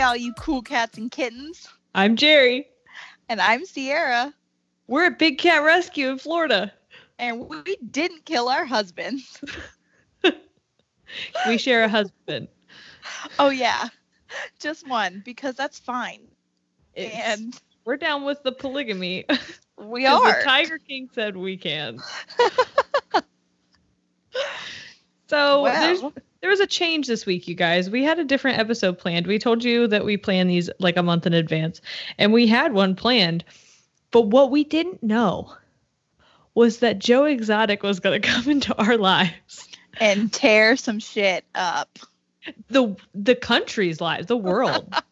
[0.00, 1.68] Hey, all you cool cats and kittens.
[1.94, 2.66] I'm Jerry.
[3.28, 4.32] And I'm Sierra.
[4.86, 6.72] We're at Big Cat Rescue in Florida.
[7.18, 9.44] And we didn't kill our husbands.
[11.46, 12.48] We share a husband.
[13.38, 13.88] Oh, yeah.
[14.58, 16.22] Just one, because that's fine.
[16.94, 19.26] It's- And we're down with the polygamy.
[19.76, 20.38] We are.
[20.38, 21.98] The Tiger King said we can.
[25.26, 27.90] so there's Well, there was a change this week, you guys.
[27.90, 29.26] We had a different episode planned.
[29.26, 31.80] We told you that we plan these like a month in advance,
[32.18, 33.44] and we had one planned.
[34.10, 35.54] But what we didn't know
[36.54, 39.68] was that Joe Exotic was going to come into our lives,
[39.98, 41.98] and tear some shit up.
[42.68, 44.94] the the country's lives, the world.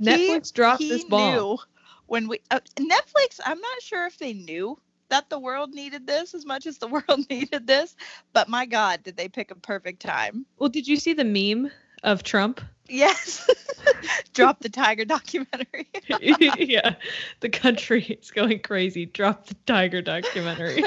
[0.00, 1.34] Netflix dropped he this bomb.
[1.34, 1.58] Knew
[2.06, 4.78] when we uh, Netflix, I'm not sure if they knew
[5.08, 7.96] that the world needed this as much as the world needed this,
[8.32, 10.46] but my God, did they pick a perfect time?
[10.58, 11.70] Well, did you see the meme
[12.02, 12.60] of Trump?
[12.88, 13.48] Yes,
[14.34, 15.88] drop the tiger documentary.
[16.20, 16.96] yeah,
[17.40, 19.06] the country is going crazy.
[19.06, 20.84] Drop the tiger documentary.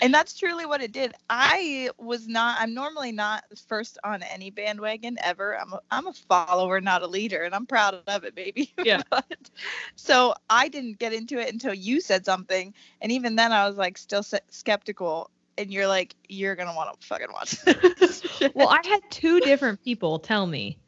[0.00, 1.14] And that's truly what it did.
[1.28, 2.58] I was not.
[2.60, 5.58] I'm normally not first on any bandwagon ever.
[5.58, 8.72] I'm a, I'm a follower, not a leader, and I'm proud of it, baby.
[8.84, 9.02] Yeah.
[9.10, 9.50] but,
[9.96, 13.76] so I didn't get into it until you said something, and even then I was
[13.76, 15.30] like still se- skeptical.
[15.58, 17.50] And you're like, you're gonna want to fucking watch
[17.98, 18.22] this.
[18.54, 20.78] well, I had two different people tell me,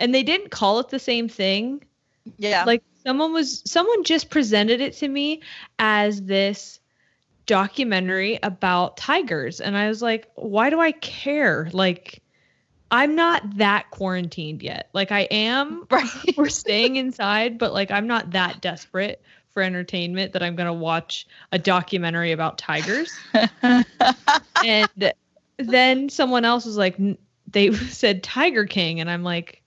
[0.00, 1.84] and they didn't call it the same thing.
[2.38, 5.42] yeah, Like someone was, someone just presented it to me
[5.78, 6.80] as this
[7.46, 11.68] documentary about tigers, and I was like, why do I care?
[11.72, 12.22] Like,
[12.90, 14.90] I'm not that quarantined yet.
[14.92, 15.86] Like, I am.
[15.90, 16.08] right.
[16.36, 21.26] we're staying inside, but like I'm not that desperate for entertainment that I'm gonna watch
[21.52, 23.10] a documentary about tigers.
[24.64, 25.12] and
[25.56, 26.96] then someone else was like,
[27.48, 29.62] they said Tiger King, and I'm like,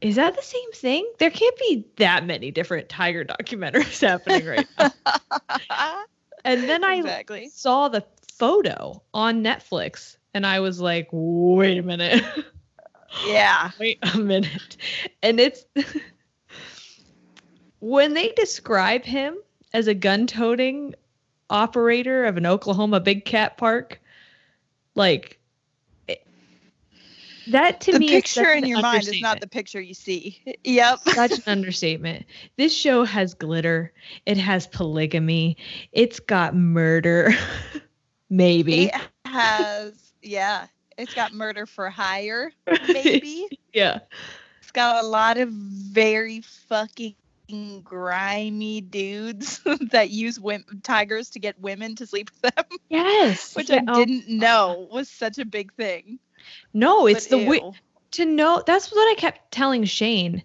[0.00, 1.10] is that the same thing?
[1.18, 6.04] There can't be that many different tiger documentaries happening right now.
[6.44, 7.48] And then I exactly.
[7.48, 8.04] saw the
[8.38, 12.24] photo on Netflix, and I was like, wait a minute.
[13.26, 13.70] Yeah.
[13.80, 14.76] wait a minute.
[15.22, 15.64] And it's
[17.80, 19.36] when they describe him
[19.72, 20.94] as a gun toting
[21.50, 24.00] operator of an Oklahoma big cat park,
[24.94, 25.38] like
[27.48, 30.40] that to the me picture is in your mind is not the picture you see.
[30.64, 30.98] Yep.
[31.00, 32.26] such an understatement.
[32.56, 33.92] This show has glitter.
[34.26, 35.56] It has polygamy.
[35.92, 37.32] It's got murder.
[38.30, 38.84] Maybe.
[38.86, 38.94] It
[39.26, 40.66] has, yeah,
[40.98, 42.52] it's got murder for hire,
[42.88, 43.46] maybe.
[43.72, 44.00] Yeah.
[44.60, 47.14] it's got a lot of very fucking
[47.84, 49.60] grimy dudes
[49.92, 50.38] that use
[50.82, 53.54] tigers to get women to sleep with them, Yes.
[53.54, 56.18] which Yeah, I oh, didn't know was such a big thing.
[56.72, 57.72] No, it's But the way
[58.12, 58.62] to know.
[58.66, 60.42] That's what I kept telling Shane.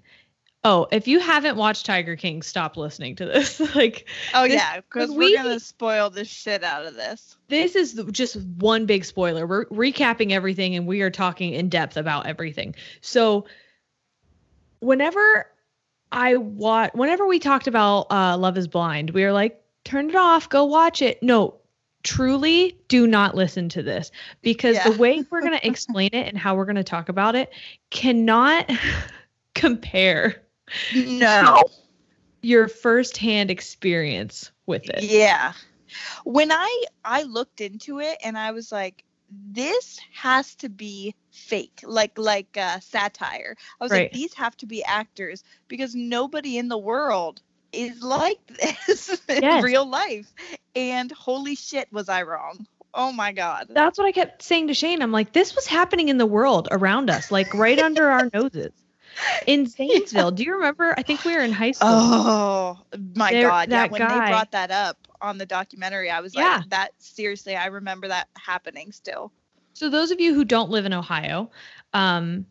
[0.63, 3.59] Oh, if you haven't watched Tiger King, stop listening to this.
[3.75, 7.37] like Oh this- yeah, because we- we're gonna spoil the shit out of this.
[7.47, 9.47] this is just one big spoiler.
[9.47, 12.75] We're recapping everything and we are talking in depth about everything.
[13.01, 13.45] So
[14.79, 15.47] whenever
[16.11, 20.15] I watch whenever we talked about uh Love is Blind, we were like, turn it
[20.15, 21.21] off, go watch it.
[21.23, 21.58] No,
[22.03, 24.11] truly do not listen to this
[24.41, 24.89] because Yeah.
[24.89, 27.51] the way we're going to explain it and how we're going to talk about it
[27.89, 28.69] cannot
[29.55, 30.43] compare
[30.93, 31.63] No.
[32.41, 35.03] your firsthand experience with it.
[35.03, 35.53] Yeah.
[36.23, 39.03] When I I looked into it and I was like,
[39.51, 43.55] this has to be fake, like like uh, satire.
[43.79, 44.03] I was Right.
[44.03, 48.39] like, these have to be actors because nobody in the world is like
[48.87, 49.63] this in Yes.
[49.63, 50.31] real life.
[50.75, 52.65] And holy shit, was I wrong?
[52.93, 53.67] Oh my god.
[53.69, 55.01] That's what I kept saying to Shane.
[55.01, 58.71] I'm like, this was happening in the world around us, like right under our noses.
[59.47, 60.31] In Zanesville.
[60.31, 60.93] Do you remember?
[60.97, 61.89] I think we were in high school.
[61.91, 62.79] Oh
[63.15, 63.69] my There- god!
[63.69, 66.57] Yeah, that when guy- they brought that up on the documentary, I was Yeah.
[66.57, 69.31] like, "That seriously, I remember that happening still."
[69.73, 71.49] So those of you who don't live in Ohio,
[71.93, 72.45] um,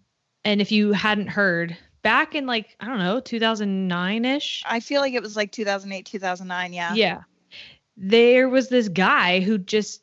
[0.44, 4.62] and if you hadn't heard, back in like I don't know, 2009 ish.
[4.66, 6.72] I feel like it was like 2008, 2009.
[6.72, 6.94] Yeah.
[6.94, 7.22] Yeah,
[7.96, 10.02] there was this guy who just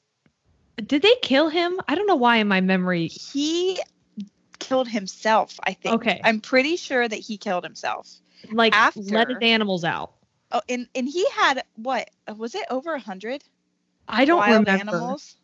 [0.85, 1.79] did they kill him?
[1.87, 3.07] I don't know why in my memory.
[3.07, 3.79] He
[4.59, 5.59] killed himself.
[5.63, 5.95] I think.
[5.95, 6.21] Okay.
[6.23, 8.09] I'm pretty sure that he killed himself.
[8.51, 10.13] Like let his animals out.
[10.51, 13.43] Oh, and and he had what was it over a hundred
[14.07, 14.95] I don't wild remember.
[14.97, 15.35] animals?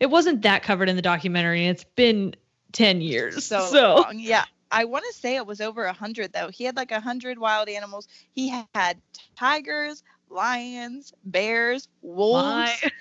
[0.00, 2.34] It wasn't that covered in the documentary, it's been
[2.72, 3.44] 10 years.
[3.44, 4.18] So, So, long.
[4.18, 4.44] yeah.
[4.70, 6.48] I want to say it was over a hundred though.
[6.50, 8.08] He had like a hundred wild animals.
[8.32, 8.84] He had
[9.14, 9.86] tigers,
[10.28, 12.86] lions, bears, wolves.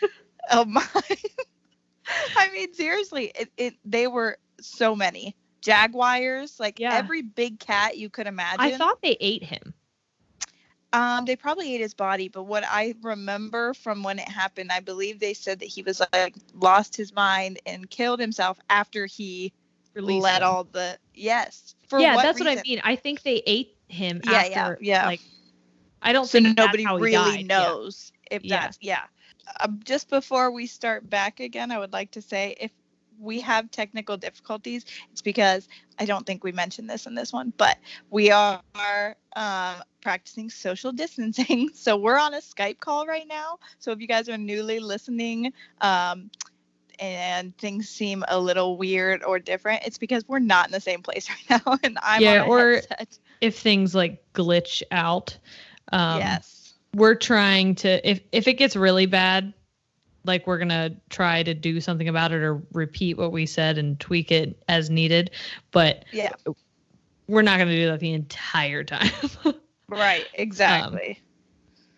[0.51, 0.83] Oh my!
[2.35, 6.89] I mean, seriously, it, it they were so many jaguars, like Yeah.
[6.89, 8.59] every big cat you could imagine.
[8.59, 9.73] I thought they ate him.
[10.93, 14.79] um, they probably ate his body, but what I remember from when it happened, I
[14.81, 19.53] believe they said that he was like lost his mind and killed himself after he
[19.97, 20.44] Released let him.
[20.44, 21.75] all the yes.
[21.88, 22.81] For yeah, what that's what I mean.
[22.83, 24.77] I think they ate him Yeah, yeah, after.
[24.79, 25.05] yeah.
[25.05, 25.21] Like,
[26.01, 27.45] I don't so think nobody really died.
[27.55, 27.73] Yeah.
[27.73, 28.47] knows if Yeah.
[28.47, 29.03] that's yeah.
[29.59, 32.71] Um, just before we start back again, I would like to say if
[33.19, 35.67] we have technical difficulties, it's because
[36.00, 37.77] I don't think we mentioned this in this one, but
[38.09, 38.61] we are
[39.35, 41.69] um, practicing social distancing.
[41.73, 43.57] So we're on a Skype call right now.
[43.79, 46.29] So if you guys are newly listening, um,
[46.99, 51.01] and things seem a little weird or different, it's because we're not in the same
[51.01, 53.17] place right now, and I'm Yeah, on or- headset.
[53.41, 55.38] If things like glitch out,
[55.91, 56.73] um, yes.
[56.95, 58.09] we're trying to.
[58.09, 59.53] If if it gets really bad,
[60.25, 64.00] like we're gonna try to do something about it or repeat what we said and
[64.00, 65.29] tweak it as needed.
[65.71, 66.31] But Yeah.
[67.27, 69.11] we're not gonna do that the entire time
[69.88, 70.25] Right.
[70.33, 71.21] Exactly.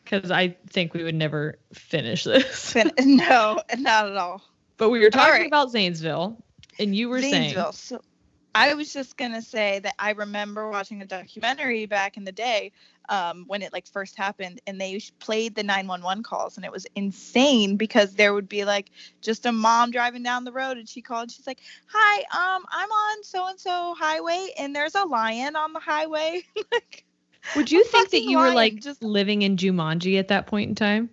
[0.03, 2.75] because I think we would never finish this.
[2.99, 4.41] No, not at all.
[4.79, 5.45] But we were talking right.
[5.45, 6.41] about Zanesville,
[6.79, 7.53] and you were saying.
[7.53, 7.73] Zanesville.
[7.73, 8.01] So
[8.55, 12.71] I was just gonna say that I remember watching a documentary back in the day
[13.09, 16.87] um, when it like first happened, and they played the 911 calls, and it was
[16.95, 18.91] insane because there would be like
[19.21, 21.23] just a mom driving down the road, and she called.
[21.23, 22.19] And she's like, "Hi,
[22.55, 27.03] um, I'm on so and so highway, and there's a lion on the highway." like.
[27.57, 30.75] Would you think that you were like just- living in Jumanji at that point in
[30.75, 31.09] time?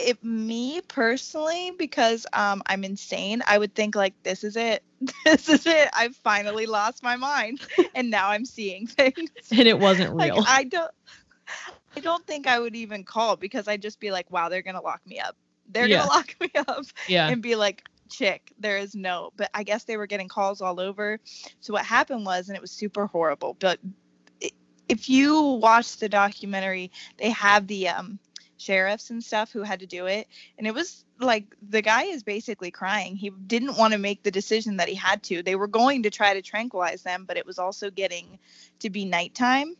[0.00, 4.82] If me personally, because um, I'm insane, I would think like, "This is it.
[5.24, 5.88] This is it.
[5.94, 7.60] I've finally lost my mind,
[7.94, 10.46] and now I'm seeing things." And it wasn't like real.
[10.46, 10.90] I don't
[11.96, 14.82] I don't think I would even call because I'd just be like, wow, they're gonna
[14.82, 15.36] lock me up.
[15.68, 15.98] They're Yeah.
[15.98, 17.32] gonna lock me up yeah.
[17.32, 20.80] and be like, chick, there is no but I guess they were getting calls all
[20.80, 21.18] over.
[21.60, 23.78] So what happened was and it was super horrible, but
[24.88, 28.18] if you watch the documentary, they have the um
[28.60, 30.28] sheriffs and stuff who had to do it.
[30.58, 33.16] And it was like the guy is basically crying.
[33.16, 35.42] He didn't want to make the decision that he had to.
[35.42, 38.38] They were going to try to tranquilize them but it was also getting
[38.80, 39.76] to be nighttime.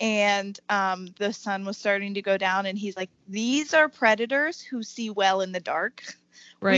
[0.00, 4.60] And um, the sun was starting to go down and he's like these are predators
[4.60, 6.02] who see well in the dark.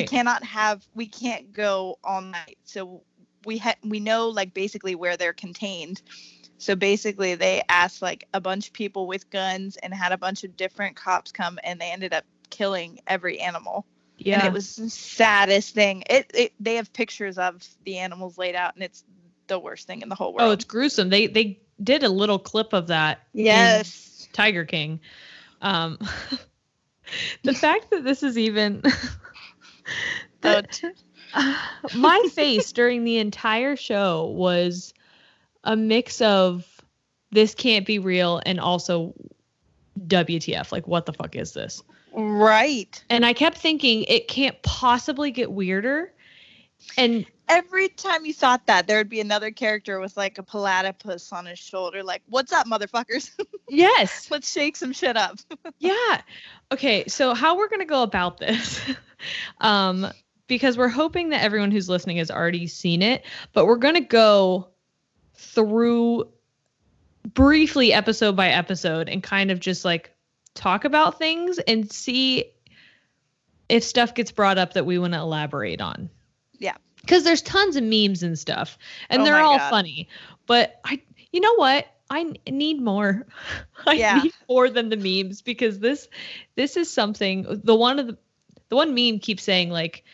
[0.00, 2.58] We cannot have we can't go all night.
[2.64, 3.02] So
[3.44, 6.02] we ha- we know like basically where they're contained
[6.62, 10.44] so basically they asked like a bunch of people with guns and had a bunch
[10.44, 13.86] of different cops come and they ended up killing every animal
[14.18, 14.38] yeah.
[14.38, 18.54] and it was the saddest thing it, it they have pictures of the animals laid
[18.54, 19.04] out and it's
[19.46, 21.08] the worst thing in the whole world oh, it's gruesome.
[21.08, 23.20] They they did a little clip of that.
[23.32, 25.00] yes Tiger King.
[25.60, 25.98] Um,
[27.42, 28.82] the fact that this is even
[30.40, 30.80] that
[31.94, 34.94] my face during the entire show was
[35.64, 36.66] a mix of
[37.30, 39.14] this can't be real and also
[40.06, 40.72] WTF.
[40.72, 41.82] Like, what the fuck is this?
[42.12, 43.02] Right.
[43.08, 46.12] And I kept thinking it can't possibly get weirder.
[46.96, 51.32] And Every time you thought that, there would be another character with like a platypus
[51.32, 53.30] on his shoulder, like, what's up, motherfuckers?
[53.68, 55.38] yes, Let's shake some shit up.
[55.78, 56.22] yeah.
[56.70, 58.80] Okay, so how we're gonna go about this?
[59.60, 60.06] um,
[60.46, 64.68] because we're hoping that everyone who's listening has already seen it, but we're gonna go
[65.42, 66.28] through
[67.34, 70.10] briefly episode by episode and kind of just like
[70.54, 72.44] talk about things and see
[73.68, 76.10] if stuff gets brought up that we want to elaborate on.
[76.58, 76.76] Yeah.
[77.00, 78.78] Because there's tons of memes and stuff,
[79.10, 79.70] and Oh they're all God.
[79.70, 80.08] funny.
[80.46, 81.00] But I,
[81.32, 81.86] you know what?
[82.10, 83.26] I need more.
[83.86, 84.20] I Yeah.
[84.22, 86.06] need more than the memes because this,
[86.54, 87.46] this is something.
[87.64, 88.18] The one of the,
[88.68, 90.04] the one meme keeps saying like,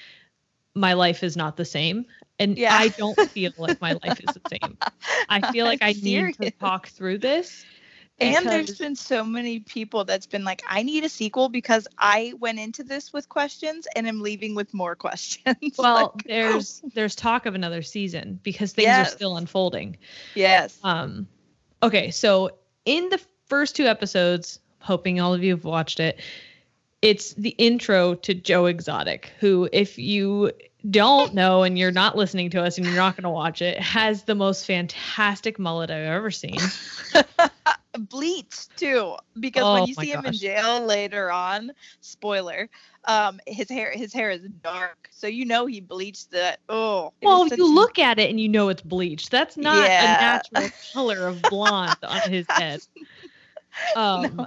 [0.74, 2.06] "My life is not the same,"
[2.38, 2.76] and Yeah.
[2.76, 4.76] I don't feel like my life is the same.
[5.28, 7.64] I feel like I need to talk through this.
[8.20, 12.34] And there's been so many people that's been like, I need a sequel because I
[12.40, 15.56] went into this with questions and I'm leaving with more questions.
[15.78, 19.12] well, Like, there's there's talk of another season because things Yes.
[19.12, 19.98] are still unfolding.
[20.34, 20.78] yes.
[20.82, 21.28] Um,
[21.82, 22.50] okay, so
[22.84, 26.20] in the first two episodes, hoping all of you have watched it,
[27.02, 30.50] it's the intro to Joe Exotic, who, if you
[30.90, 33.78] don't know and you're not listening to us and you're not going to watch it,
[33.80, 36.58] has the most fantastic mullet I've ever seen.
[37.98, 42.68] Bleached too, because Oh when you see him in jail later on, spoiler,
[43.06, 46.60] um, his hair his hair is dark, so you know he bleached that.
[46.68, 50.04] Oh, Well, you look at it and you know it's bleached, that's not Yeah.
[50.04, 52.80] a natural color of blonde on his head.
[53.96, 54.46] Um, No.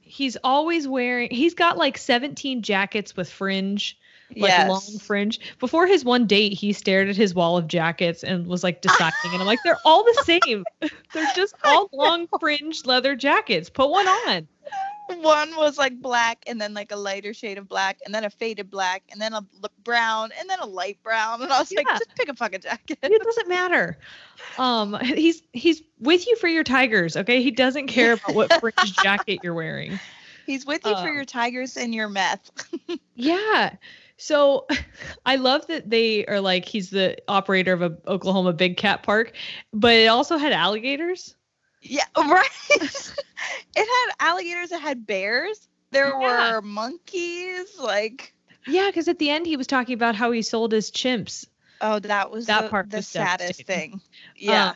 [0.00, 1.30] He's always wearing.
[1.30, 3.98] He's got like 17 jackets with fringe.
[4.30, 4.68] Like yes.
[4.68, 5.40] long fringe.
[5.58, 9.32] Before his one date, he stared at his wall of jackets and was like deciding,
[9.32, 10.64] and I'm like, they're all the same.
[11.12, 13.70] they're just all long fringe leather jackets.
[13.70, 14.46] Put one on.
[15.22, 18.30] One was like black, and then like a lighter shade of black, and then a
[18.30, 19.42] faded black, and then a
[19.82, 21.40] brown, and then a light brown.
[21.40, 22.98] And I was like, just pick a fucking jacket.
[23.02, 23.96] It doesn't matter.
[24.58, 27.16] Um, he's he's with you for your tigers.
[27.16, 29.98] Okay, he doesn't care about what fringe jacket you're wearing.
[30.44, 32.50] He's with you for Um, your tigers and your meth.
[33.14, 33.74] Yeah.
[34.18, 34.66] So
[35.26, 39.32] I love that they are like he's the operator of a Oklahoma big cat park,
[39.72, 41.34] but it also had alligators.
[41.80, 42.48] Yeah, right.
[42.70, 44.72] it had alligators.
[44.72, 45.68] It had bears.
[45.92, 46.54] There Yeah.
[46.56, 47.78] were monkeys.
[47.78, 48.34] Like,
[48.66, 51.46] Yeah, because at the end he was talking about how he sold his chimps.
[51.80, 54.00] oh, that was That the, part the saddest thing.
[54.36, 54.70] Yeah.
[54.70, 54.74] Uh,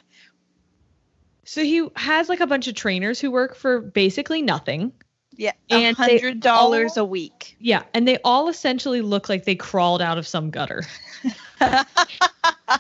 [1.45, 4.93] So he has like a bunch of trainers who work for basically nothing.
[5.37, 5.53] Yeah.
[5.71, 7.57] and A hundred dollars a week.
[7.61, 10.83] Yeah, and they all essentially look like they crawled out of some gutter.
[11.61, 11.87] and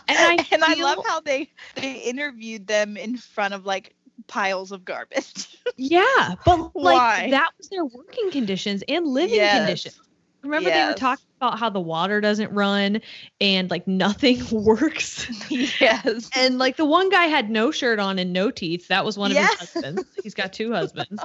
[0.08, 3.94] I and I love how they they interviewed them in front of like
[4.26, 5.58] piles of garbage.
[5.78, 7.30] Yeah, but like Why?
[7.30, 9.58] that was their working conditions and living Yes.
[9.58, 10.00] conditions.
[10.42, 13.00] Remember they were talking about how the water doesn't run
[13.40, 15.26] and like nothing works.
[15.50, 16.28] yes.
[16.36, 18.88] And like the one guy had no shirt on and no teeth.
[18.88, 19.58] That was one of Yes.
[19.60, 20.04] his husbands.
[20.22, 21.22] He's got two husbands.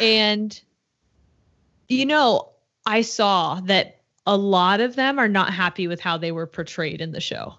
[0.00, 0.58] And
[1.88, 2.50] you know,
[2.86, 7.00] I saw that a lot of them are not happy with how they were portrayed
[7.00, 7.54] in the show.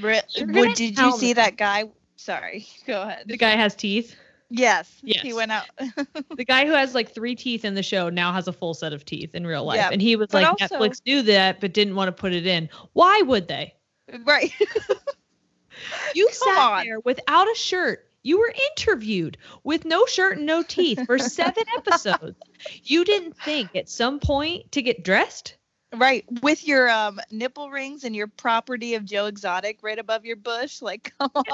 [0.00, 1.84] Re- What, did you see that guy?
[2.16, 2.66] Sorry.
[2.86, 3.24] Go ahead.
[3.26, 4.16] The guy has teeth.
[4.50, 4.90] Yes.
[5.02, 5.22] Yes.
[5.22, 5.66] He went out.
[6.36, 8.92] The guy who has like three teeth in the show now has a full set
[8.92, 9.76] of teeth in real life.
[9.76, 12.46] Yeah, and he was like, also- Netflix knew that, but didn't want to put it
[12.46, 12.70] in.
[12.94, 13.74] Why would they?
[14.24, 14.52] right.
[16.14, 16.84] You Come sat on.
[16.84, 18.07] there without a shirt.
[18.22, 22.36] You were interviewed with no shirt and no teeth for seven episodes.
[22.82, 25.56] You didn't think at some point to get dressed?
[25.94, 26.24] Right.
[26.42, 30.82] With your um nipple rings and your property of Joe Exotic right above your bush.
[30.82, 31.44] Like, come on.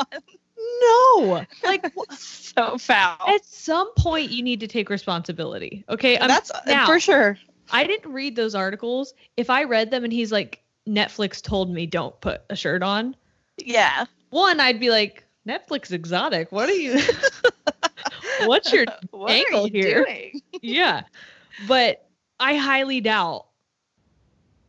[0.83, 1.45] No.
[1.63, 3.19] Like so foul.
[3.29, 5.85] at some point you need to take responsibility.
[5.89, 6.19] Okay.
[6.19, 7.39] I'm, That's uh, now, for sure.
[7.71, 9.15] I didn't read those articles.
[9.37, 13.17] If I read them and he's like, Netflix told me don't put a shirt on,
[13.59, 14.05] Yeah.
[14.31, 16.51] one, I'd be like, Netflix exotic.
[16.53, 16.99] What are you?
[18.47, 20.05] What's your what angle you here?
[20.05, 20.41] doing?
[20.63, 21.03] yeah.
[21.69, 22.09] But
[22.41, 23.47] I highly doubt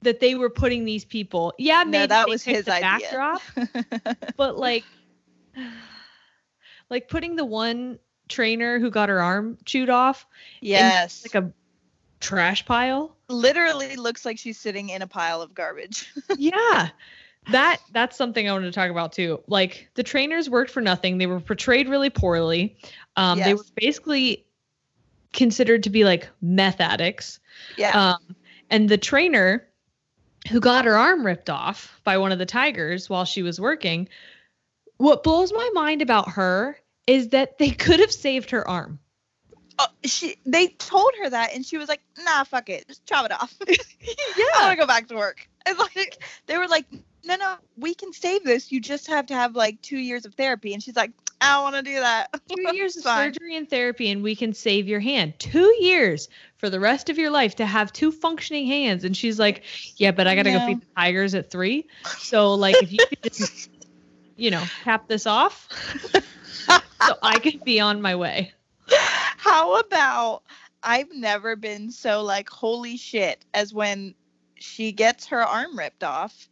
[0.02, 1.54] that they were putting these people.
[1.58, 3.10] Yeah, No, maybe that they was picked his the idea.
[3.10, 3.42] backdrop,
[4.38, 4.84] but like,
[6.90, 10.28] like putting the one trainer who got her arm chewed off,
[10.62, 11.26] yes.
[11.26, 11.52] like a
[12.20, 13.16] trash pile.
[13.30, 16.12] Literally looks like she's sitting in a pile of garbage.
[16.38, 16.90] yeah.
[17.52, 19.42] That that's something I wanted to talk about too.
[19.48, 21.18] Like the trainers worked for nothing.
[21.18, 22.78] They were portrayed really poorly.
[23.16, 24.46] Um, They were basically
[25.32, 27.40] considered to be like meth addicts.
[27.78, 28.14] Yeah.
[28.14, 28.36] Um,
[28.70, 29.68] and the trainer
[30.50, 34.10] who got her arm ripped off by one of the tigers while she was working,
[34.98, 39.00] what blows my mind about her is that they could have saved her arm.
[39.78, 42.88] Oh, she they told her that and she was like, nah, fuck it.
[42.88, 43.54] Just chop it off.
[43.68, 44.46] Yeah.
[44.56, 45.48] I want to go back to work.
[45.66, 46.86] And like they were like,
[47.26, 48.72] no, no, we can save this.
[48.72, 50.74] You just have to have like two years of therapy.
[50.74, 52.30] And she's like, I don't want to do that.
[52.48, 55.34] Two years of surgery and therapy, and we can save your hand.
[55.40, 59.04] Two years for the rest of your life to have two functioning hands.
[59.04, 59.64] And she's like,
[59.98, 61.88] Yeah, but I got to go feed the tigers at three.
[62.18, 63.70] So, like, if you could just,
[64.38, 65.68] you know, cap this off,
[67.06, 68.54] so I could be on my way.
[68.88, 70.44] How about
[70.84, 74.16] I've never been so like holy shit as when
[74.56, 76.48] she gets her arm ripped off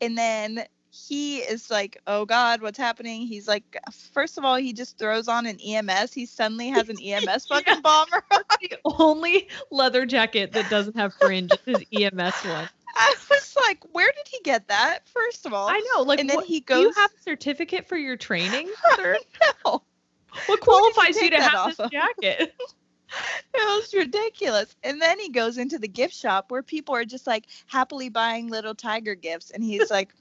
[0.00, 3.76] and then he is like, "Oh god, what's happening?" He's like,
[4.12, 6.12] first of all, he just throws on an EMS.
[6.12, 8.22] He suddenly has an EMS fucking bomber.
[8.30, 8.40] on.
[8.60, 12.68] The only leather jacket that doesn't have fringe is his EMS one.
[12.98, 16.02] I was like, "Where did he get that?" First of all, I know.
[16.02, 19.18] Like, And then what, he do you have a certificate for your training, sir?
[19.66, 19.82] No.
[20.46, 21.90] What qualifies you take to have this of?
[21.90, 22.54] jacket?
[23.54, 24.74] It was ridiculous.
[24.82, 28.48] And then he goes into the gift shop where people are just like happily buying
[28.48, 29.50] little tiger gifts.
[29.50, 30.12] And he's like,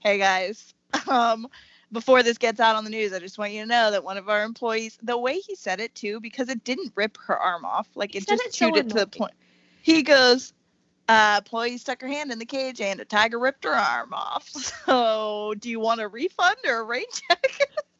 [0.00, 0.74] hey guys,
[1.08, 1.48] um,
[1.92, 4.16] before this gets out on the news, I just want you to know that one
[4.16, 7.64] of our employees, the way he said it too, because it didn't rip her arm
[7.64, 9.34] off, like He it just it so it to the point.
[9.82, 10.52] He goes,
[11.08, 14.48] uh, employee stuck her hand in the cage and a tiger ripped her arm off.
[14.86, 17.58] So do you want a refund or a rain check?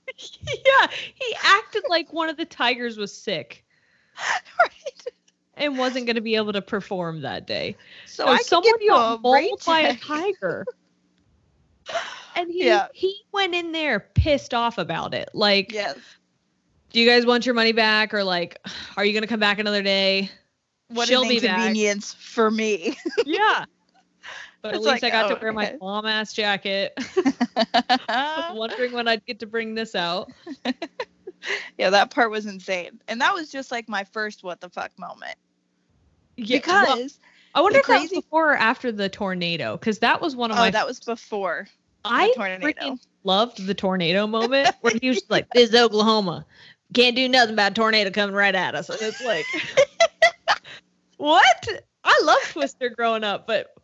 [0.19, 3.65] yeah, he acted like one of the tigers was sick
[4.61, 5.05] right.
[5.57, 7.77] and wasn't going to be able to perform that day.
[8.07, 10.65] So So someone give you a got mauled by a tiger.
[12.35, 12.87] And he Yeah.
[12.95, 15.29] he went in there pissed off about it.
[15.35, 15.99] Like, Yes.
[16.91, 18.59] do you guys want your money back or like
[18.97, 20.31] are you going to come back another day?
[20.89, 21.59] What She'll an be back.
[21.59, 22.97] inconvenience for me.
[23.27, 23.67] Yeah.
[24.63, 25.77] But at least like, I got oh, to wear my okay.
[25.79, 26.93] bomb ass jacket.
[26.97, 30.31] I was wondering when I'd get to bring this out.
[31.79, 33.01] yeah, that part was insane.
[33.09, 35.37] And that was just like my first what the fuck moment.
[36.37, 37.19] Yeah, well, Because
[37.55, 40.57] I wonder if that was before or after the tornado, because that was one of
[40.57, 40.71] oh, my.
[40.71, 41.69] that was before.
[42.05, 42.67] I tornado.
[42.67, 46.47] freaking loved the tornado moment where he was just like, "This is Oklahoma,
[46.95, 49.45] can't do nothing about a tornado coming right at us," and it's like,
[51.19, 51.69] what?
[52.05, 53.75] I loved Twister growing up, but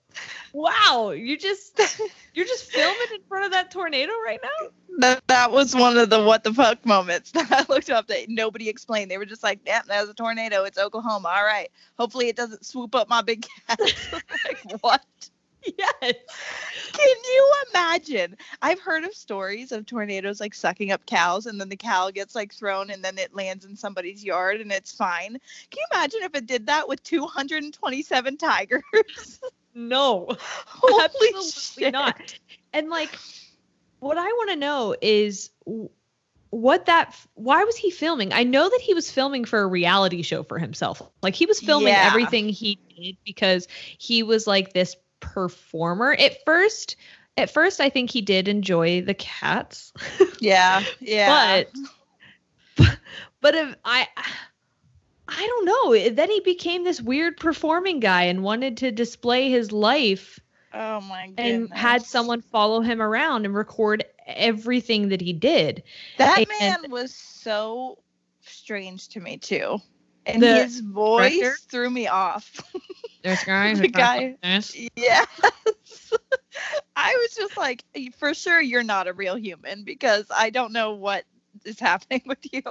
[0.52, 1.80] wow, you just
[2.34, 4.68] you're just filming in front of that tornado right now.
[4.98, 8.28] That that was one of the what the fuck moments that I looked up that
[8.28, 9.10] nobody explained.
[9.10, 10.64] They were just like, "Damn, that was a tornado.
[10.64, 11.28] It's Oklahoma.
[11.28, 11.70] All right.
[11.98, 15.04] Hopefully it doesn't swoop up my big cat." like what?
[15.76, 16.14] Yes.
[16.92, 18.36] Can you imagine?
[18.62, 22.34] I've heard of stories of tornadoes like sucking up cows and then the cow gets
[22.34, 25.32] like thrown and then it lands in somebody's yard and it's fine.
[25.32, 25.40] Can
[25.76, 28.82] you imagine if it did that with 227 tigers?
[29.78, 30.26] No.
[30.66, 31.50] Holy Absolutely
[31.84, 31.92] shit.
[31.92, 32.38] not.
[32.72, 33.10] And like,
[34.00, 35.50] what I want to know is
[36.50, 37.14] what that.
[37.34, 38.32] Why was he filming?
[38.32, 41.00] I know that he was filming for a reality show for himself.
[41.22, 42.06] Like he was filming Yeah.
[42.06, 46.12] everything he did because he was like this performer.
[46.12, 46.96] At first,
[47.36, 49.92] at first, I think he did enjoy the cats,
[50.40, 51.64] Yeah, yeah.
[52.76, 52.88] but
[53.40, 54.06] but if I.
[55.28, 56.10] I don't know.
[56.10, 60.40] Then he became this weird performing guy and wanted to display his life
[60.72, 61.70] oh my goodness.
[61.70, 65.82] and had someone follow him around and record everything that he did.
[66.16, 66.48] That and-
[66.82, 67.98] man was so
[68.40, 69.78] strange to me too.
[70.26, 71.56] And his voice director?
[71.70, 72.62] threw me off.
[73.24, 74.72] This guy, The guy- yes.
[76.96, 77.84] I was just like,
[78.16, 81.24] for sure you're not a real human because I don't know what
[81.64, 82.62] is happening with you.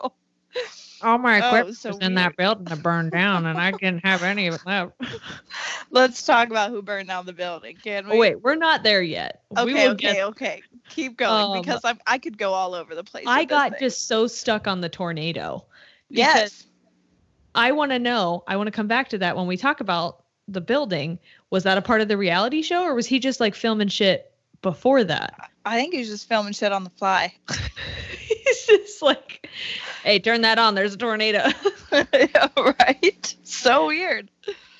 [1.02, 4.04] All my Oh, equipment so was in that building that burned down, and I didn't
[4.06, 4.94] have any of it left.
[5.92, 8.16] Let's talk about who burned down the building, can we?
[8.16, 9.42] Oh wait, we're not there yet.
[9.52, 10.24] we Okay, will okay, get.
[10.24, 10.64] okay.
[10.90, 13.26] Keep going Um, because I'm I could go all over the place.
[13.28, 15.66] I got just so stuck on the tornado.
[16.10, 16.66] yes.
[17.54, 18.44] I want to know.
[18.48, 21.20] I want to come back to that when we talk about the building.
[21.50, 24.32] Was that a part of the reality show, or was he just like filming shit
[24.62, 25.34] before that?
[25.66, 27.34] I think he was just filming shit on the fly.
[28.86, 29.50] Just like,
[30.04, 30.76] "Hey, turn that on.
[30.76, 31.44] There's a tornado."
[32.14, 33.36] Yeah, right?
[33.44, 34.30] So weird.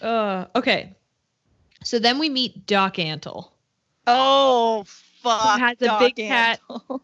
[0.02, 0.94] Uh, okay.
[1.84, 3.50] So then we meet Doc Antle.
[4.06, 4.84] Oh
[5.22, 5.60] fuck.
[5.60, 6.60] has a Doc big cat.
[6.70, 7.02] Antle.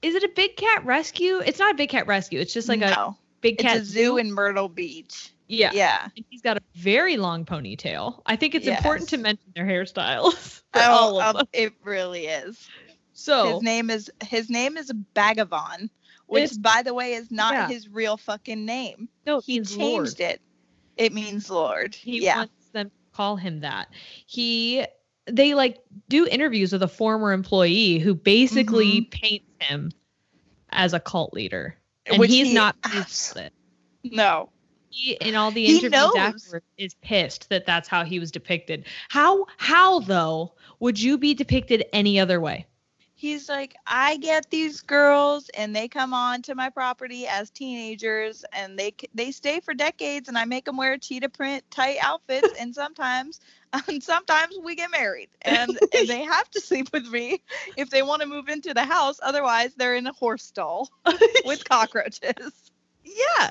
[0.00, 1.40] Is it a big cat rescue?
[1.44, 2.40] It's not a big cat rescue.
[2.40, 5.32] It's just like a no, big it's cat a zoo in Myrtle Beach.
[5.48, 5.70] yeah.
[5.74, 6.08] Yeah.
[6.16, 8.22] And he's got a very long ponytail.
[8.26, 8.78] I think it's Yes.
[8.78, 10.62] important to mention their hairstyles.
[10.74, 11.46] Oh, all of them.
[11.52, 12.66] it really is.
[13.12, 15.90] So His name is his name is Bhagavan,
[16.26, 17.68] which It's- by the way is not yeah.
[17.68, 19.08] his real fucking name.
[19.26, 20.20] no, He changed Lord.
[20.20, 20.40] it.
[20.96, 21.94] It means Lord.
[21.94, 22.36] He yeah.
[22.38, 23.88] wants them to call him that.
[24.26, 24.84] He
[25.26, 29.10] they like do interviews with a former employee who basically mm-hmm.
[29.10, 29.92] paints him
[30.70, 31.76] as a cult leader.
[32.06, 33.52] And Which he's he not pleased abs- with it.
[34.04, 34.50] No.
[34.90, 38.84] He in all the interviews afterwards is pissed that that's how he was depicted.
[39.08, 42.66] How how though would you be depicted any other way?
[43.22, 48.44] He's like, I get these girls and they come on to my property as teenagers
[48.52, 52.48] and they they stay for decades and I make them wear cheetah print tight outfits
[52.58, 53.38] and sometimes
[53.72, 57.40] and sometimes we get married and, and they have to sleep with me
[57.76, 60.88] if they want to move into the house otherwise they're in a horse stall
[61.44, 62.72] with cockroaches.
[63.04, 63.50] Yeah.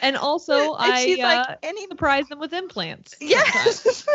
[0.00, 3.14] And also and I she's uh, like, and he surprise them with implants.
[3.20, 4.06] Yes.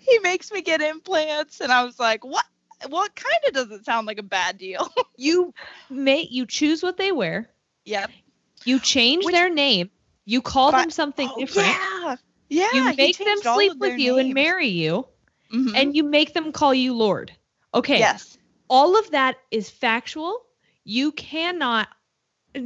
[0.00, 2.44] he makes me get implants and I was like, what?
[2.88, 4.88] Well, it kind of doesn't sound like a bad deal.
[5.20, 5.52] You
[5.90, 7.50] make you choose what they wear.
[7.84, 8.10] yep.
[8.64, 9.90] You change Which- their name.
[10.24, 11.68] You call But- them something Oh, different.
[11.68, 12.16] Yeah.
[12.48, 12.72] Yeah.
[12.72, 15.06] you make them sleep with you and marry you,
[15.52, 15.72] Mhm.
[15.74, 17.32] and you make them call you Lord.
[17.74, 17.98] Okay.
[17.98, 18.38] Yes.
[18.70, 20.40] All of that is factual.
[20.84, 21.88] You cannot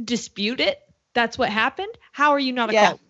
[0.03, 0.79] dispute it.
[1.13, 1.93] That's what happened.
[2.11, 2.87] How are you not a Yeah.
[2.89, 3.01] cult?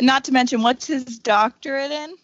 [0.00, 2.14] Not to mention, what's his doctorate in?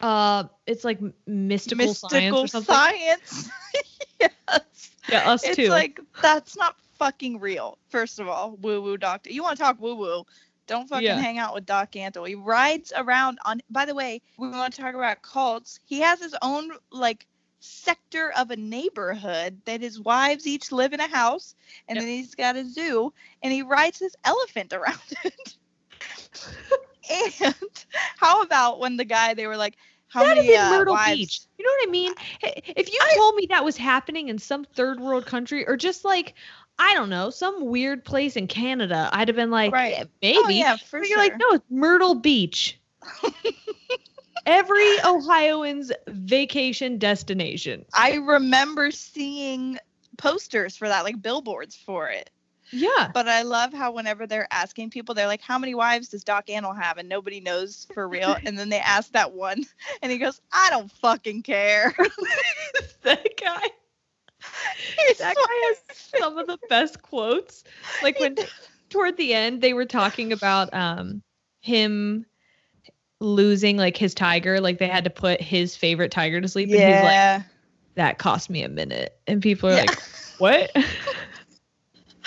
[0.00, 2.76] Uh, it's like m- mystical, science Mystical or something.
[2.76, 3.50] science.
[4.20, 4.96] yes.
[5.06, 5.62] Yeah, us It's too.
[5.62, 7.78] It's like that's not fucking real.
[7.88, 9.30] First of all, woo woo doctor.
[9.30, 10.24] You want to talk woo woo?
[10.66, 11.16] Don't fucking Yeah.
[11.16, 12.28] hang out with Doc Antle.
[12.28, 13.60] He rides around on.
[13.70, 15.80] By the way, we want to talk about cults.
[15.84, 17.26] He has his own like
[17.60, 21.54] sector of a neighborhood that his wives each live in a house,
[21.88, 22.00] and Yep.
[22.00, 25.56] then he's got a zoo, and he rides his elephant around it.
[27.10, 27.54] And
[28.18, 29.76] how about when the guy they were like,
[30.08, 30.98] how That is many in uh, Myrtle?
[31.06, 31.40] Beach.
[31.58, 32.14] You know what I mean?
[32.40, 35.76] Hey, If you I- told me that was happening in some third world country or
[35.76, 36.34] just like,
[36.78, 39.96] I don't know, some weird place in Canada, I'd have been like, Right.
[39.98, 40.38] yeah, maybe.
[40.44, 41.16] Oh yeah, for but sure.
[41.16, 42.78] you're like, no, it's Myrtle Beach.
[44.46, 47.84] Every Ohioan's vacation destination.
[47.92, 49.78] I remember seeing
[50.16, 52.30] posters for that, like billboards for it.
[52.72, 53.10] Yeah.
[53.12, 56.46] But I love how whenever they're asking people, they're like, "How many wives does Doc
[56.46, 58.36] Antle have?" And nobody knows for real.
[58.44, 59.64] and then they ask that one,
[60.02, 61.94] and he goes, "I don't fucking care."
[63.02, 63.66] that guy.
[65.06, 67.64] He's That guy has some of the best quotes.
[68.02, 68.36] Like when
[68.88, 71.22] toward the end they were talking about um
[71.60, 72.26] him
[73.20, 76.76] losing like his tiger, like they had to put his favorite tiger to sleep and
[76.76, 77.42] he's like yeah.
[77.96, 79.14] that cost me a minute.
[79.26, 79.82] And people are Yeah.
[79.82, 80.02] like,
[80.38, 80.70] "What?"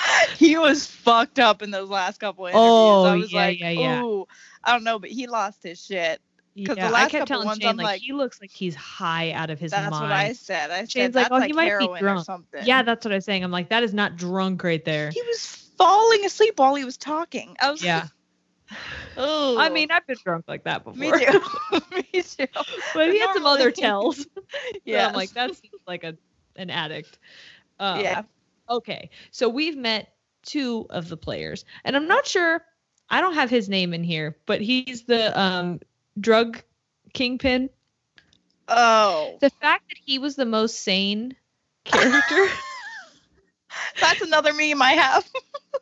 [0.38, 2.64] he was fucked up in those last couple interviews.
[2.70, 4.04] Oh, I was yeah, like, yeah, yeah.
[4.04, 4.26] "Ooh,
[4.64, 6.20] I don't know," but he lost his shit.
[6.56, 8.40] 'Cause the yeah, I last kept couple telling ones, Shane I'm like, like, he looks
[8.40, 9.94] like he's high out of his That's mind.
[9.94, 10.72] That's what I said.
[10.72, 12.66] I Shane's said like, that's "Oh, like he might be drunk." something.
[12.66, 13.44] Yeah, that's what I was saying.
[13.44, 15.10] I'm like, that is not drunk right there.
[15.10, 15.46] he was
[15.78, 17.56] falling asleep while he was talking.
[17.60, 18.08] I was Yeah.
[19.18, 21.00] oh, I mean, I've been drunk like that before.
[21.00, 21.42] me too,
[21.92, 22.48] me too.
[22.94, 24.28] but he had some other tells.
[24.86, 26.16] yeah, I'm like that seems like a
[26.56, 27.18] an addict.
[27.80, 28.22] Uh, yeah.
[28.70, 32.64] Okay, so we've met two of the players, and I'm not sure.
[33.10, 35.80] I don't have his name in here, but he's the um
[36.20, 36.62] drug
[37.14, 37.70] kingpin.
[38.68, 41.36] Oh, The fact that he was the most sane
[41.84, 42.48] character,
[44.00, 45.28] that's another meme I have.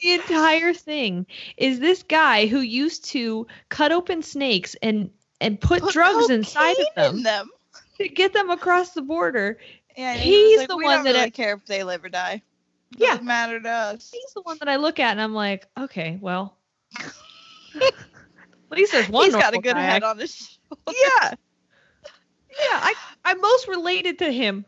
[0.01, 5.81] the entire thing is this guy who used to cut open snakes and and put,
[5.81, 7.49] Put drugs inside of them, in them.
[7.99, 9.57] to get them across the border.
[9.97, 12.41] Yeah, and He's like, the one that really I- care if they live or die.
[12.97, 13.09] Yeah.
[13.11, 14.11] Doesn't matter to us.
[14.13, 16.57] He's the one that I look at and I'm like, okay, well,
[16.99, 19.25] at least there's one.
[19.25, 19.81] He's got a good guy.
[19.81, 20.81] head on his shoulder.
[20.87, 22.79] Yeah, yeah.
[22.81, 22.93] I
[23.25, 24.65] I'm most related to him.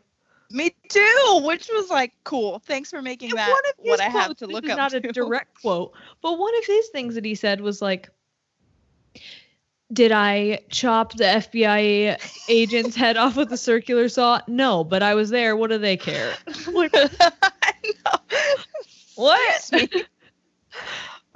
[0.50, 2.60] Me too, which was like cool.
[2.60, 4.70] Thanks for making And that one of what his I have quotes- to look is
[4.70, 4.96] up not to.
[4.98, 8.08] a direct quote, but one of his things that he said was like,
[9.92, 14.40] "Did I chop the FBI agent's head off with a circular saw?
[14.46, 15.56] No, but I was there.
[15.56, 16.34] What do they care?
[16.72, 16.94] Like,
[19.16, 19.70] What?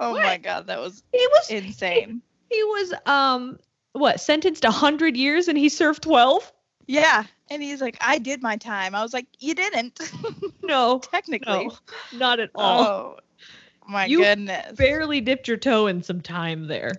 [0.01, 0.23] Oh What?
[0.23, 2.21] my god, that was He was insane.
[2.49, 3.59] he was um
[3.93, 6.51] what sentenced a hundred years and he served twelve?
[6.87, 9.99] Yeah, and he's like, "I did my time." I was like, "You didn't."
[10.63, 11.67] No, Technically.
[11.67, 11.73] no,
[12.11, 12.83] not at all.
[12.85, 13.17] Oh
[13.87, 14.77] my You goodness.
[14.77, 16.91] Barely dipped your toe in some time there.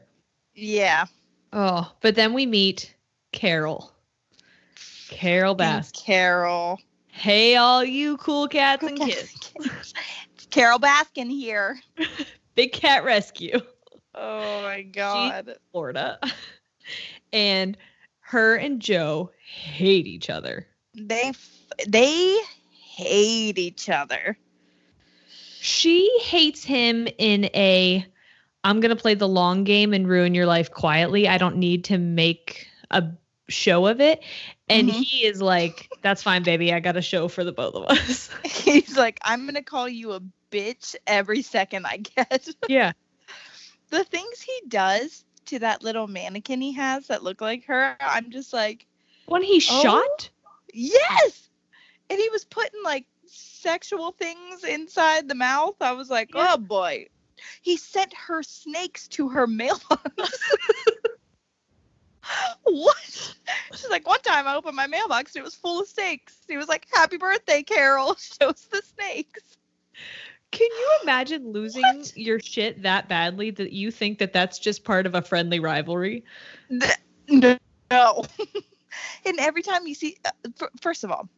[0.55, 1.07] yeah.
[1.53, 2.95] Oh, but then we meet
[3.33, 3.93] Carol.
[5.09, 5.93] Carol Bass.
[5.93, 6.81] Carol.
[7.21, 9.53] Hey, all you cool cats and kids.
[10.49, 11.79] Carole Baskin here.
[12.55, 13.61] Big Cat Rescue,
[14.15, 15.57] Oh my god.
[15.71, 16.19] Florida.
[17.33, 17.77] And
[18.21, 20.67] her and Joe hate each other.
[20.95, 22.39] They f- they
[22.73, 24.37] hate each other.
[25.61, 28.05] She hates him in a
[28.65, 31.29] I'm going to play the long game and ruin your life quietly.
[31.29, 33.05] I don't need to make a
[33.49, 34.25] show of it.
[34.71, 35.03] And Mhm.
[35.03, 36.73] he is like, that's fine, baby.
[36.73, 38.31] I got a show for the both of us.
[38.45, 42.49] He's like, I'm gonna call you a bitch every second I get.
[42.69, 42.93] yeah.
[43.91, 48.31] the things he does to that little mannequin he has that look like her, I'm
[48.31, 48.87] just like,
[49.27, 49.83] When he Oh.
[49.83, 50.31] shot?
[50.73, 51.49] yes.
[52.09, 55.75] And he was putting like sexual things inside the mouth.
[55.81, 56.53] I was like, Yeah.
[56.55, 57.07] oh boy.
[57.63, 60.55] He sent her snakes to her mailbox.
[62.65, 62.97] what?
[63.73, 66.37] She's like, one time I opened my mailbox and it was full of snakes.
[66.49, 68.15] He was like, happy birthday, Carol.
[68.19, 69.57] Shows the snakes.
[70.51, 75.07] Can you imagine losing your shit that badly that you think that that's just part
[75.07, 76.25] of a friendly rivalry?
[77.29, 77.57] No.
[79.25, 81.29] and every time you see, uh, f- first of all,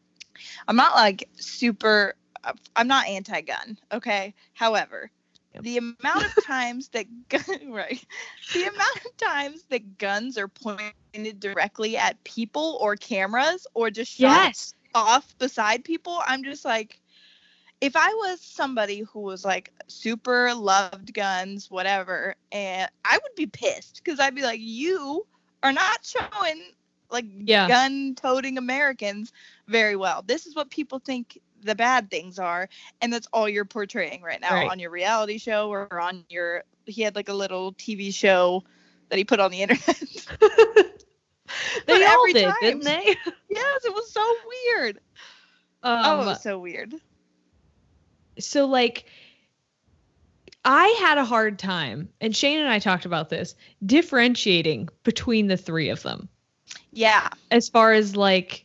[0.66, 4.34] I'm not like super, uh, I'm not anti gun, okay?
[4.54, 5.10] However,
[5.54, 5.64] Yep.
[5.64, 8.04] the amount of times that, gun, right,
[8.52, 14.12] the amount of times that guns are pointed directly at people or cameras or just
[14.12, 14.52] shot
[14.94, 17.00] off beside people, I'm just like,
[17.80, 23.46] if I was somebody who was like super loved guns, whatever, and I would be
[23.46, 25.26] pissed because I'd be like, you
[25.62, 26.62] are not showing
[27.10, 27.66] like Yeah.
[27.66, 29.32] gun toting Americans
[29.68, 30.22] very well.
[30.26, 32.68] This is what people think the bad things are,
[33.00, 34.70] and that's all you're portraying right now Right.
[34.70, 36.64] on your reality show or on your.
[36.86, 38.64] He had like a little TV show
[39.08, 40.02] that he put on the internet.
[41.86, 43.04] They all did, time- didn't they?
[43.50, 44.24] yes, it was so
[44.76, 44.98] weird.
[45.82, 46.94] oh, it Um, was so weird.
[48.38, 49.04] so like
[50.64, 55.56] I had a hard time, and Shane and I talked about this, differentiating between the
[55.56, 56.28] three of them
[56.92, 57.28] Yeah.
[57.50, 58.64] as far as like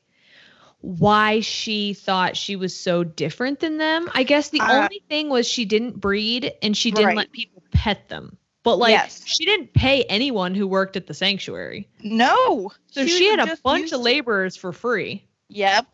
[0.87, 4.07] why she thought she was so different than them.
[4.13, 7.17] I guess the Uh, only thing was she didn't breed and she didn't Right.
[7.17, 8.37] let people pet them.
[8.63, 9.21] But like Yes.
[9.25, 11.89] she didn't pay anyone who worked at the sanctuary.
[12.01, 12.71] No.
[12.91, 15.25] So she, was had a bunch of to- laborers for free.
[15.49, 15.87] Yep.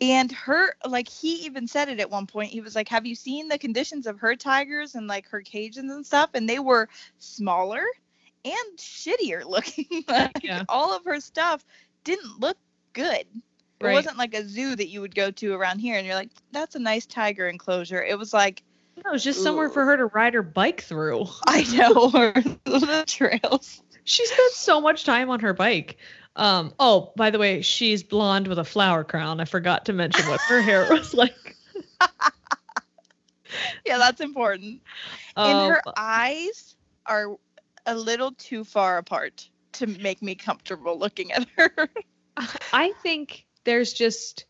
[0.00, 2.52] And her, like, he even said it at one point.
[2.52, 5.78] He was like, Have you seen the conditions of her tigers and like her cages
[5.84, 6.30] and stuff?
[6.34, 7.84] And they were smaller
[8.44, 10.04] and shittier looking.
[10.08, 10.62] like, Yeah.
[10.68, 11.64] all of her stuff
[12.04, 12.56] didn't look
[12.92, 13.26] good.
[13.80, 16.30] It wasn't like a zoo that you would go to around here and you're like,
[16.52, 18.02] That's a nice tiger enclosure.
[18.02, 18.62] It was like,
[18.96, 21.26] It was just somewhere for her to ride her bike through.
[21.46, 22.32] I know, or
[22.64, 23.82] the trails.
[24.04, 25.96] She spent so much time on her bike.
[26.36, 29.40] Um, oh, by the way, she's blonde with a flower crown.
[29.40, 31.56] I forgot to mention what her hair was like.
[33.84, 34.80] Yeah, that's important.
[35.36, 36.76] Um, and her eyes
[37.06, 37.36] are
[37.86, 41.88] a little too far apart to make me comfortable looking at her.
[42.72, 44.44] I think there's just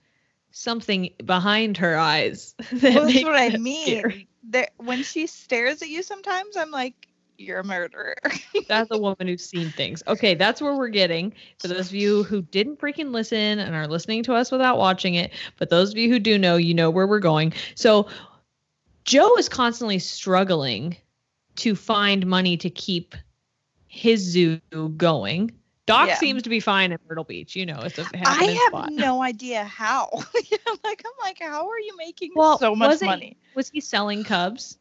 [0.53, 2.55] something behind her eyes.
[2.73, 4.27] That Well, that's what I mean.
[4.43, 8.17] There, when she stares at you, sometimes I'm like, "You're a murderer."
[8.69, 10.03] That's a woman who's seen things.
[10.07, 11.35] Okay, that's where we're getting.
[11.59, 15.15] For those of you who didn't freaking listen and are listening to us without watching
[15.15, 17.53] it, but those of you who do know, you know where we're going.
[17.75, 18.09] So
[19.05, 20.97] Joe is constantly struggling
[21.57, 23.15] to find money to keep
[23.89, 24.61] his zoo
[24.97, 25.51] going.
[25.91, 26.15] Doc Yeah.
[26.17, 27.57] seems to be fine at Myrtle Beach.
[27.57, 28.93] You know, it's a I happening have spot.
[28.93, 30.09] no idea how.
[30.15, 33.37] I'm like, I'm like, how are you making Well, so much was it- money?
[33.55, 34.77] Was he selling cubs?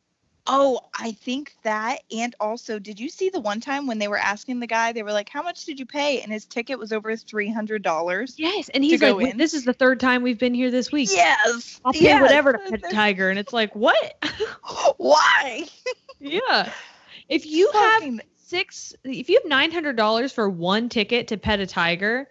[0.52, 2.00] Oh, I think that.
[2.16, 4.94] And also, did you see the one time when they were asking the guy?
[4.94, 7.84] They were like, "How much did you pay?" And his ticket was over three hundred
[7.84, 8.34] dollars.
[8.38, 11.10] Yes, and he's like, go "This is the third time we've been here this week.
[11.12, 12.22] Yes, I'll pay yes.
[12.22, 14.18] whatever to pet a tiger." And it's like, "What?"
[14.98, 15.66] Why?
[16.20, 16.72] yeah.
[17.28, 21.38] If you have Fucking- six, if you have nine hundred dollars for one ticket to
[21.38, 22.28] pet a tiger,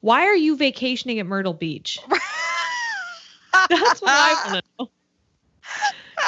[0.00, 1.98] why are you vacationing at Myrtle Beach?
[3.68, 4.90] That's what I want to know.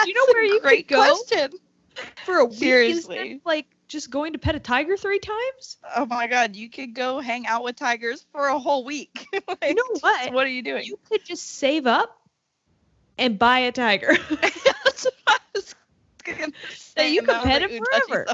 [0.07, 0.97] You know where you could great go?
[0.97, 1.51] question.
[2.25, 3.17] For a week Seriously.
[3.17, 5.77] instead like just going to pet a tiger three times.
[5.95, 9.27] Oh my god, you could go hang out with tigers for a whole week.
[9.49, 10.33] Like, You know what?
[10.33, 10.85] What are you doing?
[10.85, 12.17] You could just save up
[13.19, 14.17] and buy a tiger.
[14.31, 15.75] That's what I was
[16.25, 18.27] gonna say, you and could pet ooh-touchy forever.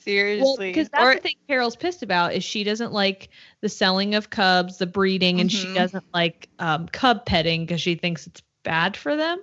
[0.00, 0.70] Well, Seriously.
[0.70, 3.28] because that's Or- the thing Carol's pissed about is she doesn't like
[3.60, 5.74] the selling of cubs, the breeding, and she Mhm.
[5.74, 9.42] doesn't like um, cub petting because she thinks it's bad for them.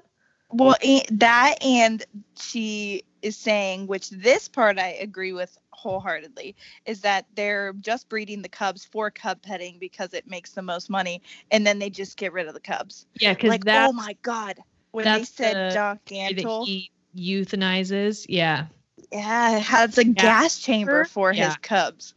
[0.50, 0.76] Well,
[1.12, 2.04] that and
[2.40, 8.42] she is saying, which this part I agree with wholeheartedly, is that they're just breeding
[8.42, 12.18] the cubs for cub petting because it makes the most money, and then they just
[12.18, 13.06] get rid of the cubs.
[13.20, 14.60] Yeah, because Like, oh my god,
[14.92, 18.26] when they said the Doc Antle, he euthanizes.
[18.30, 18.68] Yeah,
[19.12, 21.48] yeah, it has a gas chamber for Yeah.
[21.48, 22.14] his cubs.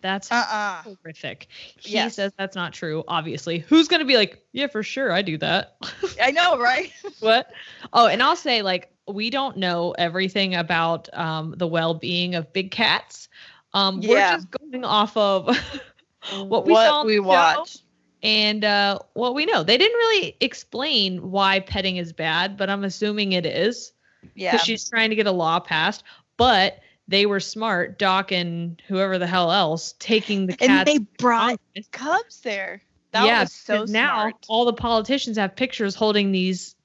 [0.00, 1.48] that's Uh uh horrific.
[1.76, 2.14] He Yes.
[2.14, 3.02] says that's not true.
[3.08, 5.76] Obviously, who's gonna be like, yeah, for sure, I do that.
[6.22, 6.92] I know, right?
[7.20, 7.50] what?
[7.92, 12.70] Oh, and I'll say like we don't know everything about um, the well-being of big
[12.70, 13.28] cats.
[13.74, 14.10] Um, Yeah.
[14.10, 15.46] We're just going off of
[16.28, 17.82] what we saw on we the watched.
[18.22, 19.62] and uh, what we know.
[19.62, 23.92] They didn't really explain why petting is bad, but I'm assuming it is
[24.34, 24.52] Yeah.
[24.52, 26.04] because she's trying to get a law passed.
[26.36, 30.68] But they were smart, Doc and whoever the hell else, taking the cats.
[30.68, 31.88] and they brought Congress.
[31.90, 32.82] cubs there.
[33.12, 36.76] That yeah, was so because now all the politicians have pictures holding these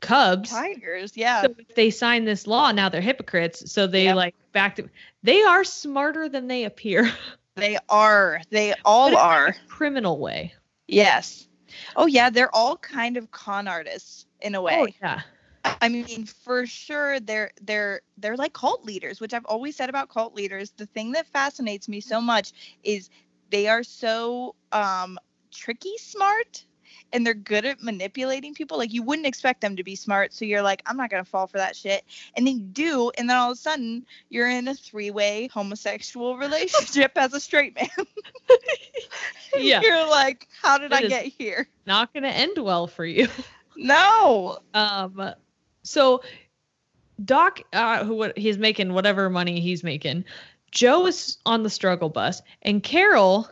[0.00, 0.50] cubs.
[0.50, 1.42] Tigers, yeah.
[1.42, 3.70] So if they sign this law, now they're hypocrites.
[3.70, 4.16] So they Yep.
[4.16, 4.90] like back to
[5.22, 7.10] they are smarter than they appear.
[7.56, 8.40] They are.
[8.48, 9.48] They all are.
[9.48, 10.54] a criminal way.
[10.88, 11.46] Yes.
[11.94, 14.78] Oh yeah, they're all kind of con artists in a oh, way.
[14.78, 15.20] Oh yeah.
[15.64, 20.08] I mean, for sure, they're they're they're like cult leaders, which I've always said about
[20.08, 20.72] cult leaders.
[20.76, 23.10] The thing that fascinates me so much is
[23.50, 25.18] they are so um,
[25.50, 26.64] tricky, smart,
[27.12, 28.78] and they're good at manipulating people.
[28.78, 31.46] Like you wouldn't expect them to be smart, so you're like, I'm not gonna fall
[31.46, 34.68] for that shit, and then you do, and then all of a sudden you're in
[34.68, 37.88] a three-way homosexual relationship as a straight man.
[39.56, 39.80] Yeah.
[39.82, 41.68] you're like, how did It I get here?
[41.84, 43.28] Not gonna end well for you.
[43.76, 44.58] No.
[44.74, 45.34] Um,
[45.82, 46.22] so
[47.22, 50.24] Doc, uh, who what he's making whatever money he's making.
[50.70, 53.48] Joe is on the struggle bus, and Carole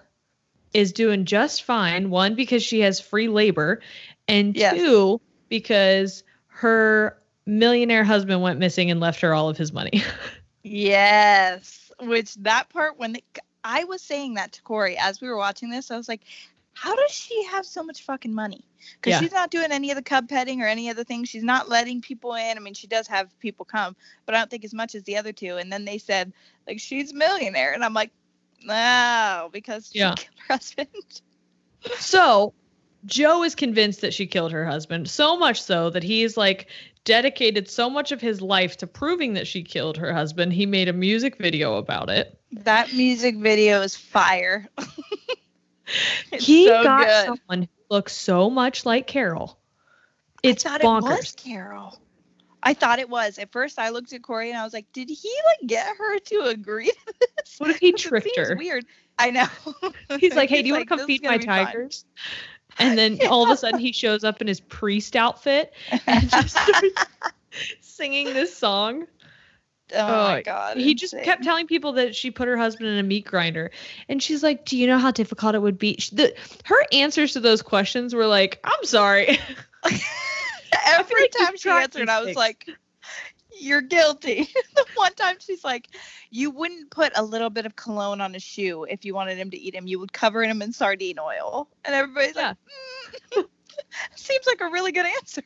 [0.72, 2.10] is doing just fine.
[2.10, 3.80] One because she has free labor,
[4.26, 4.74] and Yes.
[4.74, 10.02] two because her millionaire husband went missing and left her all of his money.
[10.64, 13.24] Yes, which that part when it,
[13.64, 16.20] I was saying that to Corey as we were watching this, I was like,
[16.80, 18.64] how does she have so much fucking money?
[19.00, 19.20] Because Yeah.
[19.20, 21.28] she's not doing any of the cub petting or any of the things.
[21.28, 22.56] She's not letting people in.
[22.56, 25.16] I mean, she does have people come, but I don't think as much as the
[25.16, 25.56] other two.
[25.56, 26.32] And then they said
[26.66, 28.10] like she's a millionaire, and I'm like,
[28.62, 30.14] no, because she Yeah.
[30.14, 30.88] killed her husband.
[31.98, 32.54] So
[33.06, 36.68] Joe is convinced that she killed her husband, so much so that he's like
[37.04, 40.52] dedicated so much of his life to proving that she killed her husband.
[40.52, 42.38] He made a music video about it.
[42.52, 44.68] that music video is fire.
[46.38, 47.24] He so got good.
[47.26, 49.58] someone who looks so much like Carole.
[50.42, 51.12] It's I thought bonkers.
[51.12, 51.98] it was Carole.
[52.62, 53.38] I thought it was.
[53.38, 56.18] At first, I looked at Corey and I was like, "Did he like get her
[56.18, 58.56] to agree to this?" What if he tricked her?
[58.56, 58.84] Weird.
[59.18, 59.46] I know.
[60.18, 62.04] He's like, "Hey, do you want to come feed my be fun." tigers?"
[62.78, 65.72] And then all of a sudden, he shows up in his priest outfit
[66.06, 67.04] and just starts
[67.80, 69.06] singing this song.
[69.94, 70.76] Oh, my Oh, god.
[70.76, 73.70] he just kept telling people that she put her husband in a meat grinder
[74.08, 77.32] and she's like do you know how difficult it would be She- the, her answers
[77.34, 79.38] to those questions were like i'm sorry
[80.86, 82.68] Every like time she answered, I was like,
[83.58, 85.88] "You're guilty." the one time she's like,
[86.30, 89.50] "You wouldn't put a little bit of cologne on a shoe if you wanted him
[89.50, 89.86] to eat him.
[89.86, 92.56] You would cover him in sardine oil." And everybody's like,
[93.36, 93.44] mm.
[94.16, 95.42] "Seems like a really good answer."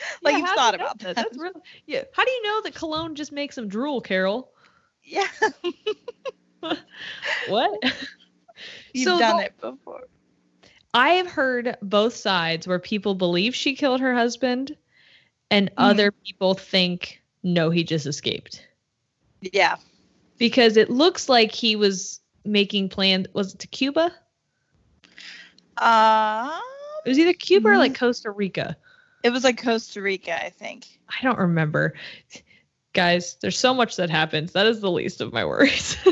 [0.22, 1.16] like Yeah, you've thought you know about that.
[1.16, 1.52] that's real
[1.86, 4.52] yeah how do you know that cologne just makes them drool carole
[5.04, 5.26] yeah,
[7.48, 7.70] what
[8.92, 10.02] you've So done the- it before.
[10.94, 14.76] i have heard both sides where people believe she killed her husband
[15.50, 15.78] and Mm-hmm.
[15.78, 18.66] other people think no he just escaped
[19.40, 19.76] Yeah.
[20.38, 24.12] because it looks like he was making plans was it to cuba
[25.76, 26.58] Uh,
[27.04, 27.78] it was either cuba or Mm-hmm.
[27.78, 28.76] like costa rica
[29.22, 30.86] it was like Costa Rica, I think.
[31.08, 31.94] I don't remember.
[32.92, 34.52] Guys, there's so much that happens.
[34.52, 35.96] That is the least of my worries.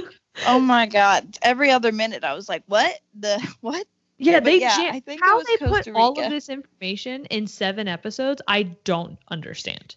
[0.47, 1.38] Oh my god!
[1.40, 3.87] Every other minute, I was like, "What the what?"
[4.19, 6.31] yeah, but they yeah, jam- I think it how was they put Costa all of
[6.31, 8.42] this information in seven episodes.
[8.47, 9.97] I don't understand.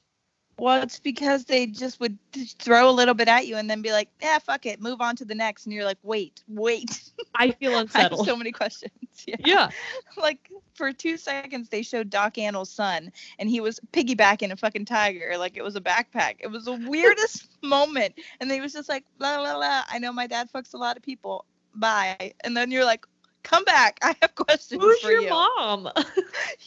[0.61, 2.17] Well, it's because they just would
[2.59, 5.15] throw a little bit at you and then be like, "Yeah, fuck it, move on
[5.17, 7.01] to the next." And you're like, "Wait, wait."
[7.35, 8.21] I feel unsettled.
[8.21, 8.91] I have so many questions.
[9.27, 9.35] Yeah.
[9.45, 9.69] yeah,
[10.17, 14.85] Like for two seconds, they showed Doc Antle's son, and he was piggybacking a fucking
[14.85, 16.35] tiger, like it was a backpack.
[16.39, 20.13] It was the weirdest moment, and he was just like, "La la la." I know
[20.13, 21.43] my dad fucks a lot of people.
[21.75, 22.33] Bye.
[22.45, 23.05] And then you're like,
[23.43, 23.99] "Come back.
[24.01, 25.89] I have questions who's your you." mom?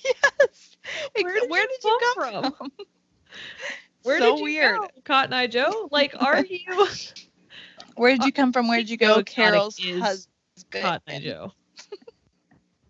[0.05, 0.76] yes.
[1.20, 2.52] Where did Where you did you come come from?
[2.52, 2.87] from?
[4.03, 4.79] Where so did you weird.
[4.79, 5.88] go, Cotton Eye Joe?
[5.92, 6.88] Like, are you
[7.96, 8.69] Where did you come from?
[8.69, 9.23] Where did you go?
[9.23, 10.27] Carole's husband.
[10.71, 11.52] Cotton Eye Joe?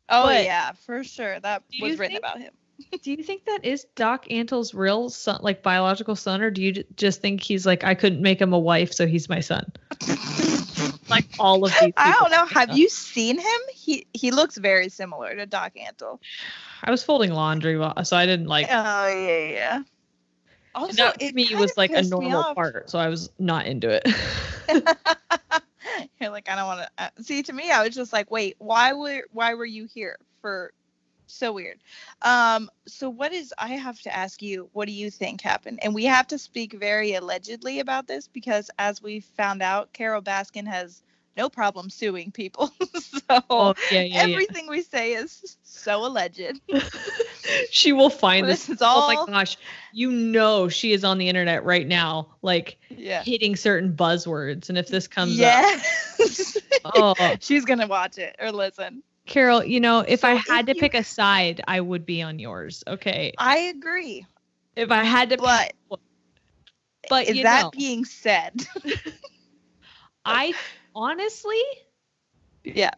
[0.09, 1.41] Oh But- yeah, for sure.
[1.41, 2.53] That was written think- about him.
[3.03, 6.85] Do you think that is Doc Antle's real son, like biological son, or do you
[6.97, 9.71] just think he's like I couldn't make him a wife, so he's my son?
[11.09, 11.93] Like all of these.
[11.97, 12.45] I don't know.
[12.47, 12.77] Have that.
[12.77, 13.61] you seen him?
[13.73, 16.19] He he looks very similar to Doc Antle.
[16.83, 18.67] I was folding laundry, so I didn't like.
[18.69, 19.83] Oh yeah, yeah.
[20.75, 23.91] Also, that to it me was like a normal part, so I was not into
[23.91, 24.07] it.
[26.21, 27.43] You're like, I don't want to uh, see.
[27.43, 30.73] To me, I was just like, wait, why were why were you here for
[31.27, 31.79] So weird.
[32.23, 35.81] Um, so what is I have to ask you, what do you think happened?
[35.83, 40.23] And we have to speak very allegedly about this because as we found out, Carole
[40.23, 41.03] Baskin has
[41.37, 42.71] no problem suing people.
[42.95, 44.37] so Oh, yeah, yeah, yeah.
[44.37, 46.61] everything we say is so alleged.
[47.71, 48.69] she will find This this.
[48.69, 49.57] is Oh all my gosh.
[49.93, 53.23] You know she is on the internet right now, like yeah.
[53.23, 54.69] hitting certain buzzwords.
[54.69, 55.65] And if this comes up,
[56.85, 59.03] oh She's gonna watch it or listen.
[59.27, 62.23] Carole, you know, if I had if to you- pick a side, I would be
[62.23, 62.83] on yours.
[62.87, 63.33] Okay.
[63.39, 64.27] I agree.
[64.77, 65.73] If I had to But
[67.09, 68.67] but you that know, being said?
[70.25, 70.55] I
[70.95, 71.61] honestly
[72.65, 72.91] yeah.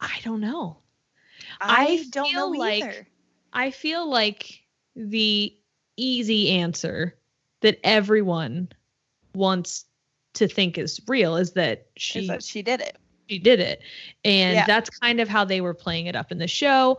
[0.00, 0.78] I don't know.
[1.60, 3.08] I, I don't know feel like- either.
[3.52, 4.62] I feel like
[4.96, 5.56] the
[5.96, 7.16] easy answer
[7.60, 8.68] that everyone
[9.34, 9.84] wants
[10.34, 12.96] to think is real is that she Is that she did it.
[13.28, 13.80] she did it
[14.24, 14.66] and Yeah.
[14.66, 16.98] that's kind of how they were playing it up in the show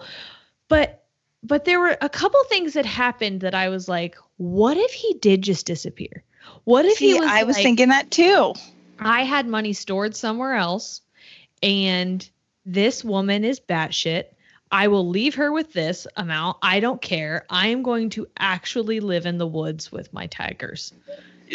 [0.67, 1.03] but
[1.43, 5.13] but there were a couple things that happened that i was like what if he
[5.15, 6.23] did just disappear
[6.63, 8.53] what if See, he was I was like, thinking that too.
[8.99, 11.01] I had money stored somewhere else
[11.63, 12.29] and
[12.67, 14.25] this woman is batshit.
[14.69, 16.57] I will leave her with this amount.
[16.61, 17.45] I don't care.
[17.49, 20.93] I am going to actually live in the woods with my tigers.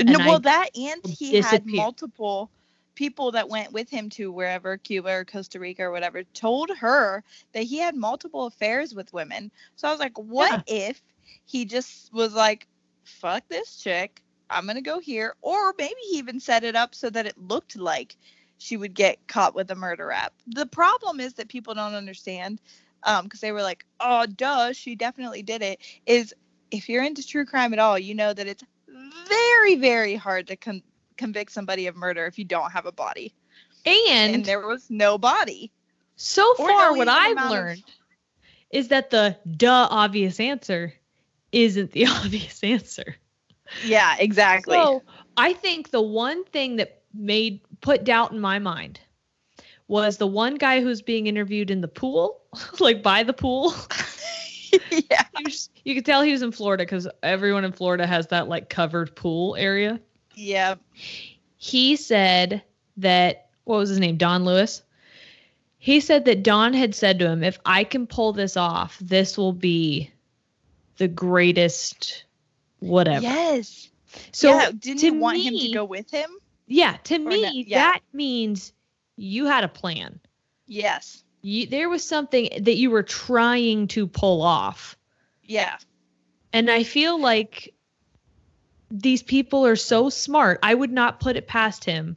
[0.02, 2.50] No, I well, that and he had multiple
[2.94, 7.22] people that went with him to wherever Cuba or Costa Rica or whatever told her
[7.52, 9.50] that he had multiple affairs with women.
[9.76, 11.02] So I was like, what if
[11.44, 12.66] he just was like,
[13.04, 17.10] fuck this chick, I'm gonna go here, or maybe he even set it up so
[17.10, 18.16] that it looked like
[18.58, 20.32] she would get caught with a murder rap.
[20.46, 22.60] The problem is that people don't understand,
[23.02, 25.80] um, because they were like, oh, duh, she definitely did it.
[26.06, 26.34] Is
[26.70, 28.62] if you're into true crime at all, you know that it's
[29.28, 30.82] very, very hard to con-
[31.16, 33.34] convict somebody of murder if you don't have a body.
[33.84, 35.72] and, And, there was no body.
[36.16, 37.82] so far no what i've amount of- learned
[38.70, 40.94] is that the duh obvious answer
[41.50, 43.16] isn't the obvious answer
[43.84, 44.74] Yeah, exactly.
[44.74, 45.02] So
[45.36, 49.00] I think the one thing that made put doubt in my mind
[49.88, 52.40] was the one guy who's being interviewed in the pool,
[52.80, 53.74] like by the pool.
[54.90, 55.24] yeah.
[55.44, 58.68] Was- you could tell he was in Florida because everyone in Florida has that like
[58.68, 60.00] covered pool area.
[60.34, 60.76] Yeah.
[61.56, 62.62] He said
[62.98, 64.16] that what was his name?
[64.16, 64.82] Don Lewis.
[65.78, 69.36] He said that Don had said to him, "If I can pull this off, this
[69.36, 70.12] will be
[70.96, 72.24] the greatest
[72.82, 73.90] whatever." Yes.
[74.32, 76.30] So yeah, didn't you want him to go with him?
[76.66, 77.78] Yeah, to no- me, yeah.
[77.78, 78.72] that means
[79.16, 80.20] you had a plan.
[80.66, 81.24] Yes.
[81.42, 84.96] You, there was something that you were trying to pull off.
[85.42, 85.76] Yeah.
[86.52, 87.74] And I feel like
[88.90, 90.58] these people are so smart.
[90.62, 92.16] I would not put it past him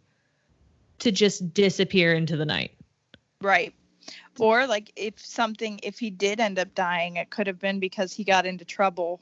[0.99, 2.71] to just disappear into the night.
[3.41, 3.73] Right.
[4.39, 8.13] Or like if something if he did end up dying, it could have been because
[8.13, 9.21] he got into trouble.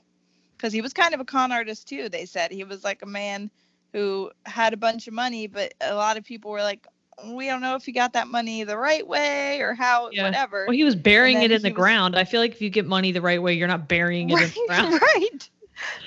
[0.57, 2.51] Because he was kind of a con artist too, they said.
[2.51, 3.49] He was like a man
[3.91, 6.87] who had a bunch of money, but a lot of people were like,
[7.33, 10.23] We don't know if he got that money the right way or how Yeah.
[10.23, 10.65] whatever.
[10.67, 12.15] Well, he was burying it in the was- ground.
[12.15, 14.49] I feel like if you get money the right way, you're not burying it in
[14.49, 15.01] the ground.
[15.01, 15.49] right.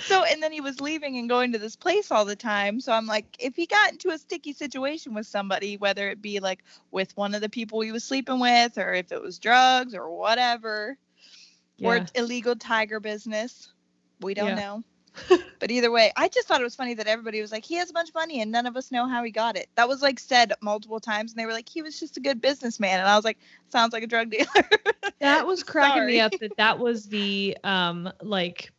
[0.01, 2.81] So and then he was leaving and going to this place all the time.
[2.81, 6.39] So I'm like, if he got into a sticky situation with somebody, whether it be
[6.41, 9.93] like with one of the people he was sleeping with, or if it was drugs
[9.95, 10.97] or whatever,
[11.83, 13.73] or illegal tiger business,
[14.21, 14.55] we don't Yeah.
[14.55, 14.83] know.
[15.61, 17.89] but either way, I just thought it was funny that everybody was like, he has
[17.89, 19.69] a bunch of money and none of us know how he got it.
[19.77, 22.41] That was like said multiple times, and they were like, he was just a good
[22.41, 23.39] businessman, and I was like,
[23.71, 24.47] sounds like a drug dealer.
[25.21, 28.71] That was cracking me up that that was the um like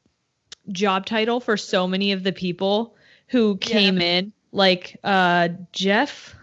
[0.71, 2.95] job title for so many of the people
[3.27, 3.69] who Yeah.
[3.69, 6.35] came in like uh Jeff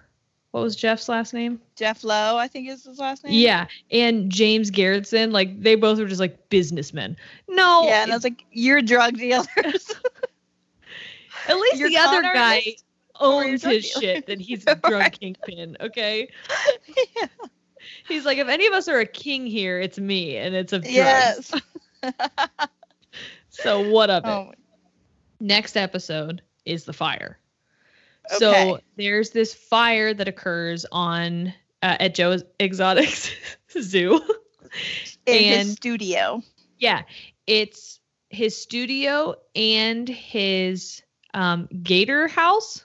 [0.54, 1.60] what was Jeff's last name?
[1.74, 3.32] Jeff Lowe, I think is his last name.
[3.32, 7.16] Yeah, and James Garretson like they both were just like businessmen.
[7.48, 9.48] No, Yeah, and I was like, you're drug dealers.
[11.48, 12.84] at least you're the other guy artist
[13.18, 14.00] or oh, you're owns his dealer.
[14.00, 16.28] shit that he's a drug kingpin, okay?
[17.16, 17.26] Yeah.
[18.06, 20.78] He's like if any of us are a king here, it's me and it's a
[20.78, 20.94] drugs.
[20.94, 21.52] Yes.
[23.48, 24.32] So what of oh it?
[24.32, 24.52] Oh,
[25.40, 27.40] next episode is the fire.
[28.26, 28.38] Okay.
[28.38, 31.48] So there's this fire that occurs on
[31.82, 33.30] uh, at Joe's Exotics
[33.80, 34.20] Zoo.
[35.26, 36.42] in And- his studio.
[36.78, 37.02] yeah,
[37.46, 38.00] it's
[38.30, 41.02] his studio and his
[41.34, 42.84] um, gator house.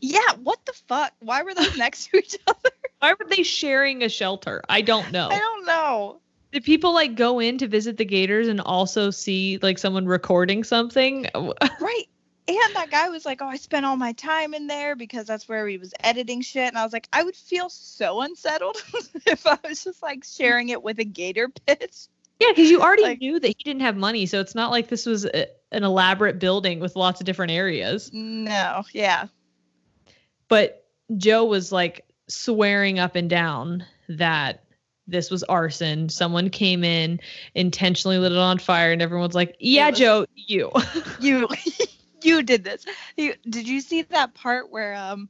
[0.00, 1.12] Yeah, what the fuck?
[1.20, 2.70] Why were those next to each other?
[2.98, 4.62] Why were they sharing a shelter?
[4.68, 5.28] I don't know.
[5.30, 6.20] I don't know.
[6.52, 10.62] Did people like go in to visit the gators and also see like someone recording
[10.64, 11.26] something?
[11.34, 12.04] Right.
[12.46, 15.48] And that guy was like, "Oh, I spent all my time in there because that's
[15.48, 18.76] where he was editing shit." And I was like, I would feel so unsettled
[19.26, 22.08] if I was just like sharing it with a gator pit.
[22.40, 24.88] Yeah, because you already Like- knew that he didn't have money, so it's not like
[24.88, 28.10] this was a, an elaborate building with lots of different areas.
[28.12, 29.26] No, yeah.
[30.48, 30.86] But
[31.16, 34.64] Joe was like swearing up and down that
[35.06, 36.08] this was arson.
[36.10, 37.20] Someone came in,
[37.54, 40.70] intentionally lit it on fire, and everyone's like, "Yeah, Joe, you."
[41.20, 41.48] You
[42.24, 42.84] you did this.
[43.16, 45.28] You, did you see that part where um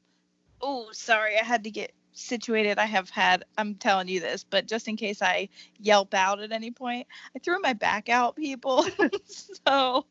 [0.60, 2.78] oh sorry, I had to get situated.
[2.78, 6.52] I have had I'm telling you this, but just in case I yelp out at
[6.52, 8.86] any point, I threw my back out, people.
[9.66, 10.06] so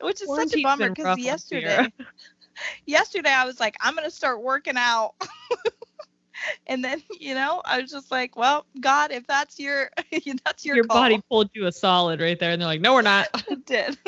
[0.00, 1.86] which is such a bummer because yesterday
[2.86, 5.14] yesterday I was like, I'm gonna start working out.
[6.66, 9.90] and then, you know, I was just like, well, God, if that's your
[10.44, 11.02] that's your, Your call.
[11.02, 13.98] body pulled you a solid right there, and they're like, "No, we're not." It did.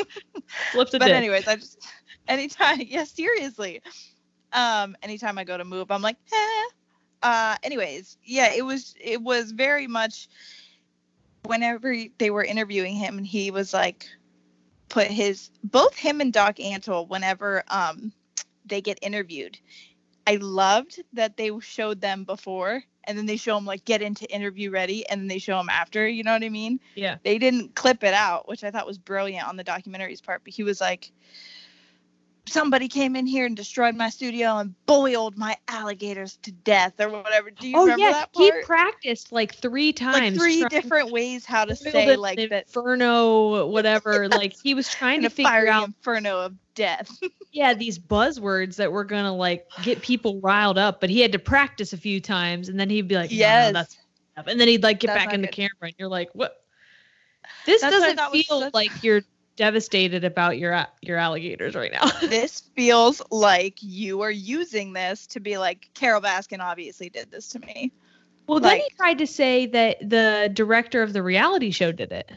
[0.73, 1.15] Flipped a but did.
[1.15, 1.87] anyways, I just
[2.31, 3.83] anytime, yeah, seriously.
[4.53, 6.65] Um, anytime I go to move, I'm like, eh.
[7.23, 10.29] Uh, anyways, yeah, it was it was very much
[11.45, 14.07] whenever they were interviewing him, and he was like,
[14.89, 18.13] put his both him and Doc Antle whenever um
[18.65, 19.59] they get interviewed.
[20.27, 24.33] I loved that they showed them before and then they show them like get into
[24.33, 26.79] interview ready and then they show them after, you know what I mean?
[26.95, 27.17] Yeah.
[27.25, 30.53] They didn't clip it out, which I thought was brilliant on the documentary's part, but
[30.53, 31.11] he was like
[32.47, 37.09] somebody came in here and destroyed my studio and boiled my alligators to death or
[37.09, 37.51] whatever.
[37.51, 38.55] Do you oh remember yeah, that part?
[38.55, 40.37] he practiced like three times.
[40.37, 44.29] like three different ways how to say like that inferno, whatever.
[44.31, 47.11] like he was trying in to figure fiery out, inferno of death.
[47.53, 51.01] yeah, these buzzwords that were gonna like get people riled up.
[51.01, 53.41] But he had to practice a few times, and then he'd be like, "No, no,
[53.41, 53.73] Yes.
[53.73, 53.99] that's
[54.37, 56.57] enough." and then he'd like get That's back in the camera, and you're like, "What?"
[57.67, 59.23] This That's doesn't feel like you're
[59.57, 62.07] devastated about your your alligators right now.
[62.29, 67.49] this feels like you are using this to be like Carole Baskin obviously did this
[67.51, 67.93] to me.
[68.47, 72.31] well, then he tried to say that the director of the reality show did it.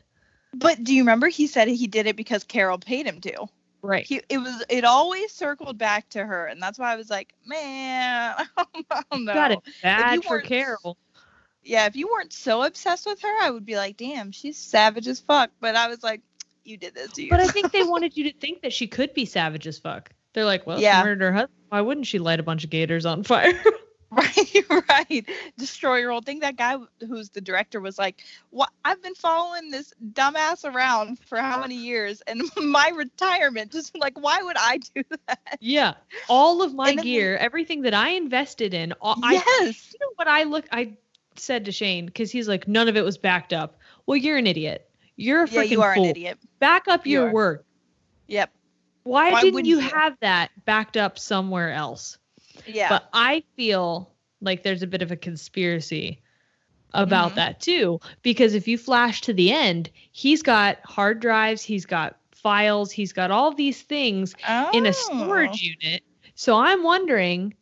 [0.53, 3.47] But do you remember he said he did it because Carole paid him to?
[3.81, 4.05] Right.
[4.05, 7.33] He it was it always circled back to her, and that's why I was like,
[7.45, 9.33] man, I don't know.
[9.33, 10.97] Got it bad for Carole.
[11.63, 15.07] Yeah, if you weren't so obsessed with her, I would be like, damn, she's savage
[15.07, 15.49] as fuck.
[15.59, 16.21] But I was like,
[16.63, 17.29] you did this to you.
[17.29, 20.11] But I think they wanted you to think that she could be savage as fuck.
[20.33, 21.01] They're like, well, Yeah.
[21.01, 21.59] she murdered her husband.
[21.69, 23.61] Why wouldn't she light a bunch of gators on fire?
[24.13, 25.25] Right, right.
[25.57, 26.41] Destroy your whole thing.
[26.41, 28.69] That guy who's the director was like, "What?
[28.85, 34.19] I've been following this dumbass around for how many years, and my retirement just like,
[34.19, 35.95] why would I do that?" yeah.
[36.29, 39.93] All of my then gear, everything that I invested in, all, I yes.
[39.93, 40.93] you know what I look I
[41.35, 43.79] said to Shane because he's like, none of it was backed up.
[44.05, 44.89] Well, you're an idiot.
[45.15, 46.03] You're a Yeah, freaking you are fool.
[46.05, 46.39] an idiot.
[46.59, 47.33] Back up You your are.
[47.33, 47.65] work.
[48.27, 48.51] Yep.
[49.03, 49.89] Why, Why didn't you you?
[49.89, 52.17] have that backed up somewhere else?
[52.65, 52.89] Yeah.
[52.89, 54.11] But I feel
[54.41, 56.19] like there's a bit of a conspiracy
[56.93, 57.35] about Mhm.
[57.35, 57.99] that too.
[58.21, 63.13] Because if you flash to the end, he's got hard drives, he's got files, he's
[63.13, 64.35] got all these things
[64.73, 64.91] in a Oh.
[64.91, 66.03] storage unit.
[66.35, 67.55] So I'm wondering,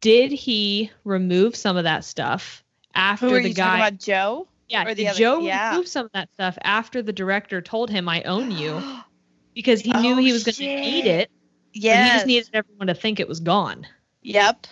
[0.00, 2.64] did he remove some of that stuff
[2.94, 3.76] after the guy?
[3.88, 4.48] about, Joe?
[4.68, 5.70] Yeah, or the other- Joe yeah.
[5.70, 8.82] remove some of that stuff after the director told him, "I own you,"
[9.54, 11.30] because he knew Oh, he was going to need it.
[11.72, 13.86] Yeah, he just needed everyone to think it was gone.
[14.22, 14.66] Yep.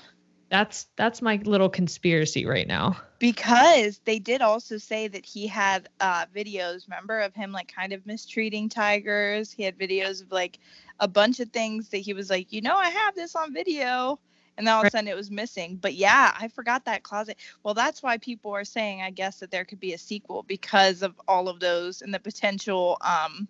[0.51, 2.97] That's that's my little conspiracy right now.
[3.19, 7.93] because they did also say that he had uh videos remember of him like kind
[7.93, 10.59] of mistreating tigers he had videos of like
[11.01, 14.19] a bunch of things that he was like you know i have this on video
[14.57, 15.77] and then all of a sudden it was missing.
[15.77, 17.39] But yeah i forgot that closet.
[17.63, 21.03] Well that's why people are saying i guess that there could be a sequel because
[21.03, 23.49] of all of those and the potential um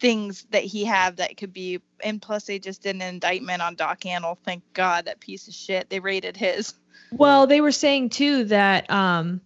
[0.00, 3.74] things that he have that could be and plus they just did an indictment on
[3.74, 4.38] doc Antle.
[4.44, 5.90] thank god that piece of shit.
[5.90, 6.74] They raided his.
[7.10, 9.40] Well, they were saying too that um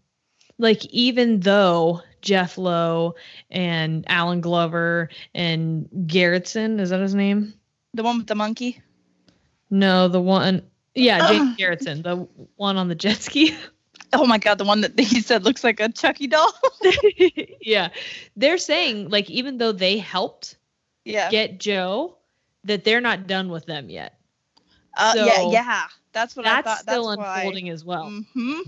[0.58, 3.16] like even though Jeff Lowe
[3.50, 7.54] and Alan Glover and Garretson, is that his name?
[7.94, 8.80] the one with the monkey?
[9.70, 10.62] No, the one
[10.94, 11.58] yeah, James Ugh.
[11.58, 12.16] Garretson, the
[12.56, 13.56] one on the jet ski.
[14.14, 16.52] Oh my god, the one that he said looks like a Chucky doll.
[17.62, 17.88] yeah.
[18.36, 20.58] They're saying like even though they helped
[21.06, 21.30] yeah.
[21.30, 22.18] get Joe,
[22.64, 24.18] that they're not done with them yet.
[24.98, 25.84] Uh, yeah, so yeah.
[26.12, 26.78] That's what I That's thought.
[26.80, 27.36] still that's why.
[27.38, 28.10] unfolding as well.
[28.34, 28.60] hmm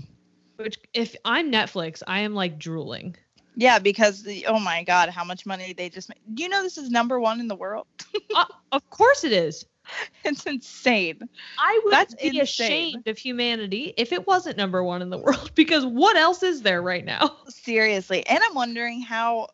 [0.55, 3.15] Which if I'm Netflix, I am like drooling.
[3.55, 6.17] Yeah, because the, oh my god, how much money they just made.
[6.33, 7.87] Do you know this is number one in the world?
[8.35, 9.65] uh, of course it is.
[10.23, 11.19] it's insane.
[11.57, 12.39] I would That's be insane.
[12.39, 16.61] ashamed of humanity if it wasn't number one in the world because what else is
[16.61, 17.37] there right now?
[17.49, 18.25] Seriously.
[18.27, 19.47] And I'm wondering how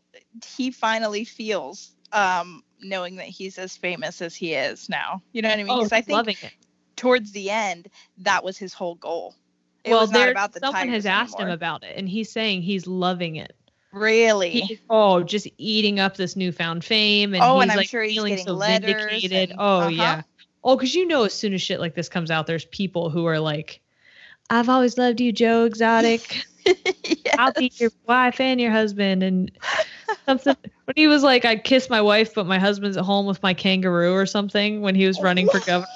[0.45, 5.21] he finally feels um knowing that he's as famous as he is now.
[5.33, 5.77] You know what I mean?
[5.77, 6.53] Oh, 'Cause I think loving it.
[6.95, 9.35] towards the end that was his whole goal.
[9.83, 12.07] It well, was not there, about the someone has Tigers asked him about it, and
[12.09, 13.55] he's saying he's loving it.
[13.93, 14.79] Really?
[14.89, 18.13] Oh, just eating up this newfound fame, and Oh, he's and I'm like sure he's
[18.13, 19.51] feeling so vindicated.
[19.51, 19.89] and- oh uh-huh.
[19.89, 20.21] yeah.
[20.63, 23.25] Oh, because you know, as soon as shit like this comes out, there's people who
[23.25, 23.81] are like,
[24.49, 26.43] "I've always loved you, Joe Exotic.
[27.37, 29.51] I'll be your wife and your husband." And
[30.25, 33.41] something when he was like, "I'd kiss my wife, but my husband's at home with
[33.41, 35.87] my kangaroo" or something when he was running for governor.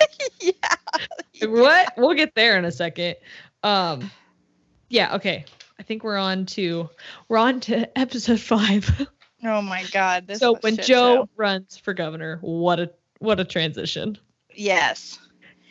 [0.40, 0.52] yeah.
[1.42, 1.92] what?
[1.98, 3.16] We'll get there in a second.
[3.62, 4.10] Um,
[4.88, 5.16] yeah.
[5.16, 5.44] Okay.
[5.84, 6.88] I think we're on to
[7.28, 9.06] we're on to episode five.
[9.44, 10.26] Oh my god.
[10.26, 11.28] This so when Joe show.
[11.36, 14.16] runs for governor, what a what a transition.
[14.54, 15.18] Yes.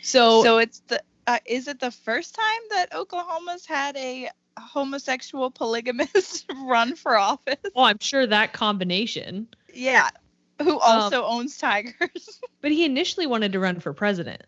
[0.04, 5.50] So, So it's the uh, is it the first time that Oklahoma's had a homosexual
[5.50, 7.58] polygamist run for office?
[7.76, 9.48] oh, I'm sure that combination.
[9.74, 10.12] Yeah.
[10.62, 12.40] Who also owns tigers?
[12.62, 14.44] But he initially wanted to run for president.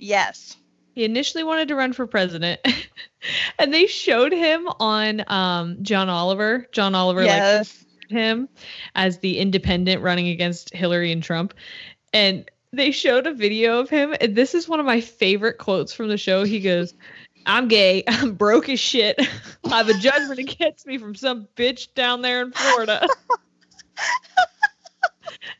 [0.00, 0.56] yes.
[0.96, 2.58] He initially wanted to run for president,
[3.58, 6.66] and they showed him on um, John Oliver.
[6.72, 7.84] John Oliver like yes.
[8.08, 8.48] him
[8.94, 11.52] as the independent running against Hillary and Trump.
[12.14, 14.14] And they showed a video of him.
[14.22, 16.44] And this is one of my favorite quotes from the show.
[16.44, 16.94] He goes,
[17.44, 18.02] I'm gay.
[18.08, 19.20] I'm broke as shit.
[19.70, 23.06] I have a judgment against me from some bitch down there in Florida.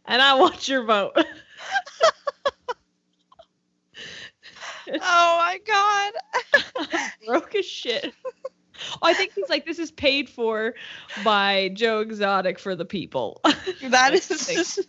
[0.06, 1.12] and I want your vote.
[1.14, 1.22] oh
[5.00, 6.12] Oh my god.
[7.26, 8.12] broke as shit.
[9.02, 10.74] I think he's like, this is paid for
[11.24, 13.40] by Joe Exotic for the people.
[13.82, 14.82] That is so.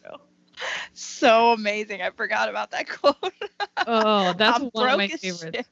[0.94, 2.02] so amazing.
[2.02, 3.16] I forgot about that quote.
[3.86, 5.70] Oh, that's I'm one of my favorites.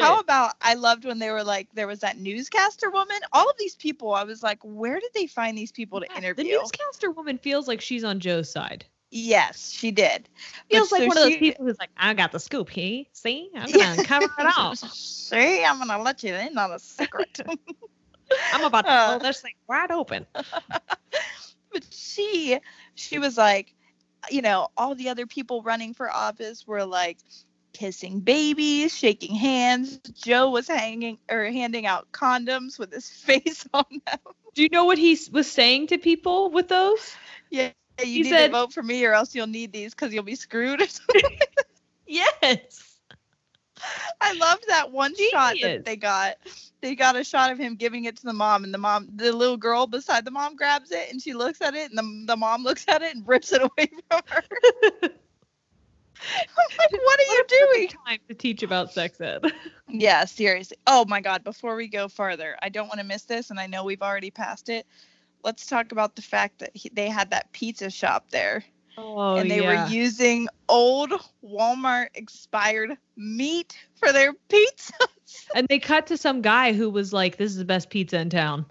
[0.00, 3.16] How about I loved when they were like there was that newscaster woman.
[3.32, 6.18] All of these people, I was like, where did they find these people to Yeah,
[6.18, 6.44] interview?
[6.44, 8.84] The newscaster woman feels like she's on Joe's side.
[9.14, 10.28] Yes, she did.
[10.70, 13.08] Feels But like so one of those people who's like, I got the scoop, he
[13.12, 14.74] see, I'm gonna cover it all.
[14.84, 17.40] See, I'm gonna let you in on a secret.
[18.52, 19.18] I'm about to Uh.
[19.20, 20.26] this thing wide open.
[21.72, 22.58] but she
[22.94, 23.74] she was like
[24.30, 27.18] you know all the other people running for office were like
[27.72, 33.84] kissing babies shaking hands joe was hanging or handing out condoms with his face on
[34.06, 34.18] them
[34.54, 37.18] Do you know what he was saying to people with those?
[37.50, 40.12] yeah you He need said- to vote for me or else you'll need these because
[40.12, 41.22] you'll be screwed or something.
[42.06, 42.90] Yes.
[44.20, 46.36] i loved that one shot that they got
[46.80, 49.32] they got a shot of him giving it to the mom and the mom the
[49.32, 52.36] little girl beside the mom grabs it and she looks at it and the, the
[52.36, 54.42] mom looks at it and rips it away from her
[55.02, 59.42] like, what are you doing Time to teach about sex ed.
[59.88, 60.76] Yeah, seriously.
[60.86, 61.44] Oh my God.
[61.44, 64.30] Before we go further, I don't want to miss this, and I know we've already
[64.30, 64.86] passed it.
[65.44, 68.64] Let's talk about the fact that he, they had that pizza shop there,
[68.96, 69.86] Oh, and they yeah.
[69.86, 71.12] were using old
[71.44, 74.94] Walmart expired meat for their pizza.
[75.54, 78.30] and they cut to some guy who was like, "This is the best pizza in
[78.30, 78.66] town."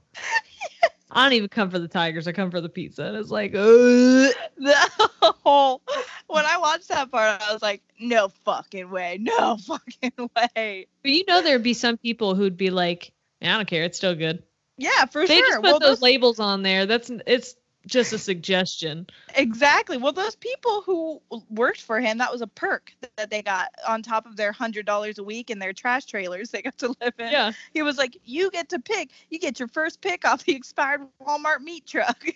[1.16, 2.28] I don't even come for the tigers.
[2.28, 3.04] I come for the pizza.
[3.04, 4.34] And it's like, Ugh.
[4.58, 5.82] the whole.
[6.28, 9.20] When I watched that part, I was like, no fucking way.
[9.22, 10.88] No fucking way.
[11.04, 13.14] But you know, there'd be some people who'd be like,
[13.44, 13.84] I don't care.
[13.84, 14.42] It's still good.
[14.78, 15.46] Yeah, for They sure.
[15.48, 16.86] just put well, those those labels on there.
[16.86, 17.56] That's it's
[17.86, 19.08] just a suggestion.
[19.36, 19.98] Exactly.
[19.98, 24.02] Well, those people who worked for him, that was a perk that they got on
[24.02, 27.14] top of their hundred dollars a week in their trash trailers they got to live
[27.20, 27.32] in.
[27.32, 27.52] Yeah.
[27.74, 29.12] He was like, "You get to pick.
[29.30, 32.26] You get your first pick off the expired Walmart meat truck."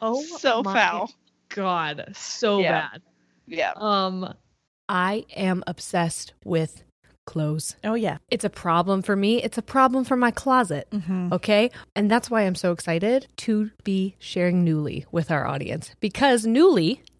[0.00, 1.10] Oh, so my foul.
[1.48, 2.88] God, so Yeah.
[2.92, 3.02] bad.
[3.48, 3.72] Yeah.
[3.74, 4.34] Um,
[4.88, 6.84] I am obsessed with
[7.24, 7.76] clothes.
[7.84, 8.18] Oh yeah.
[8.30, 9.42] It's a problem for me.
[9.42, 10.88] It's a problem for my closet.
[10.90, 11.32] Mm-hmm.
[11.32, 11.70] Okay.
[11.94, 17.00] And that's why I'm so excited to be sharing Nuuly with our audience because Nuuly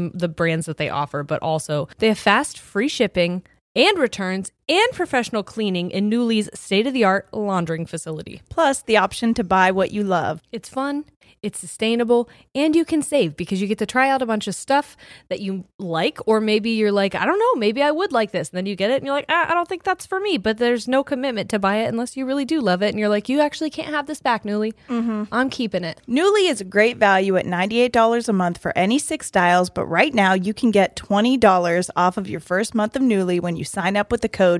[0.00, 3.42] the brands that they offer, but also they have fast, free shipping
[3.76, 8.40] and returns and professional cleaning in Nuuly's state of the art laundering facility.
[8.48, 10.42] Plus, the option to buy what you love.
[10.52, 11.04] It's fun.
[11.42, 14.54] It's sustainable and you can save because you get to try out a bunch of
[14.54, 14.94] stuff
[15.28, 18.50] that you like, or maybe you're like, I don't know, maybe I would like this.
[18.50, 20.36] And then you get it and you're like, ah, I don't think that's for me,
[20.36, 22.90] but there's no commitment to buy it unless you really do love it.
[22.90, 24.74] And you're like, you actually can't have this back, Nuuly.
[24.88, 25.24] Mm-hmm.
[25.32, 26.02] I'm keeping it.
[26.06, 30.12] Nuuly is a great value at $98 a month for any six styles, but right
[30.12, 33.96] now you can get $20 off of your first month of Nuuly when you sign
[33.96, 34.59] up with the code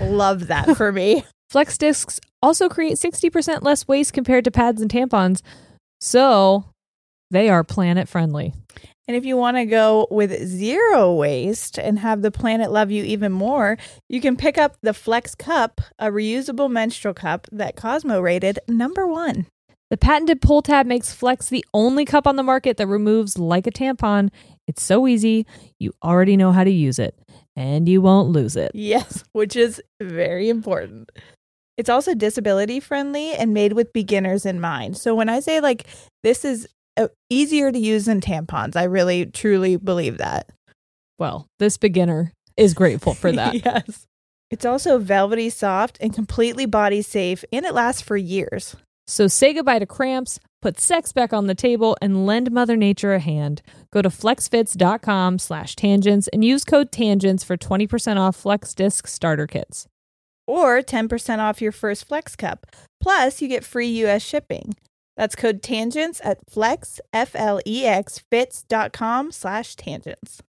[0.00, 1.24] love that for me.
[1.50, 5.40] Flex discs also create 60% less waste compared to pads and tampons,
[6.00, 6.64] so
[7.30, 8.52] they are planet friendly.
[9.06, 13.04] And if you want to go with zero waste and have the planet love you
[13.04, 13.76] even more,
[14.08, 19.06] you can pick up the Flex Cup, a reusable menstrual cup that Cosmo rated number
[19.06, 19.46] one.
[19.90, 23.66] The patented pull tab makes Flex the only cup on the market that removes like
[23.66, 24.30] a tampon.
[24.66, 25.46] It's so easy,
[25.78, 27.14] you already know how to use it,
[27.56, 28.72] and you won't lose it.
[28.74, 31.10] Yes, which is very important.
[31.76, 34.96] It's also disability friendly and made with beginners in mind.
[34.96, 35.86] So when I say like
[36.22, 40.48] this is uh, easier to use than tampons, I really truly believe that.
[41.18, 43.64] Well, this beginner is grateful for that.
[43.64, 44.06] yes.
[44.50, 48.76] It's also velvety soft and completely body safe and it lasts for years.
[49.06, 53.12] So say goodbye to cramps, put sex back on the table, and lend Mother Nature
[53.12, 53.60] a hand.
[53.90, 59.46] Go to flexfits.com slash tangents and use code tangents for 20% off Flex Disc starter
[59.46, 59.86] kits.
[60.46, 62.66] Or 10% off your first Flex Cup.
[62.98, 64.74] Plus, you get free US shipping.
[65.18, 70.42] That's code tangents at flex, F L E X, fits.com slash tangents.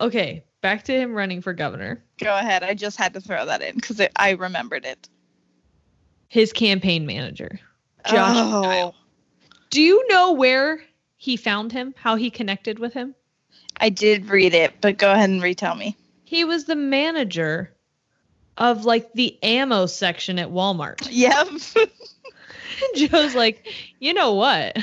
[0.00, 2.02] Okay, back to him running for governor.
[2.18, 2.64] Go ahead.
[2.64, 5.08] I just had to throw that in because I remembered it.
[6.28, 7.60] His campaign manager,
[8.08, 8.36] Josh.
[8.36, 8.94] Oh.
[9.70, 10.80] Do you know where
[11.16, 11.94] he found him?
[11.96, 13.14] How he connected with him?
[13.78, 15.96] I did read it, but go ahead and retell me.
[16.24, 17.74] He was the manager
[18.56, 21.06] of like the ammo section at Walmart.
[21.10, 21.48] Yep.
[22.94, 23.66] Joe's like,
[24.00, 24.76] you know what?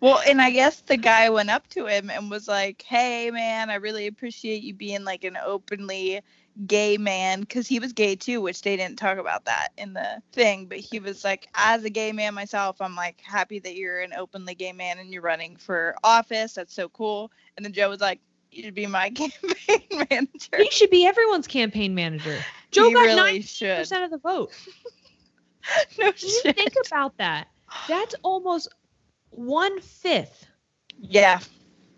[0.00, 3.70] well, and I guess the guy went up to him and was like, "Hey, man,
[3.70, 6.20] I really appreciate you being like an openly
[6.66, 10.22] gay man because he was gay too, which they didn't talk about that in the
[10.32, 10.66] thing.
[10.66, 14.12] But he was like, as a gay man myself, I'm like happy that you're an
[14.14, 16.54] openly gay man and you're running for office.
[16.54, 17.30] That's so cool.
[17.56, 20.56] And then Joe was like, you should be my campaign manager.
[20.58, 22.38] He should be everyone's campaign manager.
[22.70, 23.76] Joe He got really nine should.
[23.78, 24.52] percent of the vote.
[25.98, 26.56] no When you shit.
[26.56, 27.48] think about that,
[27.88, 28.68] that's almost
[29.30, 30.46] one fifth.
[30.98, 31.40] Yeah.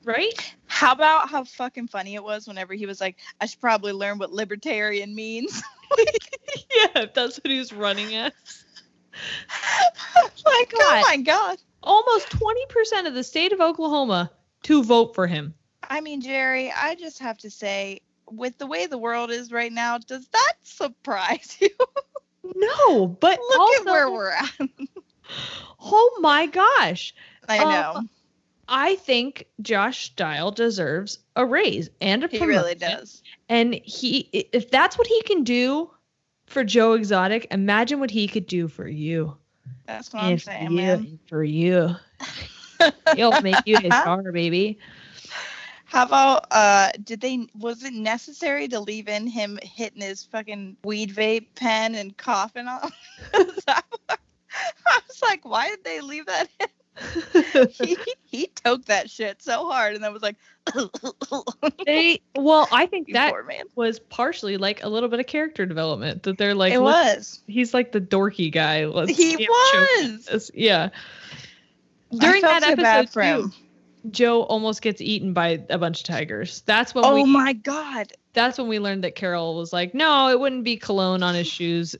[0.07, 0.55] Right?
[0.67, 4.19] How about how fucking funny it was whenever he was like, I should probably learn
[4.19, 5.63] what libertarian means.
[5.99, 8.33] yeah, if that's what he was running as.
[10.47, 11.59] like, oh my god.
[11.83, 14.31] Almost 20% of the state of Oklahoma
[14.65, 15.55] to vote for him.
[15.89, 18.01] I mean, Jerry, I just have to say,
[18.31, 21.71] with the way the world is right now, does that surprise you?
[22.55, 24.51] No, but Look also, at where we're at.
[25.81, 27.15] Oh my gosh.
[27.49, 28.09] I Uh, know.
[28.69, 32.49] I think Josh Dial deserves a raise and a promotion.
[32.49, 33.23] he really does.
[33.49, 35.91] And he if that's what he can do
[36.47, 39.37] for Joe Exotic, imagine what he could do for you.
[39.87, 41.19] That's what I'm saying, you- man.
[41.29, 41.95] For you.
[43.15, 44.79] He'll make you a star, baby.
[45.85, 50.77] How about uh did they was it necessary to leave in him hitting his fucking
[50.85, 52.91] weed vape pen and coughing on?
[53.33, 54.19] Was that what-
[54.87, 56.67] I was like, why did they leave that in?
[57.75, 60.37] He he took that shit so hard and then was like
[61.87, 63.65] They well, I think that man.
[63.75, 67.43] was partially like a little bit of character development that they're like it was.
[67.47, 68.87] he's like the dorky guy.
[68.87, 70.51] Let's He see him choke was.
[70.55, 70.91] Yeah.
[72.17, 73.53] During that so episode too.
[74.11, 76.63] Joe almost gets eaten by a bunch of tigers.
[76.63, 78.13] That's when Oh we my god.
[78.33, 81.47] that's when we learned that Carole was like, no, it wouldn't be cologne on his
[81.49, 81.95] shoes.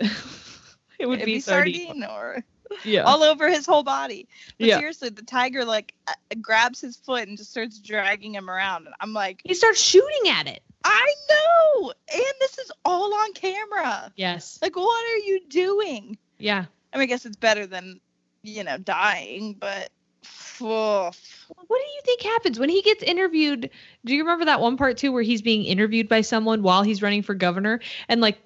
[0.99, 1.87] it would It'd be, be sardine.
[1.87, 2.45] sardine or
[2.85, 3.03] Yeah.
[3.03, 4.29] all over his whole body.
[4.59, 4.79] But Yeah.
[4.79, 8.87] seriously, the tiger like uh, grabs his foot and just starts dragging him around.
[8.87, 10.63] And I'm like, he starts shooting at it.
[10.85, 14.13] I know, and this is all on camera.
[14.17, 14.59] Yes.
[14.63, 16.17] Like, what are you doing?
[16.39, 16.67] Yeah.
[16.93, 18.01] I mean, I guess it's better than
[18.43, 19.91] you know dying, but
[20.61, 21.11] oh,
[21.49, 23.71] What do you think happens when he gets interviewed?
[24.05, 27.03] Do you remember that one part too where he's being interviewed by someone while he's
[27.03, 28.39] running for governor and like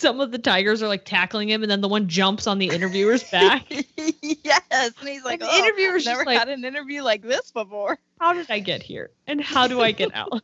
[0.00, 2.68] some of the tigers are like tackling him and then the one jumps on the
[2.68, 3.64] interviewer's back?
[3.70, 7.50] yes, and he's like, the oh, interviewer's never just like- had an interview like this
[7.50, 7.98] before.
[8.18, 9.10] How did I get here?
[9.26, 10.42] And how do I get out?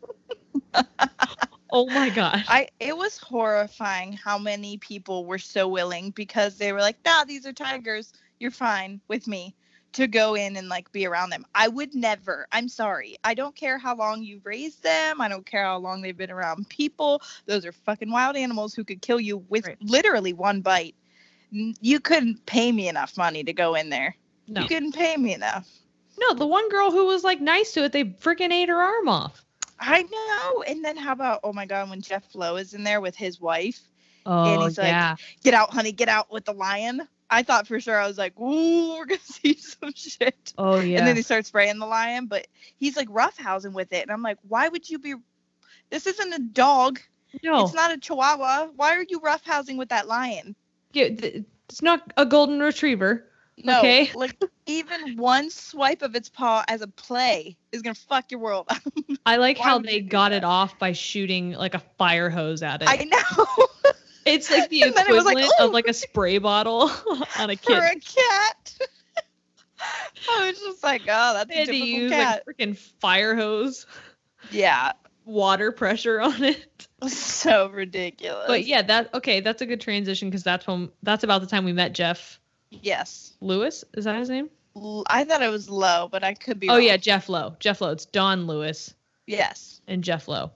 [1.73, 2.45] oh my gosh.
[2.49, 7.25] I it was horrifying how many people were so willing because they were like, nah,
[7.25, 8.13] these are tigers.
[8.39, 9.55] You're fine with me
[9.97, 11.45] to go in and like be around them.
[11.55, 12.47] I would never.
[12.53, 13.17] I'm sorry.
[13.25, 15.21] I don't care how long you raised them.
[15.21, 17.23] I don't care how long they've been around people.
[17.47, 19.79] Those are fucking wild animals who could kill you with Right.
[19.81, 20.95] literally one bite.
[21.51, 24.15] You couldn't pay me enough money to go in there.
[24.49, 24.61] No.
[24.63, 25.69] You couldn't pay me enough.
[26.19, 29.09] No, the one girl who was like nice to it, they freaking ate her arm
[29.09, 29.45] off.
[29.79, 30.63] I know.
[30.63, 33.41] And then how about oh my god when Jeff Lowe is in there with his
[33.41, 33.81] wife?
[34.27, 35.17] Oh he's like, yeah.
[35.43, 37.07] get out, honey, get out with the lion.
[37.31, 40.53] I thought for sure I was like, ooh, we're gonna see some shit.
[40.59, 40.99] oh yeah.
[40.99, 42.47] And then he starts spraying the lion, but
[42.77, 45.15] he's like roughhousing with it, and I'm like, why would you be?
[45.91, 47.01] This isn't a dog.
[47.43, 48.69] no, It's not a chihuahua.
[48.77, 50.55] Why are you roughhousing with that lion?
[50.93, 53.25] Yeah, th- it's not a golden retriever.
[53.65, 54.11] No, Okay.
[54.15, 58.67] like even one swipe of its paw as a play is gonna fuck your world
[58.69, 58.83] up.
[59.25, 60.39] I like Why how they got that?
[60.39, 62.89] it off by shooting like a fire hose at it.
[62.89, 63.67] I know.
[64.27, 66.91] it's like the equivalent like, of like a spray bottle
[67.39, 67.97] on a cat For kid.
[67.97, 68.79] a cat.
[70.31, 72.43] I was just like, oh, that's They a had to use cat.
[72.47, 73.87] like freaking fire hose,
[74.51, 74.93] yeah,
[75.25, 76.89] water pressure on it.
[77.09, 78.45] so ridiculous.
[78.47, 79.41] But yeah, that okay.
[79.41, 83.35] That's a good transition because that's when that's about the time we met Jeff yes.
[83.41, 83.85] Lewis.
[83.95, 84.51] Is that his name?
[85.09, 86.69] I thought it was low, but I could be.
[86.69, 86.83] Oh wrong.
[86.83, 87.57] yeah, Jeff Lowe.
[87.61, 87.93] Jeff Lowe.
[87.93, 88.95] It's Don Lewis
[89.27, 89.81] Yes.
[89.87, 90.51] and Jeff Lowe.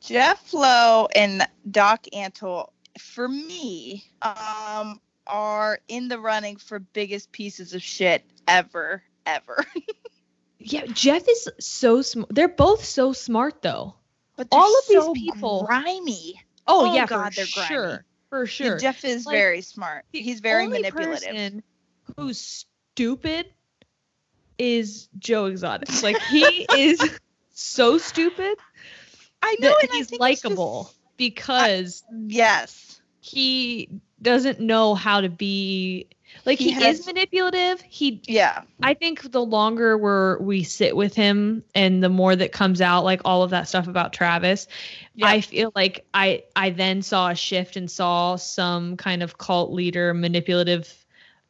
[0.00, 7.74] Jeff Lowe and Doc Antle, for me, um, are in the running for biggest pieces
[7.74, 9.64] of shit ever, ever.
[10.58, 12.34] Yeah, Jeff is so smart.
[12.34, 13.94] They're both so smart though.
[14.36, 16.42] But All of these people- grimy.
[16.66, 17.68] Oh, Oh, yeah, God, for they're grimy.
[17.68, 18.76] sure, for sure.
[18.78, 20.04] Jeff is Like, very smart.
[20.12, 21.22] He's very only manipulative.
[21.28, 21.62] person
[22.16, 23.46] who's stupid
[24.58, 26.02] is Joe Exotic.
[26.02, 27.00] Like he is
[27.52, 28.56] so stupid
[29.42, 30.84] I know, that and he's likable.
[30.84, 33.00] just- because Yes.
[33.20, 33.88] he
[34.22, 36.06] doesn't know how to be
[36.44, 37.80] like He he, has- is manipulative.
[37.82, 38.62] He Yeah.
[38.82, 43.04] I think the longer we're we sit with him and the more that comes out,
[43.04, 44.66] like all of that stuff about Travis,
[45.14, 45.26] Yeah.
[45.28, 49.72] I feel like I I then saw a shift and saw some kind of cult
[49.72, 50.92] leader manipulative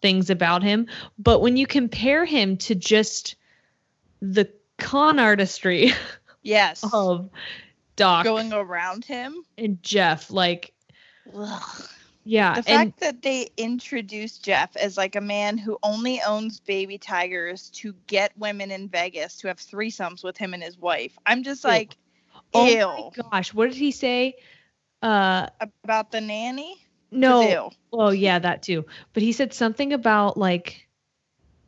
[0.03, 0.87] things about him.
[1.19, 3.37] But when you compare him to just
[4.21, 4.49] the
[4.79, 5.93] con artistry
[6.43, 6.85] Yes.
[6.93, 7.29] of
[7.97, 9.35] Doc Going around him.
[9.59, 10.73] and Jeff, like
[11.35, 11.89] Ugh.
[12.25, 16.61] yeah, The and fact that they introduced Jeff as like a man who only owns
[16.61, 21.17] baby tigers to get women in Vegas to have threesomes with him and his wife.
[21.25, 21.71] I'm just Ew.
[21.71, 21.97] like,
[22.55, 22.87] oh ew.
[22.87, 24.35] my gosh, what did he say?
[25.03, 25.49] Uh
[25.85, 26.77] About the nanny?
[27.11, 27.49] no.
[27.49, 27.71] Ew.
[27.93, 28.85] Well, yeah, that too.
[29.15, 30.87] But he said something about like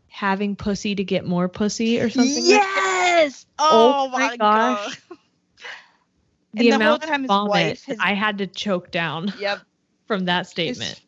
[0.08, 2.44] having pussy to get more pussy or something.
[2.44, 3.20] like that.
[3.22, 3.46] Yes.
[3.58, 5.00] Oh, Oh my my gosh.
[5.10, 5.18] god.
[6.54, 9.32] The the whole amount time of his vomit wife has- I had to choke down
[9.40, 9.60] Yep.
[10.06, 11.00] from that statement.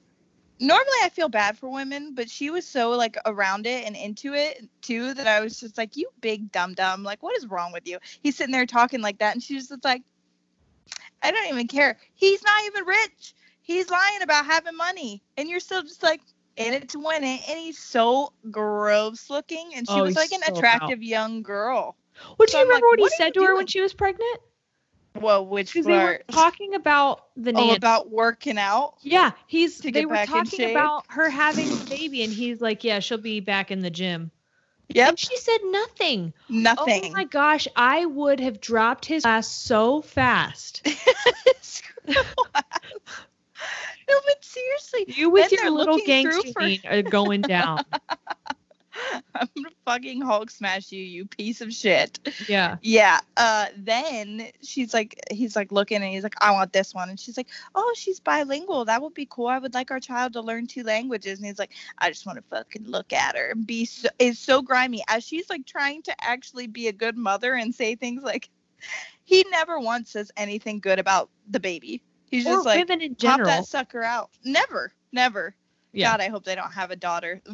[0.60, 4.34] Normally I feel bad for women, but she was so like around it and into
[4.34, 7.02] it too that I was just like, "You big dumb dumb!
[7.02, 9.84] Like, what is wrong with you?" He's sitting there talking like that, and she's just
[9.84, 10.02] like,
[11.22, 11.98] "I don't even care.
[12.14, 13.34] He's not even rich.
[13.62, 16.20] He's lying about having money, and you're still just like
[16.56, 20.32] in it to win it." And he's so gross looking, and she Oh, was like
[20.32, 21.96] an so attractive young girl.
[22.36, 23.80] What do So you I'm like, remember what he what said to her when she
[23.80, 24.40] was pregnant?
[25.14, 28.94] Whoa, which Because they were talking about the Oh, about working out.
[29.02, 33.18] yeah, he's they were talking about her having a baby, and he's like, "Yeah, she'll
[33.18, 34.30] be back in the gym."
[34.88, 35.08] Yep.
[35.08, 36.32] And she said nothing.
[36.48, 37.04] Nothing.
[37.06, 40.86] Oh my gosh, I would have dropped his ass so fast.
[44.08, 46.58] No, but seriously, You with then your little gangster
[46.88, 47.80] are going down.
[49.34, 52.18] I'm gonna fucking Hulk smash you, you piece of shit.
[52.48, 52.76] yeah.
[52.82, 53.20] Yeah.
[53.36, 57.08] Uh then she's like he's like looking and he's like, I want this one.
[57.08, 58.84] And she's like, Oh, she's bilingual.
[58.84, 59.48] That would be cool.
[59.48, 61.38] I would like our child to learn two languages.
[61.38, 64.38] And he's like, I just want to fucking look at her and be so is
[64.38, 65.02] so grimy.
[65.08, 68.48] As she's like trying to actually be a good mother and say things like
[69.24, 72.02] he never once says anything good about the baby.
[72.30, 74.30] He's Or just like women in pop that sucker out.
[74.44, 74.92] Never.
[75.12, 75.54] Never.
[75.92, 76.12] Yeah.
[76.12, 77.42] God, I hope they don't have a daughter.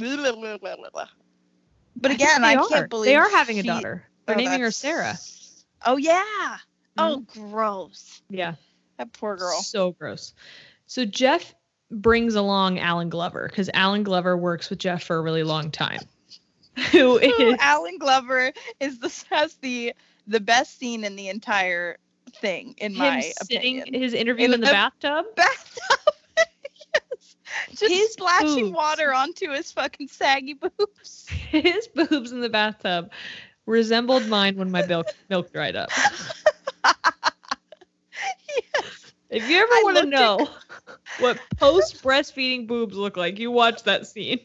[2.01, 4.05] But again, they I can't believe they are having a daughter.
[4.26, 5.18] They're Oh, naming her Sarah.
[5.84, 6.57] Oh yeah.
[6.99, 7.51] Oh, mm-hmm.
[7.51, 8.22] gross.
[8.30, 8.55] Yeah.
[8.99, 9.61] That poor girl.
[9.61, 10.34] So gross.
[10.86, 11.55] So Jeff
[11.90, 16.01] brings along Allen Glover because Allen Glover works with Jeff for a really long time.
[16.92, 19.94] Who is Allen Glover is the has the
[20.26, 21.97] the best scene in the entire
[22.40, 24.03] thing, in him my sitting opinion.
[24.03, 25.24] his interview In in, the a bathtub?
[25.36, 26.05] bathtub.
[27.70, 28.76] Just His splashing boobs.
[28.76, 31.26] water onto his fucking saggy boobs.
[31.51, 33.11] His boobs in the bathtub
[33.66, 35.90] resembled mine when my milk milk dried up.
[38.74, 39.12] yes.
[39.30, 40.49] If you ever want to looked at- know
[41.18, 44.40] what post breastfeeding boobs look like, you watch that scene.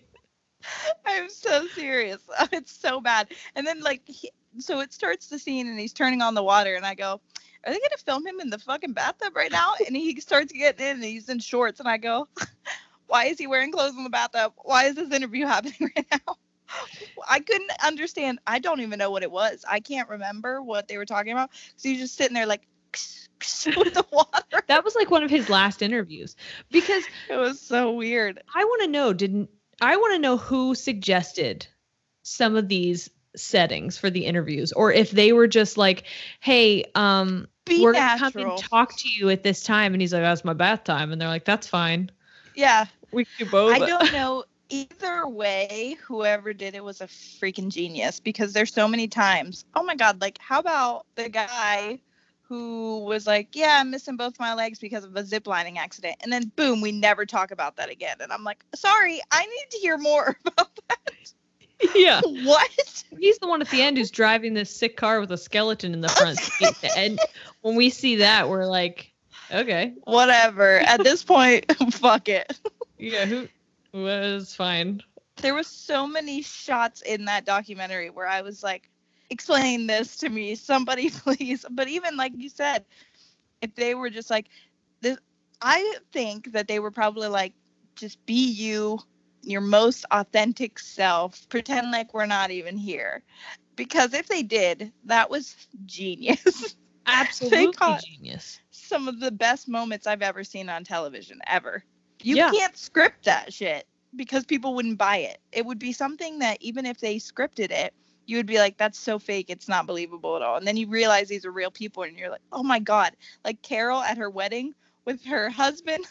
[1.06, 2.22] I'm so serious.
[2.52, 3.30] It's so bad.
[3.56, 6.76] And then like he, so it starts the scene and he's turning on the water
[6.76, 7.20] and I go,
[7.66, 9.74] Are they gonna film him in the fucking bathtub right now?
[9.86, 12.28] And he starts getting in and he's in shorts and I go,
[13.12, 14.54] Why is he wearing clothes in the bathtub?
[14.64, 16.38] Why is this interview happening right now?
[17.28, 18.40] I couldn't understand.
[18.48, 19.66] I don't even know what it was.
[19.70, 21.50] I can't remember what they were talking about.
[21.76, 22.62] So he's just sitting there like
[23.66, 24.64] with the water.
[24.68, 26.38] That was like one of his last interviews
[26.72, 28.42] because It was so weird.
[28.56, 29.50] I want to know didn't
[29.82, 31.68] I want to know who suggested
[32.24, 36.04] some of these settings for the interviews or if they were just like
[36.40, 40.14] hey um Be we're gonna come and talk to you at this time and he's
[40.14, 42.10] like that's my bath time and they're like that's fine
[42.56, 42.86] Yeah.
[43.14, 44.46] we do both I don't know.
[44.70, 49.66] Either way, whoever did it was a freaking genius because there's so many times.
[49.76, 52.00] Oh my god, like how about the guy
[52.44, 56.16] who was like, Yeah, I'm missing both my legs because of a zip lining accident.
[56.22, 58.18] And then boom, we never talk about that again.
[58.22, 61.34] And I'm like, sorry, I need to hear more about that.
[61.96, 63.04] yeah What?
[63.20, 66.02] he's the one at the end who's driving this sick car with a skeleton in
[66.02, 67.20] the front seat and
[67.62, 69.12] when we see that we're like
[69.52, 70.80] okay Whatever.
[70.80, 72.60] At this point, fuck it.
[73.02, 73.48] Yeah who
[73.94, 75.02] was fine
[75.38, 78.90] there was so many shots in that documentary where I was like,
[79.30, 81.66] explain this to me, somebody please.
[81.70, 82.86] But even like you said,
[83.62, 84.48] if they were just like
[85.02, 85.18] this
[85.62, 87.54] I think that they were probably like,
[87.96, 89.00] just be you,
[89.44, 93.22] your most authentic self, pretend like we're not even here.
[93.76, 96.76] Because if they did, that was genius.
[97.08, 101.84] absolutely genius Some of the best moments I've ever seen on television ever.
[102.24, 102.52] You Yeah.
[102.52, 105.40] can't script that shit because people wouldn't buy it.
[105.52, 107.94] It would be something that even if they scripted it,
[108.26, 109.48] you would be like, that's so fake.
[109.50, 110.58] It's not believable at all.
[110.58, 113.12] And then you realize these are real people and you're like, oh my God.
[113.44, 114.74] Like Carole at her wedding
[115.06, 116.06] with her husband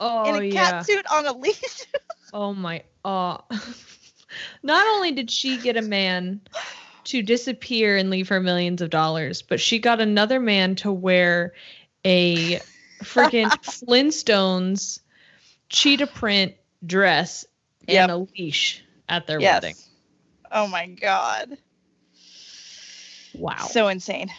[0.00, 1.86] oh in a yeah cat suit on a leash.
[2.32, 3.38] Oh my uh
[4.62, 6.40] Not only did she get a man
[7.04, 11.54] to disappear and leave her millions of dollars, but she got another man to wear
[12.04, 12.60] a
[13.02, 15.00] freaking Flintstones
[15.68, 16.54] cheetah print
[16.84, 17.44] dress
[17.88, 18.10] and Yep.
[18.10, 19.62] a leash at their yes.
[19.62, 19.76] wedding.
[20.50, 21.58] Oh my God.
[23.34, 23.66] Wow.
[23.70, 24.30] So insane.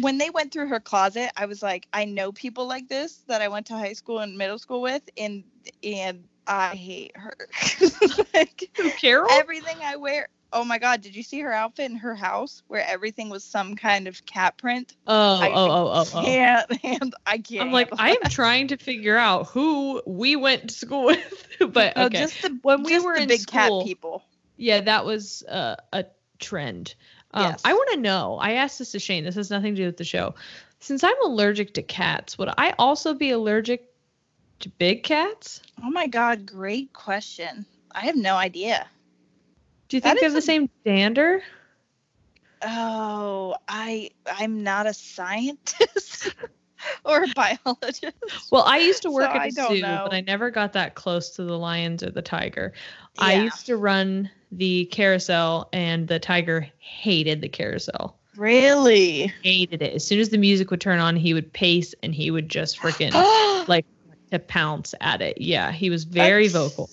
[0.00, 3.42] When they went through her closet, I was like, I know people like this that
[3.42, 5.42] I went to high school and middle school with, and
[5.82, 7.34] and I hate her.
[8.34, 9.26] like Carole?
[9.32, 10.28] everything I wear.
[10.54, 13.74] Oh my god, did you see her outfit in her house where everything was some
[13.74, 14.94] kind of cat print?
[15.06, 16.22] oh, I oh, oh, oh, oh.
[16.24, 17.62] Can't and I can't.
[17.66, 21.46] I'm like, I am trying to figure out who we went to school with.
[21.58, 22.20] but No, okay.
[22.20, 24.22] just the When we were the in big school- cat people.
[24.56, 26.04] Yeah, that was uh, a
[26.38, 26.94] trend.
[27.32, 27.62] Um, Yes.
[27.64, 28.38] I want to know.
[28.40, 29.24] I asked this to Shane.
[29.24, 30.36] This has nothing to do with the show.
[30.78, 33.90] Since I'm allergic to cats, would I also be allergic
[34.60, 35.60] to big cats?
[35.82, 37.66] Oh my god, great question.
[37.90, 38.86] I have no idea.
[39.88, 41.42] Do you think they have the same dander?
[42.62, 46.34] Oh, I I'm not a scientist
[47.04, 48.14] or a biologist.
[48.50, 50.02] Well, I used to work So at a zoo, know.
[50.04, 52.72] but I never got that close to the lions or the tiger.
[53.18, 58.18] I used to run the carousel, and the tiger hated the carousel.
[58.36, 59.32] Really?
[59.42, 59.94] Hated it.
[59.94, 62.78] As soon as the music would turn on, he would pace and he would just
[62.78, 63.12] freaking
[63.68, 63.86] like
[64.32, 65.40] to pounce at it.
[65.40, 66.90] Yeah, he was very That's- vocal.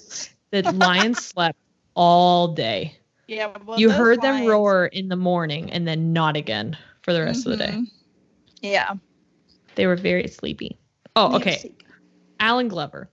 [0.52, 1.58] The lions slept
[1.94, 2.98] all day.
[3.28, 3.54] Yeah.
[3.66, 7.46] Well, you heard them roar in the morning and then not again for the rest
[7.46, 7.72] of the day.
[7.72, 7.92] Mhm.
[8.62, 8.96] Yeah.
[9.76, 10.78] They were very sleepy.
[11.16, 11.74] Oh, okay.
[12.40, 13.10] Allen Glover.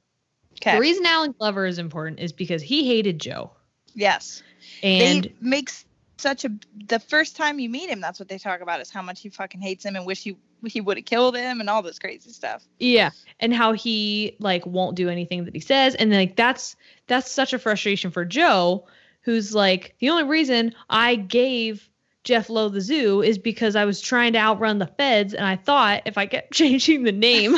[0.54, 0.74] Okay.
[0.74, 3.52] The reason Allen Glover is important is because he hated Joe.
[3.94, 4.42] yes.
[4.82, 5.84] And they makes
[6.18, 6.50] such a
[6.88, 9.28] the first time you meet him, that's what they talk about is how much he
[9.28, 12.30] fucking hates him and wish he he would have killed him and all this crazy
[12.30, 12.64] stuff.
[12.78, 17.30] yeah, and how he like won't do anything that he says and like that's that's
[17.30, 18.86] such a frustration for Joe
[19.22, 21.88] who's like the only reason I gave
[22.24, 25.56] Jeff Lowe the zoo is because I was trying to outrun the feds and I
[25.56, 27.56] thought if I kept changing the name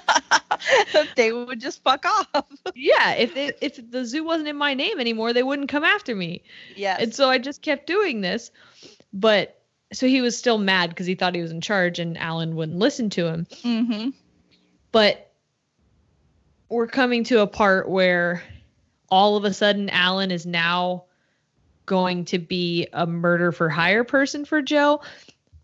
[1.16, 2.46] they would just fuck off.
[2.74, 6.14] yeah, if it, if the zoo wasn't in my name anymore, they wouldn't come after
[6.14, 6.42] me.
[6.76, 6.96] Yeah.
[6.98, 8.50] And so I just kept doing this.
[9.12, 9.61] But
[9.92, 12.78] so he was still mad because he thought he was in charge and Allen wouldn't
[12.78, 13.46] listen to him.
[13.62, 14.10] mm-hmm.
[14.90, 15.32] But
[16.68, 18.42] we're coming to a part where
[19.10, 21.04] all of a sudden Allen is now
[21.86, 25.00] going to be a murder for hire person for Joe.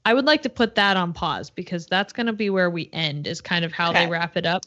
[0.04, 2.88] I would like to put that on pause because that's going to be where we
[2.92, 4.04] end is kind of how Okay.
[4.04, 4.64] they wrap it up.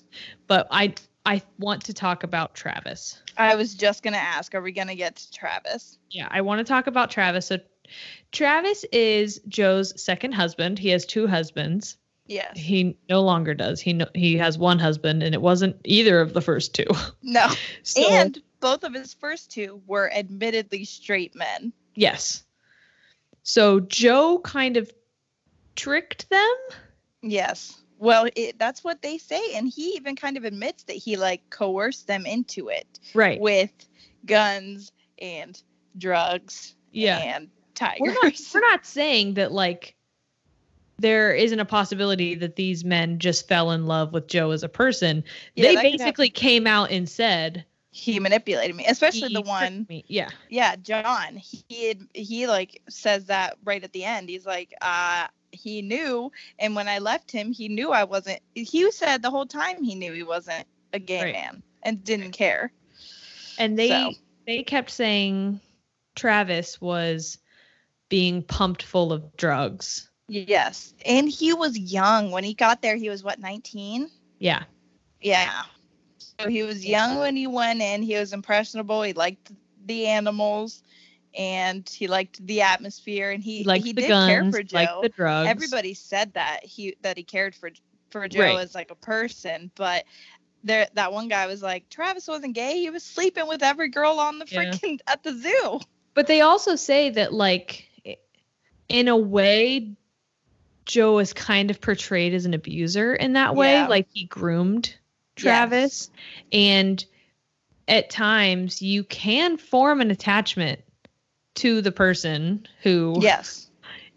[0.47, 0.93] But I
[1.26, 3.22] I want to talk about Travis.
[3.38, 5.99] I was just gonna ask, are we gonna get to Travis?
[6.09, 7.45] Yeah, I want to talk about Travis.
[7.47, 7.57] So
[8.32, 10.80] Travis is Joe's second husband.
[10.80, 11.98] He has two husbands.
[12.28, 12.58] Yes.
[12.58, 13.82] He no longer does.
[13.82, 16.86] He no, he has one husband and it wasn't either of the first two.
[17.24, 17.48] No.
[17.84, 21.74] So and both of his first two were admittedly straight men.
[21.96, 22.44] yes.
[23.44, 24.92] So Joe kind of
[25.76, 26.56] tricked them.
[27.24, 27.82] Yes.
[27.98, 31.50] Well, it, that's what they say, and he even kind of admits that he like
[31.50, 33.39] coerced them into it Right.
[33.39, 33.72] with
[34.26, 35.60] guns and
[35.98, 37.18] drugs Yeah.
[37.18, 37.50] and
[37.82, 37.99] tigers.
[38.01, 39.95] We're not we're not saying that like
[40.99, 44.69] there isn't a possibility that these men just fell in love with Joe as a
[44.69, 45.23] person.
[45.55, 49.86] Yeah, they basically came out and said he manipulated me, especially "He the one.
[49.89, 50.29] me." Yeah.
[50.49, 51.36] Yeah, John.
[51.36, 54.29] He had, he like says that right at the end.
[54.29, 58.39] He's like, uh, he knew, and when I left him, he knew I wasn't.
[58.53, 61.34] He said the whole time he knew he wasn't a gay Right.
[61.34, 62.71] man and didn't care.
[63.57, 64.13] and they So-
[64.47, 65.59] they kept saying
[66.15, 67.38] Travis was
[68.12, 70.09] being pumped full of drugs.
[70.28, 72.95] Yes, and he was young when he got there.
[72.95, 74.09] He was what, nineteen?
[74.38, 74.64] Yeah.
[75.22, 75.64] Yeah.
[76.39, 78.03] So he was young when he went in.
[78.03, 79.01] He was impressionable.
[79.01, 79.51] He liked
[79.86, 80.84] the animals,
[81.38, 83.32] and he liked the atmosphere.
[83.32, 84.76] And he He liked he the did care for Joe.
[84.78, 85.49] liked the drugs.
[85.49, 87.72] Everybody said that he that he cared for
[88.09, 88.59] for Joe Right.
[88.59, 90.03] as like a person, but
[90.64, 92.80] there that one guy was like Travis wasn't gay.
[92.80, 94.64] He was sleeping with every girl on the Yeah.
[94.64, 95.80] freaking at the zoo.
[96.14, 97.91] But they also say that like i-
[98.92, 99.96] in a way
[100.86, 103.88] Joe is kind of portrayed as an abuser in that way, Yeah.
[103.88, 104.94] like he groomed
[105.36, 106.09] Travis
[106.51, 107.04] and
[107.88, 110.82] at times you can form an attachment
[111.55, 113.70] to the person who Yes.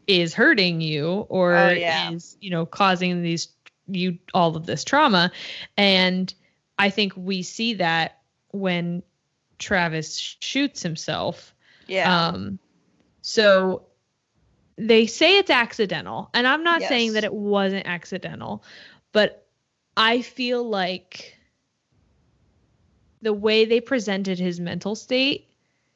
[0.06, 2.10] is hurting you or Oh, yeah.
[2.10, 3.48] is you know causing these
[3.86, 5.30] you all of this trauma
[5.76, 6.32] and
[6.78, 8.18] i think we see that
[8.50, 9.02] when
[9.58, 11.54] travis shoots himself
[11.86, 12.30] Yeah.
[12.32, 12.58] um
[13.22, 13.86] so
[14.76, 18.62] they say it's accidental and i'm not saying that it wasn't accidental
[19.12, 19.46] but
[19.96, 21.36] i feel like
[23.22, 25.48] the way they presented his mental state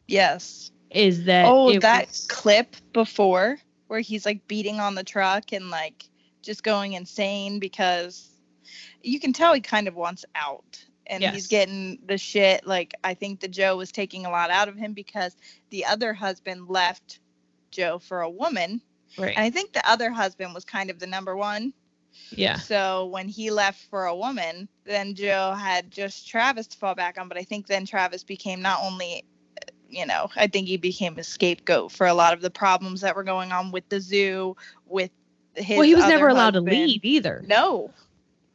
[0.06, 0.70] yes.
[0.90, 5.70] is that oh, that was- clip before where he's like beating on the truck and
[5.70, 6.08] like
[6.42, 8.30] just going insane because
[9.02, 10.84] you can tell he kind of wants out.
[11.06, 11.34] And Yes.
[11.34, 12.66] he's getting the shit.
[12.66, 15.34] Like, I think the Joe was taking a lot out of him because
[15.70, 17.20] the other husband left
[17.70, 18.80] Joe for a woman.
[19.16, 21.72] right And I think the other husband was kind of the number one.
[22.30, 26.94] yeah So when he left for a woman, then Joe had just Travis to fall
[26.94, 27.28] back on.
[27.28, 29.24] But I think then Travis became not only,
[29.88, 33.16] you know, I think he became a scapegoat for a lot of the problems that
[33.16, 35.10] were going on with the zoo, with
[35.54, 35.76] his.
[35.76, 37.92] well he was never allowed to leave either No.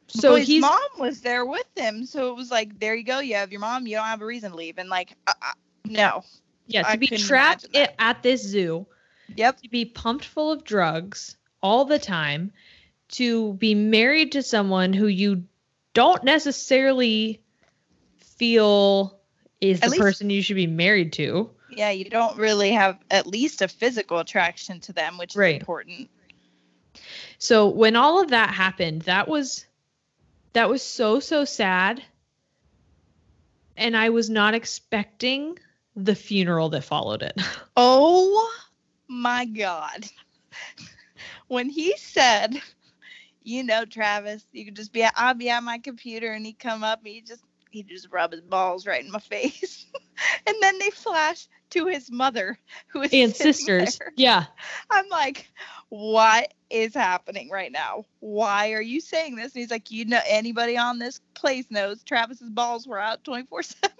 [0.07, 3.19] So his mom was there with him, so it was like, there you go.
[3.19, 3.88] You have your mom.
[3.88, 4.77] You don't have a reason to leave.
[4.77, 5.52] And like, uh, uh,
[5.85, 6.23] no.
[6.68, 8.85] yeah I to be trapped at this zoo
[9.36, 9.62] Yep.
[9.62, 12.52] to be pumped full of drugs all the time,
[13.10, 15.44] to be married to someone who you
[15.94, 17.41] don't necessarily
[18.20, 19.20] feel
[19.62, 21.50] is At the least- person you should be married to.
[21.70, 25.60] Yeah, you don't really have at least a physical attraction to them, which is Right.
[25.60, 26.10] important.
[27.40, 29.66] So when all of that happened, that was
[30.54, 32.04] that was so so sad.
[33.76, 35.58] And I was not expecting
[35.95, 37.34] the funeral that followed it.
[37.76, 38.52] Oh
[39.14, 40.06] my God.
[41.48, 42.61] When he said,
[43.44, 46.84] you know, Travis, you could just be, I'll be at my computer and he'd come
[46.84, 49.85] up and he just, he'd just rub his balls right in my face.
[50.48, 52.57] and then they flash to his mother
[52.88, 53.98] who is and sisters.
[53.98, 54.14] there.
[54.15, 54.45] Yeah.
[54.90, 55.52] I'm like,
[55.90, 58.06] what is happening right now?
[58.19, 59.53] Why are you saying this?
[59.53, 63.64] And he's like, you know, anybody on this place knows Travis's balls were out 24
[63.64, 63.91] 7.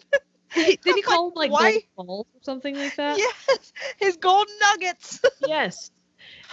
[0.56, 1.80] Did he, call them like why?
[1.96, 3.18] balls or something like that?
[3.18, 5.20] Yes, his gold nuggets.
[5.48, 5.92] Yes.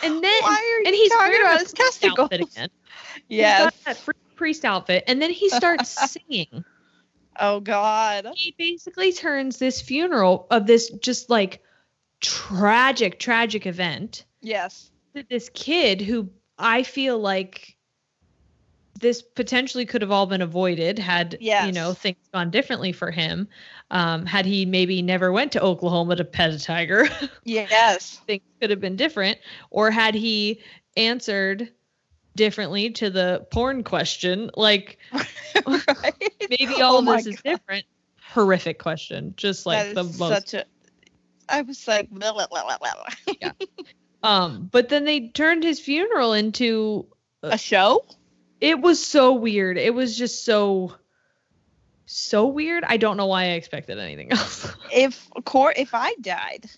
[0.02, 2.56] And then Why are and he's talking about his outfit testicles?
[2.56, 2.68] again.
[3.28, 3.72] Yes.
[3.84, 3.98] that
[4.36, 6.64] priest outfit, and then he starts singing.
[7.38, 8.28] Oh God.
[8.34, 11.62] He basically turns this funeral of this just like
[12.20, 14.90] tragic, tragic event Yes.
[15.28, 17.76] this kid who I feel like
[19.00, 21.36] this potentially could have all been avoided had
[21.66, 23.48] you know things gone differently for him.
[23.90, 27.08] Um, had he maybe never went to Oklahoma to pet a tiger,
[27.44, 28.20] Yes.
[28.26, 29.38] things could have been different.
[29.70, 30.60] Or had he
[30.96, 31.72] answered
[32.36, 34.98] differently to the porn question, like
[35.66, 36.32] right?
[36.48, 37.50] maybe all Oh of my this is God.
[37.50, 37.84] different.
[38.22, 40.64] Horrific question, just like the most such a.
[41.48, 43.50] I was like, blah, blah, blah, blah.
[44.22, 47.06] Um, but then they turned his funeral into
[47.42, 48.04] a show.
[48.60, 49.78] It was so weird.
[49.78, 50.94] It was just so
[52.06, 52.82] so weird.
[52.84, 54.72] I don't know why I expected anything else.
[54.92, 56.68] If Cor, if I died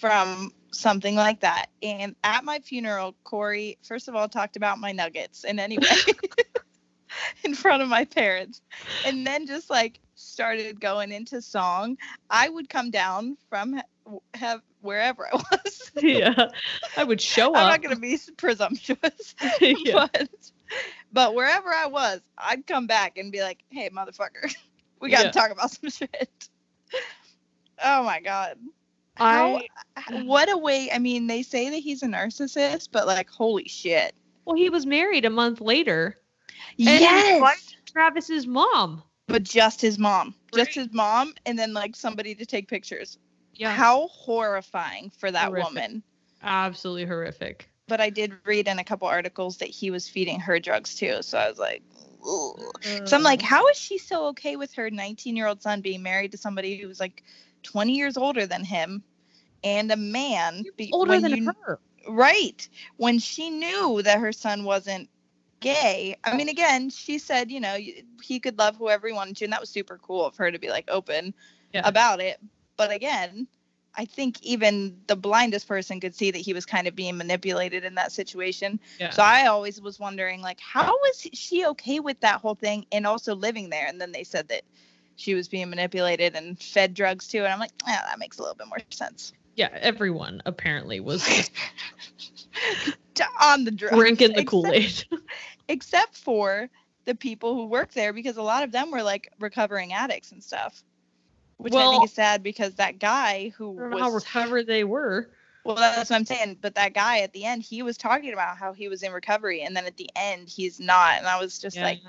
[0.00, 4.92] from something like that, and at my funeral, Corey first of all talked about my
[4.92, 5.86] nuggets in any way
[7.44, 8.60] in front of my parents,
[9.04, 11.96] and then just like started going into song,
[12.28, 13.80] I would come down from
[14.34, 15.90] have wherever I was.
[16.02, 16.48] yeah.
[16.96, 17.56] I would show up.
[17.56, 20.06] I'm not gonna be presumptuous, Yeah.
[20.12, 20.28] but
[21.12, 24.54] but wherever I was, I'd come back and be like, "Hey, motherfucker,
[25.00, 25.30] we got to Yeah.
[25.30, 26.48] talk about some shit."
[27.82, 28.58] Oh my god,
[29.16, 29.58] how,
[29.96, 30.90] I what a way!
[30.92, 34.14] I mean, they say that he's a narcissist, but like, holy shit!
[34.44, 36.16] well, he was married a month later.
[36.78, 39.02] And yes, his Travis's mom.
[39.28, 43.18] but just his mom, just his mom, and then like somebody to take pictures.
[43.54, 43.70] Yeah.
[43.74, 45.68] How horrifying for that Horrific.
[45.74, 46.02] woman.
[46.42, 47.70] Absolutely horrific.
[47.90, 51.22] But I did read in a couple articles that he was feeding her drugs too,
[51.22, 51.82] so I was like.
[52.22, 52.60] Ugh.
[53.06, 53.44] So I'm like, mm.
[53.44, 56.76] how is she so okay with her 19 year old son being married to somebody
[56.76, 57.24] who was like
[57.62, 59.02] 20 years older than him
[59.64, 60.64] and a man?
[60.76, 61.80] be- older than you- her.
[62.06, 62.68] Right.
[62.96, 65.08] When she knew that her son wasn't
[65.60, 66.16] gay.
[66.24, 67.76] I mean, again, she said, you know,
[68.22, 69.44] he could love whoever he wanted to.
[69.44, 71.34] And that was super cool of her to be like open
[71.72, 71.82] Yeah.
[71.84, 72.38] about it.
[72.76, 73.46] But again,
[73.96, 77.84] I think even the blindest person could see that he was kind of being manipulated
[77.84, 78.78] in that situation.
[79.00, 79.10] Yeah.
[79.10, 83.06] So I always was wondering, like, how was she okay with that whole thing and
[83.06, 83.86] also living there?
[83.86, 84.62] And then they said that
[85.16, 87.38] she was being manipulated and fed drugs too.
[87.38, 89.32] And I'm like, yeah, that makes a little bit more sense.
[89.56, 91.26] yeah, everyone apparently was
[93.42, 93.96] On the drugs.
[93.96, 95.04] drinking the except- Kool-Aid.
[95.68, 96.70] except for
[97.04, 100.42] the people who work there because a lot of them were like recovering addicts and
[100.42, 100.82] stuff.
[101.62, 104.66] Which I think is sad because that guy who I don't know how was recovered
[104.66, 105.28] they were.
[105.64, 106.58] well, that's what I'm saying.
[106.60, 109.62] But that guy at the end, he was talking about how he was in recovery,
[109.62, 111.18] and then at the end, he's not.
[111.18, 111.84] And I was just Yeah.
[111.84, 112.00] like,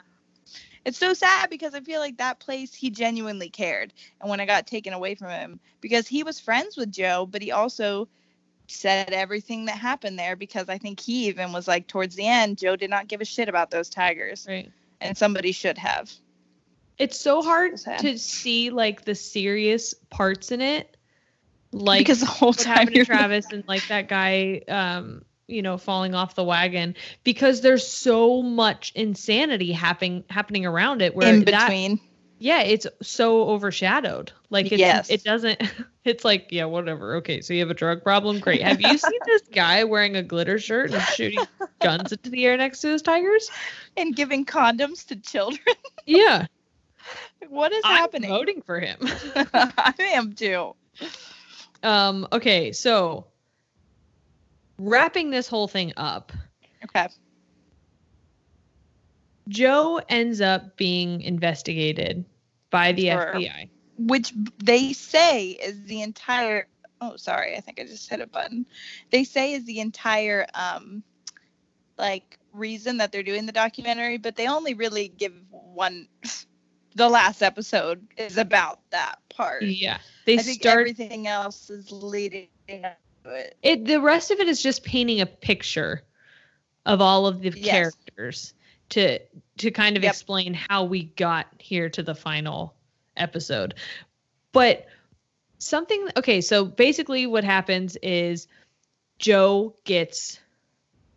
[0.86, 3.94] it's so sad because I feel like that place he genuinely cared.
[4.19, 7.41] And when I got taken away from him, because he was friends with Joe, but
[7.41, 8.07] he also
[8.68, 12.57] said everything that happened there because I think he even was like towards the end,
[12.57, 14.72] Joe did not give a shit about those tigers, Right.
[15.02, 16.10] and somebody should have.
[16.98, 18.00] It's so hard sad.
[18.00, 20.96] to see like the serious parts in it.
[21.72, 25.24] Like because the whole what time happened to you're Travis and like that guy um
[25.48, 31.16] you know falling off the wagon because there's so much insanity happening happening around it
[31.16, 32.00] where in that between.
[32.40, 35.10] yeah it's so overshadowed like it's, Yes.
[35.10, 35.62] it doesn't
[36.06, 39.20] it's like yeah whatever okay so you have a drug problem great have you seen
[39.26, 41.40] this guy wearing a glitter shirt and shooting
[41.82, 43.50] guns into the air next to his tigers
[43.98, 45.76] and giving condoms to children.
[46.06, 46.48] yeah
[47.49, 48.30] what is i'm happening?
[48.30, 48.98] voting for him
[49.53, 50.76] I am too.
[51.84, 53.28] um okay so
[54.80, 56.32] wrapping this whole thing up
[56.84, 57.07] Okay.
[59.48, 62.26] Joe ends up being investigated
[62.69, 63.34] by the Sure.
[63.34, 63.69] FBI.
[63.98, 64.34] Which
[64.64, 66.68] they say is the entire
[67.02, 68.65] oh sorry, I think I just hit a button.
[69.11, 71.03] They say is the entire um
[71.98, 76.07] like reason that they're doing the documentary, but they only really give one
[76.96, 79.64] the last episode is about that part.
[79.64, 80.00] Yeah.
[80.26, 82.48] They I think start everything else is leading
[82.84, 83.58] up to it.
[83.64, 86.04] it the rest of it is just painting a picture
[86.86, 87.70] of all of the Yes.
[87.96, 88.54] characters
[88.90, 89.20] to
[89.58, 90.12] to kind of Yep.
[90.12, 92.74] explain how we got here to the final
[93.16, 93.76] episode
[94.52, 94.88] but
[95.60, 98.48] something okay so basically what happens is
[99.20, 100.40] joe gets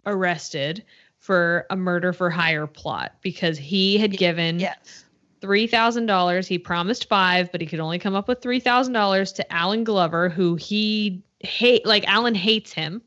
[0.07, 0.85] arrested
[1.19, 5.05] for a murder for hire plot because he had given Yes.
[5.45, 6.47] $3,000.
[6.47, 10.55] He promised 5, but he could only come up with $3,000 to Allen Glover who
[10.55, 13.03] he hate like Allen hates him,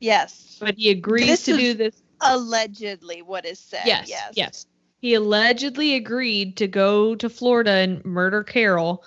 [0.00, 0.56] Yes.
[0.60, 2.02] but he agrees This to do this.
[2.20, 3.82] Allegedly what is said.
[3.86, 4.32] Yes, Yes.
[4.34, 4.66] yes.
[4.98, 9.04] He allegedly agreed to go to Florida and murder Carole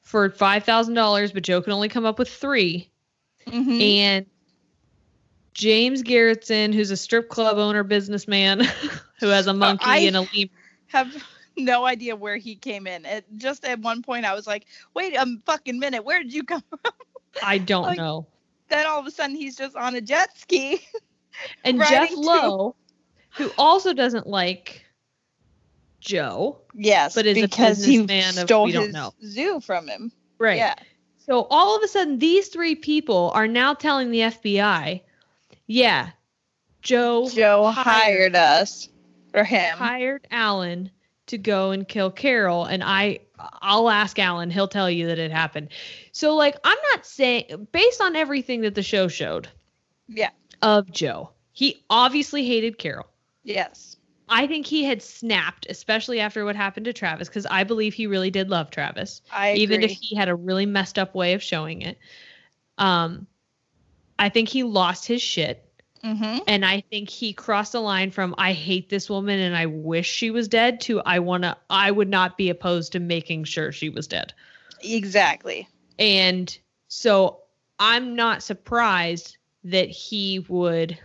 [0.00, 2.90] for $5,000, but Joe could only come up with 3.
[3.46, 3.80] Mhm.
[3.82, 4.26] And
[5.54, 8.60] James Garretson, who's a strip club owner businessman
[9.20, 10.50] who has a monkey I- and a lemur
[10.88, 11.24] have
[11.58, 13.04] no idea where he came in.
[13.04, 16.44] It, just at one point, I was like, "Wait a fucking minute, where did you
[16.44, 16.92] come from?"
[17.42, 18.26] I don't Like, know.
[18.68, 20.80] Then all of a sudden, he's just on a jet ski.
[21.64, 22.76] And Jeff to- Lowe,
[23.36, 24.84] who also doesn't like
[26.00, 29.14] Joe, Yes, But is a because he businessman of- stole we don't his know.
[29.24, 30.10] zoo from him.
[30.38, 30.56] right?
[30.56, 30.74] Yeah,
[31.18, 35.00] So all of a sudden, these three people are now telling the FBI,
[35.66, 36.10] "Yeah,
[36.82, 38.88] Joe Joe hired us
[39.34, 39.76] or him.
[39.76, 40.90] hired Allen
[41.28, 44.50] to go and kill Carole, and I I'll ask Allen.
[44.50, 45.68] He'll tell you that it happened.
[46.12, 49.48] So like, I'm not saying based on everything that the show showed
[50.08, 50.30] Yeah.
[50.62, 53.06] of Joe, he obviously hated Carole.
[53.44, 53.96] Yes.
[54.30, 58.06] I think he had snapped, especially after what happened to Travis, because I believe he
[58.06, 59.62] really did love Travis, I agree.
[59.62, 61.96] even if he had a really messed up way of showing it.
[62.76, 63.26] Um,
[64.18, 65.64] I think he lost his shit,
[66.04, 66.38] Mm-hmm.
[66.46, 70.08] and I think he crossed the line from "I hate this woman and I wish
[70.08, 73.88] she was dead" to "I wanna, I would not be opposed to making sure she
[73.88, 74.32] was dead."
[74.82, 75.68] Exactly.
[75.98, 76.56] And
[76.86, 77.40] so
[77.78, 80.98] I'm not surprised that he would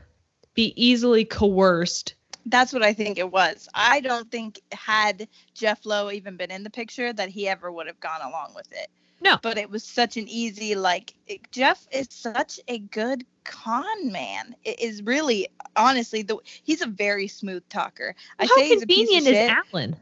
[0.54, 2.14] be easily coerced.
[2.46, 3.68] That's what I think it was.
[3.74, 7.88] I don't think had Jeff Lowe even been in the picture that he ever would
[7.88, 8.90] have gone along with it.
[9.24, 9.38] No.
[9.42, 14.56] But it was such an easy like it- Jeff is such a good con man.
[14.64, 18.16] It is really honestly the he's a very smooth talker.
[18.40, 19.96] I How say he's a piece convenient of is shit, Allen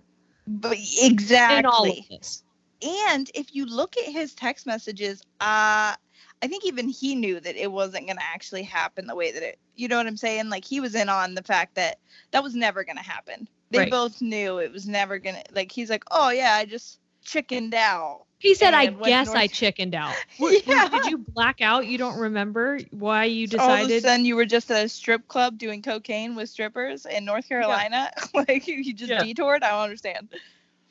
[0.48, 1.66] but exactly.
[1.66, 2.44] all of this?
[2.84, 5.96] And if you look at his text messages, uh
[6.44, 9.44] I think even he knew that it wasn't going to actually happen the way that
[9.44, 10.50] it you know what I'm saying?
[10.50, 12.00] Like he was in on the fact that
[12.32, 13.48] that was never going to happen.
[13.70, 13.92] They Right.
[13.92, 17.74] both knew it was never going to like he's like, "Oh yeah, I just chickened
[17.76, 20.90] out." He said, "I guess north- I chickened out." What- Yeah.
[20.90, 21.86] Did you black out?
[21.88, 23.70] You don't remember why you decided?
[23.70, 24.04] All of a decided?
[24.04, 28.10] sudden you were just at a strip club doing cocaine with strippers in North Carolina.
[28.34, 29.24] like you just Yeah.
[29.24, 29.64] detoured.
[29.64, 30.30] I don't understand.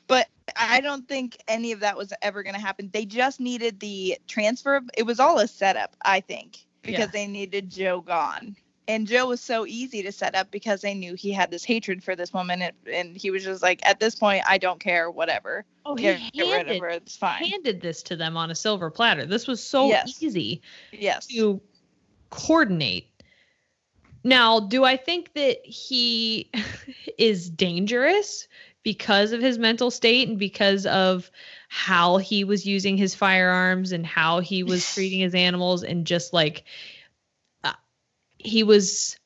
[0.07, 2.89] But I don't think any of that was ever going to happen.
[2.91, 4.81] They just needed the transfer.
[4.97, 7.05] It was all a setup, I think, because Yeah.
[7.07, 8.55] they needed Joe gone.
[8.91, 12.03] And Joe was so easy to set up because they knew he had this hatred
[12.03, 12.61] for this woman.
[12.61, 15.63] And, and he was just like, at this point, I don't care, whatever.
[15.85, 16.89] oh, he Get, handed, of her.
[16.89, 17.41] It's fine.
[17.43, 19.25] handed this to them on a silver platter.
[19.25, 20.21] This was so Yes.
[20.21, 20.61] easy
[20.91, 21.25] yes.
[21.27, 21.61] to
[22.29, 23.07] coordinate.
[24.25, 26.51] Now, do I think that he
[27.17, 28.47] is dangerous
[28.83, 31.31] because of his mental state and because of
[31.69, 36.33] how he was using his firearms and how he was treating his animals and just
[36.33, 36.65] like
[38.45, 39.17] he was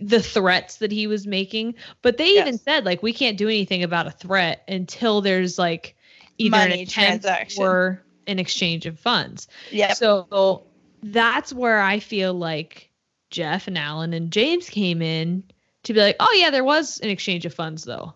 [0.00, 3.82] the threats that he was making but they even said like we can't do anything
[3.82, 5.96] about a threat until there's like
[6.36, 7.62] either Money an transaction.
[7.64, 9.94] or an exchange of funds Yeah.
[9.94, 10.66] so
[11.02, 12.90] that's where I feel like
[13.30, 15.44] Jeff and Allen and James came in
[15.84, 18.14] to be like, oh yeah, there was an exchange of funds though.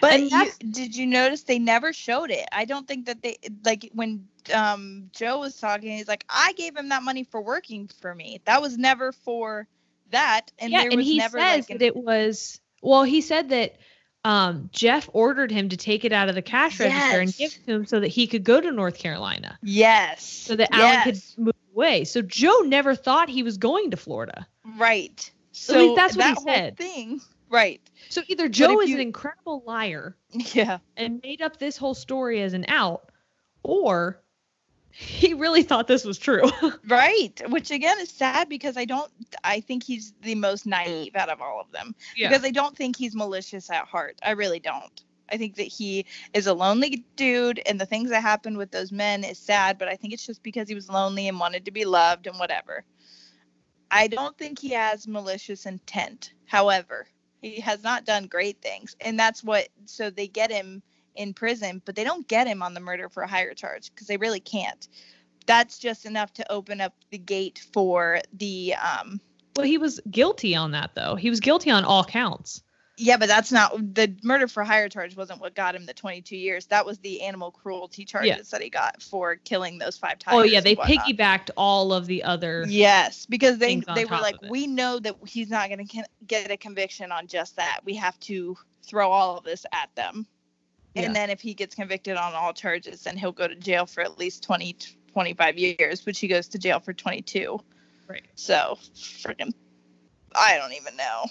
[0.00, 2.46] But you, did you notice they never showed it?
[2.52, 5.96] I don't think that they like when um Joe was talking.
[5.96, 8.40] He's like, I gave him that money for working for me.
[8.44, 9.66] That was never for
[10.10, 12.60] that, and yeah, there and was he never says like an, that it was.
[12.82, 13.76] Well, he said that
[14.24, 17.64] um, Jeff ordered him to take it out of the cash register and give it
[17.66, 21.22] to him so that he could go to North Carolina, yes, so that Allen could
[21.38, 22.04] move away.
[22.04, 24.46] So Joe never thought he was going to Florida.
[24.78, 25.30] right.
[25.52, 26.76] So At least that's what he that whole said.
[26.76, 27.80] Thing, right?
[28.08, 30.16] So either Joe is you- an incredible liar
[30.52, 33.10] Yeah, and made up this whole story as an out,
[33.62, 34.20] or
[34.96, 36.42] he really thought this was true.
[36.88, 37.42] right.
[37.48, 39.10] Which again is sad because I don't.
[39.42, 42.28] I think he's the most naive out of all of them Yeah.
[42.28, 44.18] because I don't think he's malicious at heart.
[44.22, 45.02] I really don't.
[45.30, 46.04] I think that he
[46.34, 49.88] is a lonely dude, and the things that happened with those men is sad, but
[49.88, 52.84] I think it's just because he was lonely and wanted to be loved and whatever.
[53.90, 56.34] I don't think he has malicious intent.
[56.46, 57.06] However,
[57.40, 59.68] he has not done great things, and that's what.
[59.86, 60.82] So they get him
[61.16, 64.06] in prison, but they don't get him on the murder for a hire charge because
[64.06, 64.88] they really can't.
[65.46, 69.20] That's just enough to open up the gate for the um,
[69.56, 71.16] Well, he was guilty on that though.
[71.16, 72.62] He was guilty on all counts.
[72.96, 76.36] Yeah, but that's not the murder for hire charge wasn't what got him the 22
[76.36, 76.66] years.
[76.66, 78.42] That was the animal cruelty charges Yeah.
[78.52, 80.40] that he got for killing those five tigers.
[80.40, 82.64] Oh yeah, they piggybacked all of the other.
[82.68, 86.56] Yes, because they they were like, we know that he's not going to get a
[86.56, 87.80] conviction on just that.
[87.84, 90.26] We have to throw all of this at them.
[90.94, 91.02] Yeah.
[91.02, 94.02] And then if he gets convicted on all charges, then he'll go to jail for
[94.02, 94.76] at least 20
[95.12, 97.60] 25 years, which he goes to jail for 22.
[98.08, 98.24] Right.
[98.34, 99.52] So, freaking
[100.34, 101.26] I don't even know.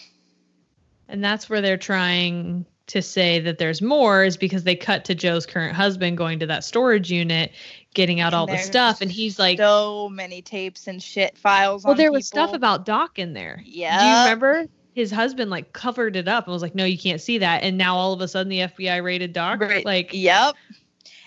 [1.10, 5.16] And that's where they're trying to say that there's more is because they cut to
[5.16, 7.52] Joe's current husband going to that storage unit,
[7.94, 11.84] getting out And all the stuff, and he's like, so many tapes and shit files
[11.84, 13.62] "Well, there was stuff about Doc in there.
[13.66, 16.98] Yeah, do you remember?" His husband like covered it up and was like, "No, you
[16.98, 19.60] can't see that." And now all of a sudden, the FBI raided Doc.
[19.62, 19.86] Right.
[19.86, 20.56] Like, Yep.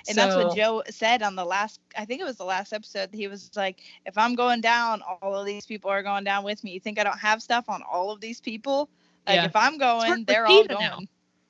[0.09, 3.09] And that's what Joe said on the last I think it was the last episode.
[3.13, 6.63] He was like, if I'm going down, all of these people are going down with
[6.63, 6.71] me.
[6.71, 8.89] You think I don't have stuff on all of these people?
[9.27, 9.45] Like Yeah.
[9.47, 10.81] if I'm going, they're all going.
[10.81, 10.99] now.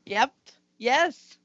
[0.06, 0.32] Yep.
[0.78, 1.36] Yes.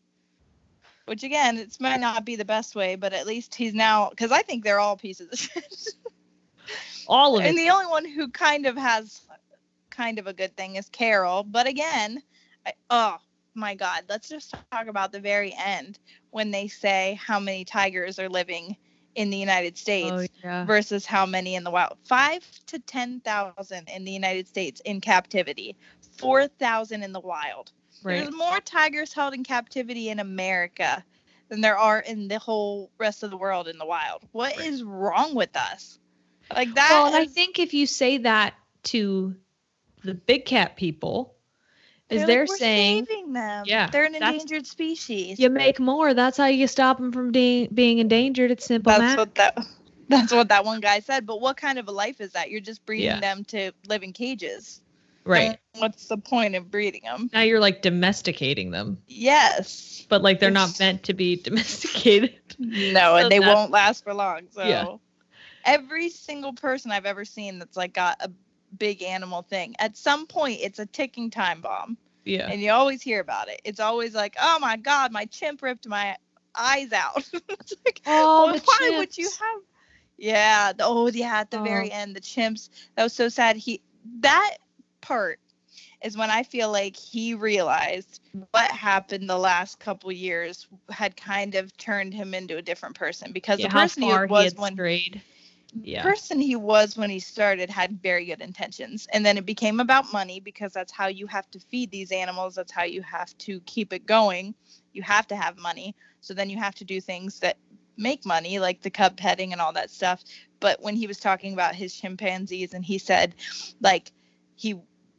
[1.06, 4.32] Which again, it might not be the best way, but at least he's now because
[4.32, 5.88] I think they're all pieces of shit.
[7.08, 7.50] all of it.
[7.50, 9.20] and the only one who kind of has
[10.02, 11.44] kind of a good thing is Carole.
[11.44, 12.24] But again,
[12.66, 13.18] I, oh
[13.54, 16.00] my God, let's just talk about the very end
[16.32, 18.76] when they say how many tigers are living
[19.14, 20.66] in the United States oh yeah.
[20.66, 21.98] versus how many in the wild.
[22.06, 25.76] Five to 10,000 in the United States in captivity,
[26.18, 27.72] 4,000 in the wild.
[28.04, 28.24] Right.
[28.24, 31.04] There's more tigers held in captivity in America
[31.50, 34.24] than there are in the whole rest of the world in the wild.
[34.32, 36.00] What is wrong with us?
[36.52, 36.90] Like that.
[36.90, 39.36] Well, and I think if you say that to
[40.04, 41.36] the big cat people,
[42.10, 43.64] is They're they're like, "We're saying saving them.
[43.68, 45.40] Yeah, they're an endangered species.
[45.40, 46.14] you make more.
[46.14, 48.52] That's how you stop them from being being endangered.
[48.52, 49.18] It's simple That's math.
[49.18, 49.66] what that.
[50.10, 51.26] That's what that one guy said.
[51.26, 52.50] But what kind of a life is that?
[52.52, 53.20] You're just breeding Yeah.
[53.22, 54.82] them to live in cages.
[55.24, 55.58] right.
[55.74, 57.30] Then What's the point of breeding them?
[57.32, 60.06] Now you're like domesticating them, Yes.
[60.10, 62.34] but like they're not meant to be domesticated.
[62.60, 64.42] No, So and they that's- won't last for long.
[64.52, 64.96] So Yeah.
[65.64, 68.30] every single person I've ever seen that's like got a
[68.78, 71.98] big animal thing, at some point it's a ticking time bomb.
[72.26, 72.54] Yeah.
[72.54, 73.62] And you always hear about it.
[73.64, 76.18] It's always like, oh my god, my chimp ripped my
[76.56, 77.30] eyes out.
[77.34, 79.40] it's like, Oh, well, the why would you chimps.
[79.40, 79.62] have?
[80.18, 80.74] Yeah.
[80.74, 81.40] The, oh, yeah.
[81.40, 81.64] At the Oh.
[81.64, 82.70] very end, the chimps.
[82.96, 83.58] That was so sad.
[83.58, 83.82] He
[84.22, 84.58] that
[85.02, 85.40] part
[86.04, 88.20] is when I feel like he realized
[88.52, 93.32] what happened the last couple years had kind of turned him into a different person
[93.34, 95.22] because Yeah, the person he far he was had when strayed.
[95.74, 96.04] Yeah.
[96.04, 100.12] person he was when he started had very good intentions and then it became about
[100.12, 103.62] money because that's how you have to feed these animals that's how you have to
[103.62, 104.54] keep it going
[104.92, 107.56] you have to have money so then you have to do things that
[107.96, 110.24] make money like the cub petting and all that stuff
[110.60, 113.34] but when he was talking about his chimpanzees and he said
[113.80, 114.12] like
[114.58, 114.76] he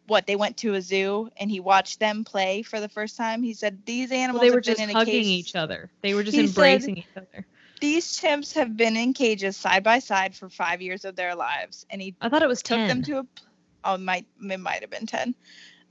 [0.06, 3.42] what they went to a zoo and he watched them play for the first time
[3.42, 5.54] he said these Well, animals they were have been just in a hugging cage each
[5.54, 5.90] other.
[6.02, 7.46] They were just He said- embracing each other.
[7.82, 11.84] These chimps have been in cages side by side for five years of their lives
[11.90, 12.88] and he I thought it was took ten.
[12.88, 13.26] them to a
[13.84, 15.34] oh it might it might have been 10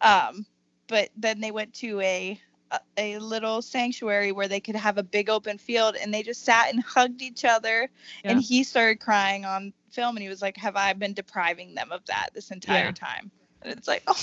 [0.01, 0.45] um
[0.87, 2.39] but then they went to a
[2.71, 6.45] a- a little sanctuary where they could have a big open field and they just
[6.45, 7.89] sat and hugged each other
[8.23, 8.31] Yeah.
[8.31, 11.91] and he started crying on film and he was like have i been depriving them
[11.91, 12.91] of that this entire Yeah.
[12.93, 13.31] time
[13.61, 14.15] and it's like oh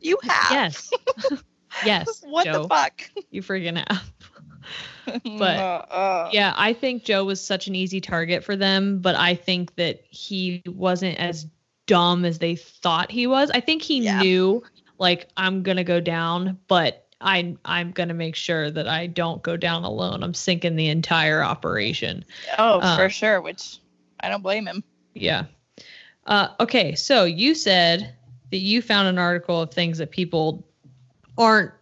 [0.00, 0.90] you have Yes.
[1.84, 2.22] yes.
[2.24, 4.10] what Joe, the fuck You freaking have.
[5.24, 6.30] But, Uh, uh.
[6.32, 10.02] Yeah, I think Joe was such an easy target for them, but I think that
[10.08, 11.46] he wasn't as
[11.86, 13.50] dumb as they thought he was.
[13.50, 14.20] I think he Yeah.
[14.20, 14.62] knew
[14.98, 19.06] like I'm going to go down, but I I'm going to make sure that I
[19.08, 20.22] don't go down alone.
[20.22, 22.24] I'm sinking the entire operation.
[22.58, 23.78] oh uh, for sure which
[24.20, 24.82] i don't blame him
[25.14, 25.44] Yeah.
[26.26, 28.14] Uh, okay, so you said
[28.52, 30.64] that you found an article of things that people
[31.36, 31.72] aren't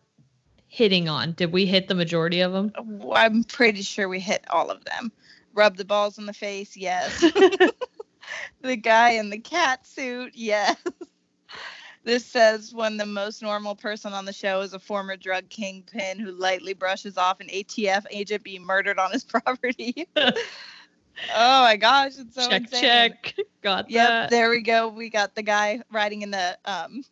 [0.70, 1.32] hitting on.
[1.32, 2.72] Did we hit the majority of them?
[3.12, 5.12] I'm pretty sure we hit all of them.
[5.52, 7.20] Rub the balls in the face, yes.
[8.62, 10.76] the guy in the cat suit, yes.
[12.04, 16.18] This says when the most normal person on the show is a former drug kingpin
[16.18, 20.06] who lightly brushes off an ATF agent being murdered on his property.
[20.16, 20.32] oh
[21.34, 22.80] my gosh, it's so check, insane.
[22.82, 23.34] check.
[23.60, 24.30] Got Yep, that.
[24.30, 24.88] there we go.
[24.88, 27.02] We got the guy riding in the um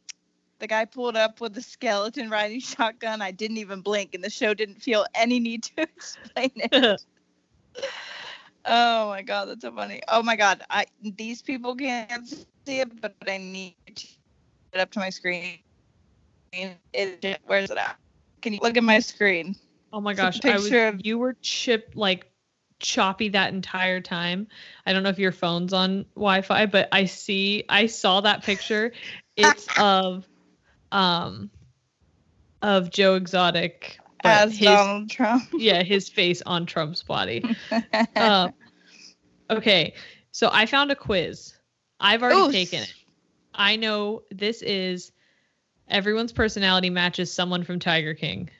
[0.58, 3.22] The guy pulled up with a skeleton riding shotgun.
[3.22, 7.00] I didn't even blink, and the show didn't feel any need to explain it.
[8.64, 10.00] oh my god, that's so funny.
[10.08, 14.06] Oh my god, I these people can't see it, but I need to
[14.72, 15.58] get up to my screen.
[16.52, 17.96] It, where's it at?
[18.40, 19.54] Can you look at my screen?
[19.92, 22.26] Oh my gosh, I was, of- you were chip like
[22.80, 24.48] choppy that entire time.
[24.86, 28.92] I don't know if your phone's on Wi-Fi, but I see I saw that picture.
[29.36, 30.26] It's of
[30.92, 31.50] um
[32.62, 35.44] of Joe Exotic As his, Donald Trump.
[35.52, 37.44] yeah, his face on Trump's body.
[38.16, 38.52] um,
[39.50, 39.94] okay,
[40.32, 41.54] so I found a quiz.
[42.00, 42.52] I've already Ooh.
[42.52, 42.94] taken it.
[43.54, 45.12] I know this is
[45.88, 48.50] everyone's personality matches someone from Tiger King.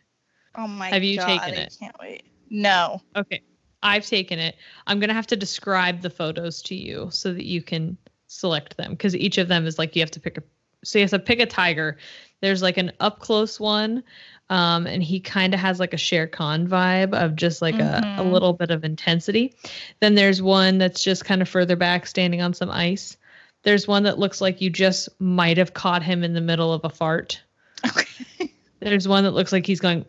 [0.56, 1.76] Oh my Have you god, taken I it?
[1.78, 2.24] can't wait.
[2.50, 3.00] No.
[3.14, 3.42] Okay.
[3.82, 4.56] I've taken it.
[4.86, 7.96] I'm going to have to describe the photos to you so that you can
[8.26, 10.42] select them because each of them is like you have to pick a
[10.84, 11.96] so you have to pick a tiger.
[12.40, 14.02] There's like an up close one
[14.50, 17.98] um and he kind of has like a Shere Khan vibe of just like a,
[18.18, 18.32] a Mhm.
[18.32, 19.54] little bit of intensity.
[20.00, 23.16] Then there's one that's just kind of further back standing on some ice.
[23.64, 26.84] There's one that looks like you just might have caught him in the middle of
[26.84, 27.42] a fart.
[28.80, 30.04] There's one that looks like he's going.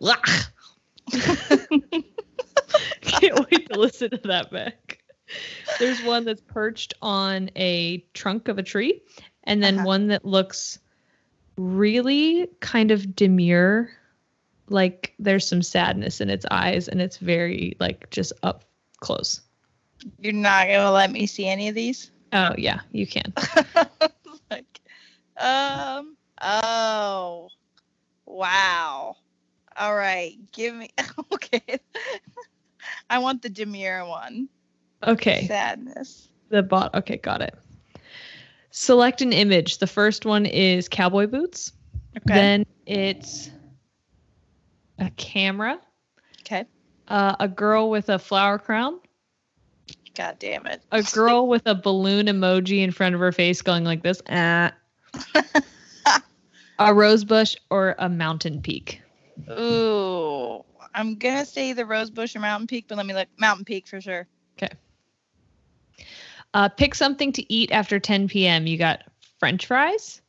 [3.02, 4.98] Can't wait to listen to that back.
[5.78, 9.02] There's one that's perched on a trunk of a tree,
[9.44, 9.86] and then Uh-huh.
[9.86, 10.78] one that looks
[11.56, 13.90] really kind of demure,
[14.68, 18.64] like there's some sadness in its eyes, and it's very like just up
[19.00, 19.40] close.
[20.18, 22.10] You're not gonna let me see any of these?
[22.32, 23.32] Oh yeah, you can.
[24.50, 24.80] like,
[25.36, 27.48] um, oh,
[28.26, 29.16] wow.
[29.76, 30.90] All right, give me.
[31.32, 31.62] Okay,
[33.10, 34.48] I want the demure one.
[35.06, 35.46] Okay.
[35.46, 36.28] Sadness.
[36.50, 36.94] The bot.
[36.94, 37.54] Okay, got it.
[38.70, 39.78] Select an image.
[39.78, 41.72] The first one is cowboy boots.
[42.16, 42.34] Okay.
[42.34, 43.50] Then it's
[44.98, 45.80] a camera,
[46.42, 46.64] Okay.
[47.08, 49.00] uh, a girl with a flower crown,
[50.14, 50.82] God damn it.
[50.92, 54.72] a girl with a balloon emoji in front of her face going like this, ah.
[56.78, 59.00] a rose bush, or a mountain peak.
[59.50, 60.64] Ooh,
[60.94, 63.28] I'm gonna say the rose bush or mountain peak, but let me look.
[63.38, 64.26] Mountain peak for sure.
[64.58, 64.74] Okay.
[66.54, 68.66] Uh, pick something to eat after 10 p.m.
[68.66, 69.02] You got
[69.38, 70.20] French fries,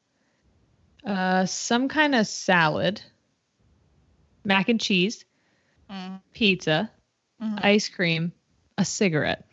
[1.06, 3.02] uh, some kind of salad,
[4.46, 5.26] mac and cheese,
[5.90, 6.92] Mm, pizza,
[7.42, 7.60] mhm.
[7.64, 8.32] ice cream,
[8.78, 9.46] a cigarette.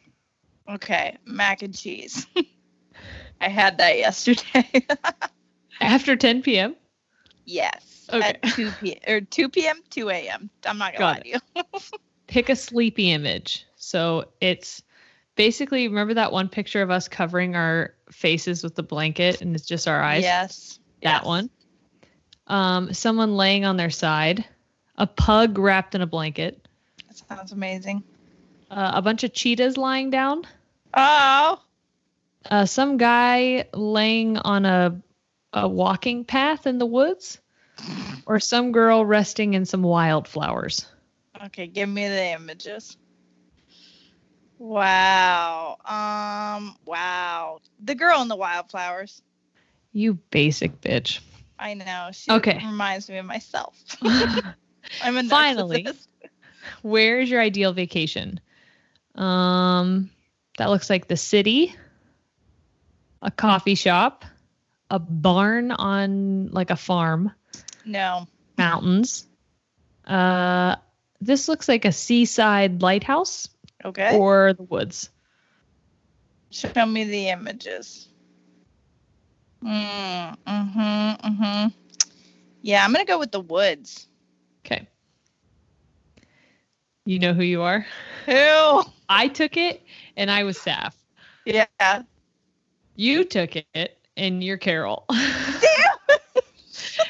[0.69, 2.27] Okay, mac and cheese.
[3.41, 4.87] I had that yesterday.
[5.81, 6.77] After 10 p.m.
[7.45, 8.09] yes.
[8.13, 8.29] Okay.
[8.29, 9.01] At 2 p.
[9.07, 9.83] or 2 p.m.
[9.91, 10.51] 2 a.m.
[10.67, 11.39] I'm not gonna Got lie to you.
[12.27, 13.67] Pick a sleepy image.
[13.77, 14.83] So it's
[15.39, 19.65] basically remember that one picture of us covering our faces with the blanket and it's
[19.65, 20.23] just our eyes.
[20.23, 20.79] Yes.
[21.03, 21.25] That yes.
[21.25, 21.49] one.
[22.49, 24.45] Um, someone laying on their side,
[24.97, 26.67] a pug wrapped in a blanket,
[27.07, 28.03] That sounds amazing.
[28.71, 30.45] uh, a bunch of cheetahs lying down,
[30.93, 31.61] Oh.
[32.51, 35.01] uh, some guy laying on a
[35.55, 37.39] a walking path in the woods,
[38.27, 40.87] or some girl resting in some wildflowers.
[41.47, 42.97] Okay, give me the images.
[44.59, 45.77] Wow.
[45.85, 46.77] Um.
[46.85, 47.61] Wow.
[47.83, 49.23] The girl in the wildflowers.
[49.93, 51.21] You basic bitch.
[51.59, 52.11] I know.
[52.13, 52.57] She Okay.
[52.65, 53.77] reminds me of myself.
[54.03, 55.87] I'm a Finally.
[56.83, 58.41] Where is your ideal vacation?
[59.15, 60.11] Um,
[60.59, 61.75] that looks like the city,
[63.23, 64.25] a coffee shop,
[64.91, 67.33] a barn on like a farm,
[67.85, 68.27] No.
[68.57, 69.27] mountains.
[70.07, 70.77] Uh,
[71.21, 73.49] this looks like a seaside lighthouse
[73.85, 74.17] Okay.
[74.17, 75.11] or the woods.
[76.51, 78.09] Show me the images.
[79.65, 80.79] Mm, mm-hmm.
[80.81, 81.69] Mm-hmm.
[82.63, 84.09] Yeah, I'm gonna go with the woods.
[84.65, 84.87] Okay.
[87.05, 87.87] You know who you are?
[88.27, 88.83] Who?
[89.09, 89.83] I took it
[90.17, 90.95] and I was Saff.
[91.47, 92.03] Yeah.
[92.97, 95.07] You took it and you're Carole.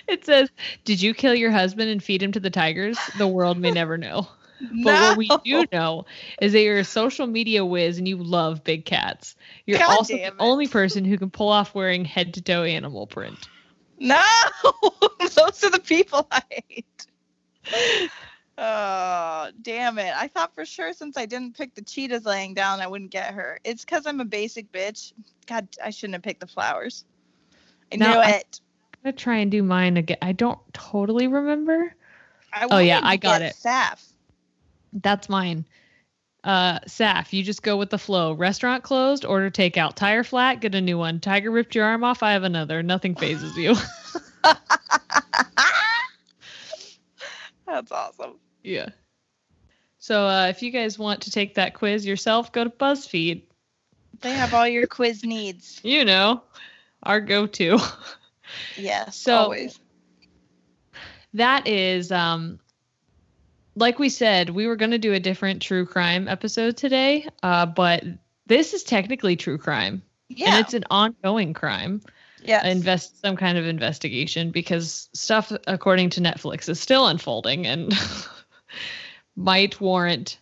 [0.06, 0.50] it says,
[0.84, 2.98] Did you kill your husband and feed him to the tigers?
[3.16, 4.28] The world may never know.
[4.60, 6.06] But what we do know
[6.40, 9.36] is that you're a social media whiz and you love big cats.
[9.66, 13.06] You're God also the only person who can pull off wearing head to toe animal
[13.06, 13.48] print.
[13.98, 14.22] No,
[15.20, 17.06] those are the people I hate.
[18.60, 20.12] Oh, damn it.
[20.16, 23.34] I thought for sure since I didn't pick the cheetahs laying down, I wouldn't get
[23.34, 23.60] her.
[23.62, 25.12] It's because I'm a basic bitch.
[25.46, 27.04] God, I shouldn't have picked the flowers.
[27.92, 28.60] I No, knew it.
[28.94, 30.18] I'm gonna try and do mine again.
[30.20, 31.94] I don't totally remember.
[32.52, 33.54] I Oh, yeah, I got it.
[33.54, 34.12] Saff.
[34.92, 35.66] That's mine.
[36.44, 38.32] Uh, Saff, you just go with the flow.
[38.32, 39.94] Restaurant closed, order takeout.
[39.96, 41.20] Tire flat, get a new one.
[41.20, 42.82] Tiger ripped your arm off, I have another.
[42.82, 43.74] Nothing fazes you.
[47.66, 48.38] That's awesome.
[48.62, 48.88] Yeah.
[49.98, 53.42] So uh, if you guys want to take that quiz yourself, go to BuzzFeed.
[54.20, 55.80] They have all your quiz needs.
[55.84, 56.42] You know,
[57.02, 57.78] our go-to.
[58.76, 59.78] Yes, So- always.
[61.34, 62.58] that is um
[63.78, 67.66] like we said we were going to do a different true crime episode today uh
[67.66, 68.04] but
[68.46, 70.56] this is technically true crime Yeah.
[70.56, 72.00] and it's an ongoing crime
[72.42, 72.64] yes.
[72.64, 77.92] invest some kind of investigation because stuff according to netflix is still unfolding and
[79.36, 80.38] might warrant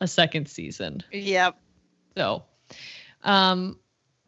[0.00, 1.56] a second season Yep.
[2.16, 2.44] so,
[3.22, 3.79] um,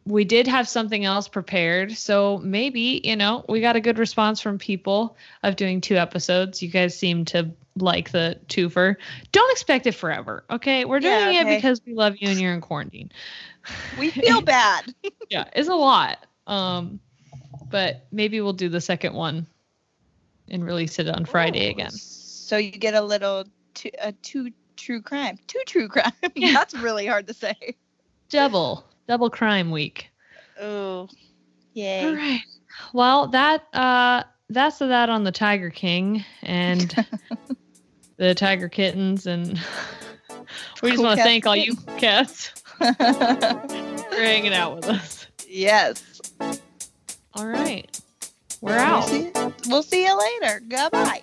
[0.04, 1.92] we did have something else prepared.
[1.92, 6.62] So maybe, you know, we got a good response from people of doing two episodes.
[6.62, 8.96] You guys seem to like the twofer.
[9.30, 10.44] Don't expect it forever.
[10.50, 10.84] Okay.
[10.84, 13.10] We're doing Yeah, it because we love you and you're in quarantine.
[13.98, 14.92] We feel bad.
[15.30, 15.44] yeah.
[15.54, 16.18] It's a lot.
[16.48, 16.98] Um,
[17.70, 19.46] but maybe we'll do the second one
[20.48, 21.92] and release it on Friday again.
[21.92, 25.38] So you get a little two, a two true crime.
[25.46, 26.10] Two true crime.
[26.36, 27.54] That's really hard to say.
[28.30, 30.08] Double, double crime week.
[30.60, 31.08] Oh.
[31.74, 32.04] Yay.
[32.06, 32.40] All right.
[32.92, 36.94] Well, that uh that's that on the Tiger King and
[38.16, 39.48] the Tiger Kittens and
[40.82, 42.48] we just Cool want to thank all you cats
[42.78, 42.92] for
[44.12, 45.26] hanging out with us.
[45.48, 46.20] yes.
[47.34, 47.88] All right.
[48.60, 49.08] We're We'll out.
[49.08, 49.30] see,
[49.68, 50.60] we'll see you later.
[50.68, 51.22] Goodbye.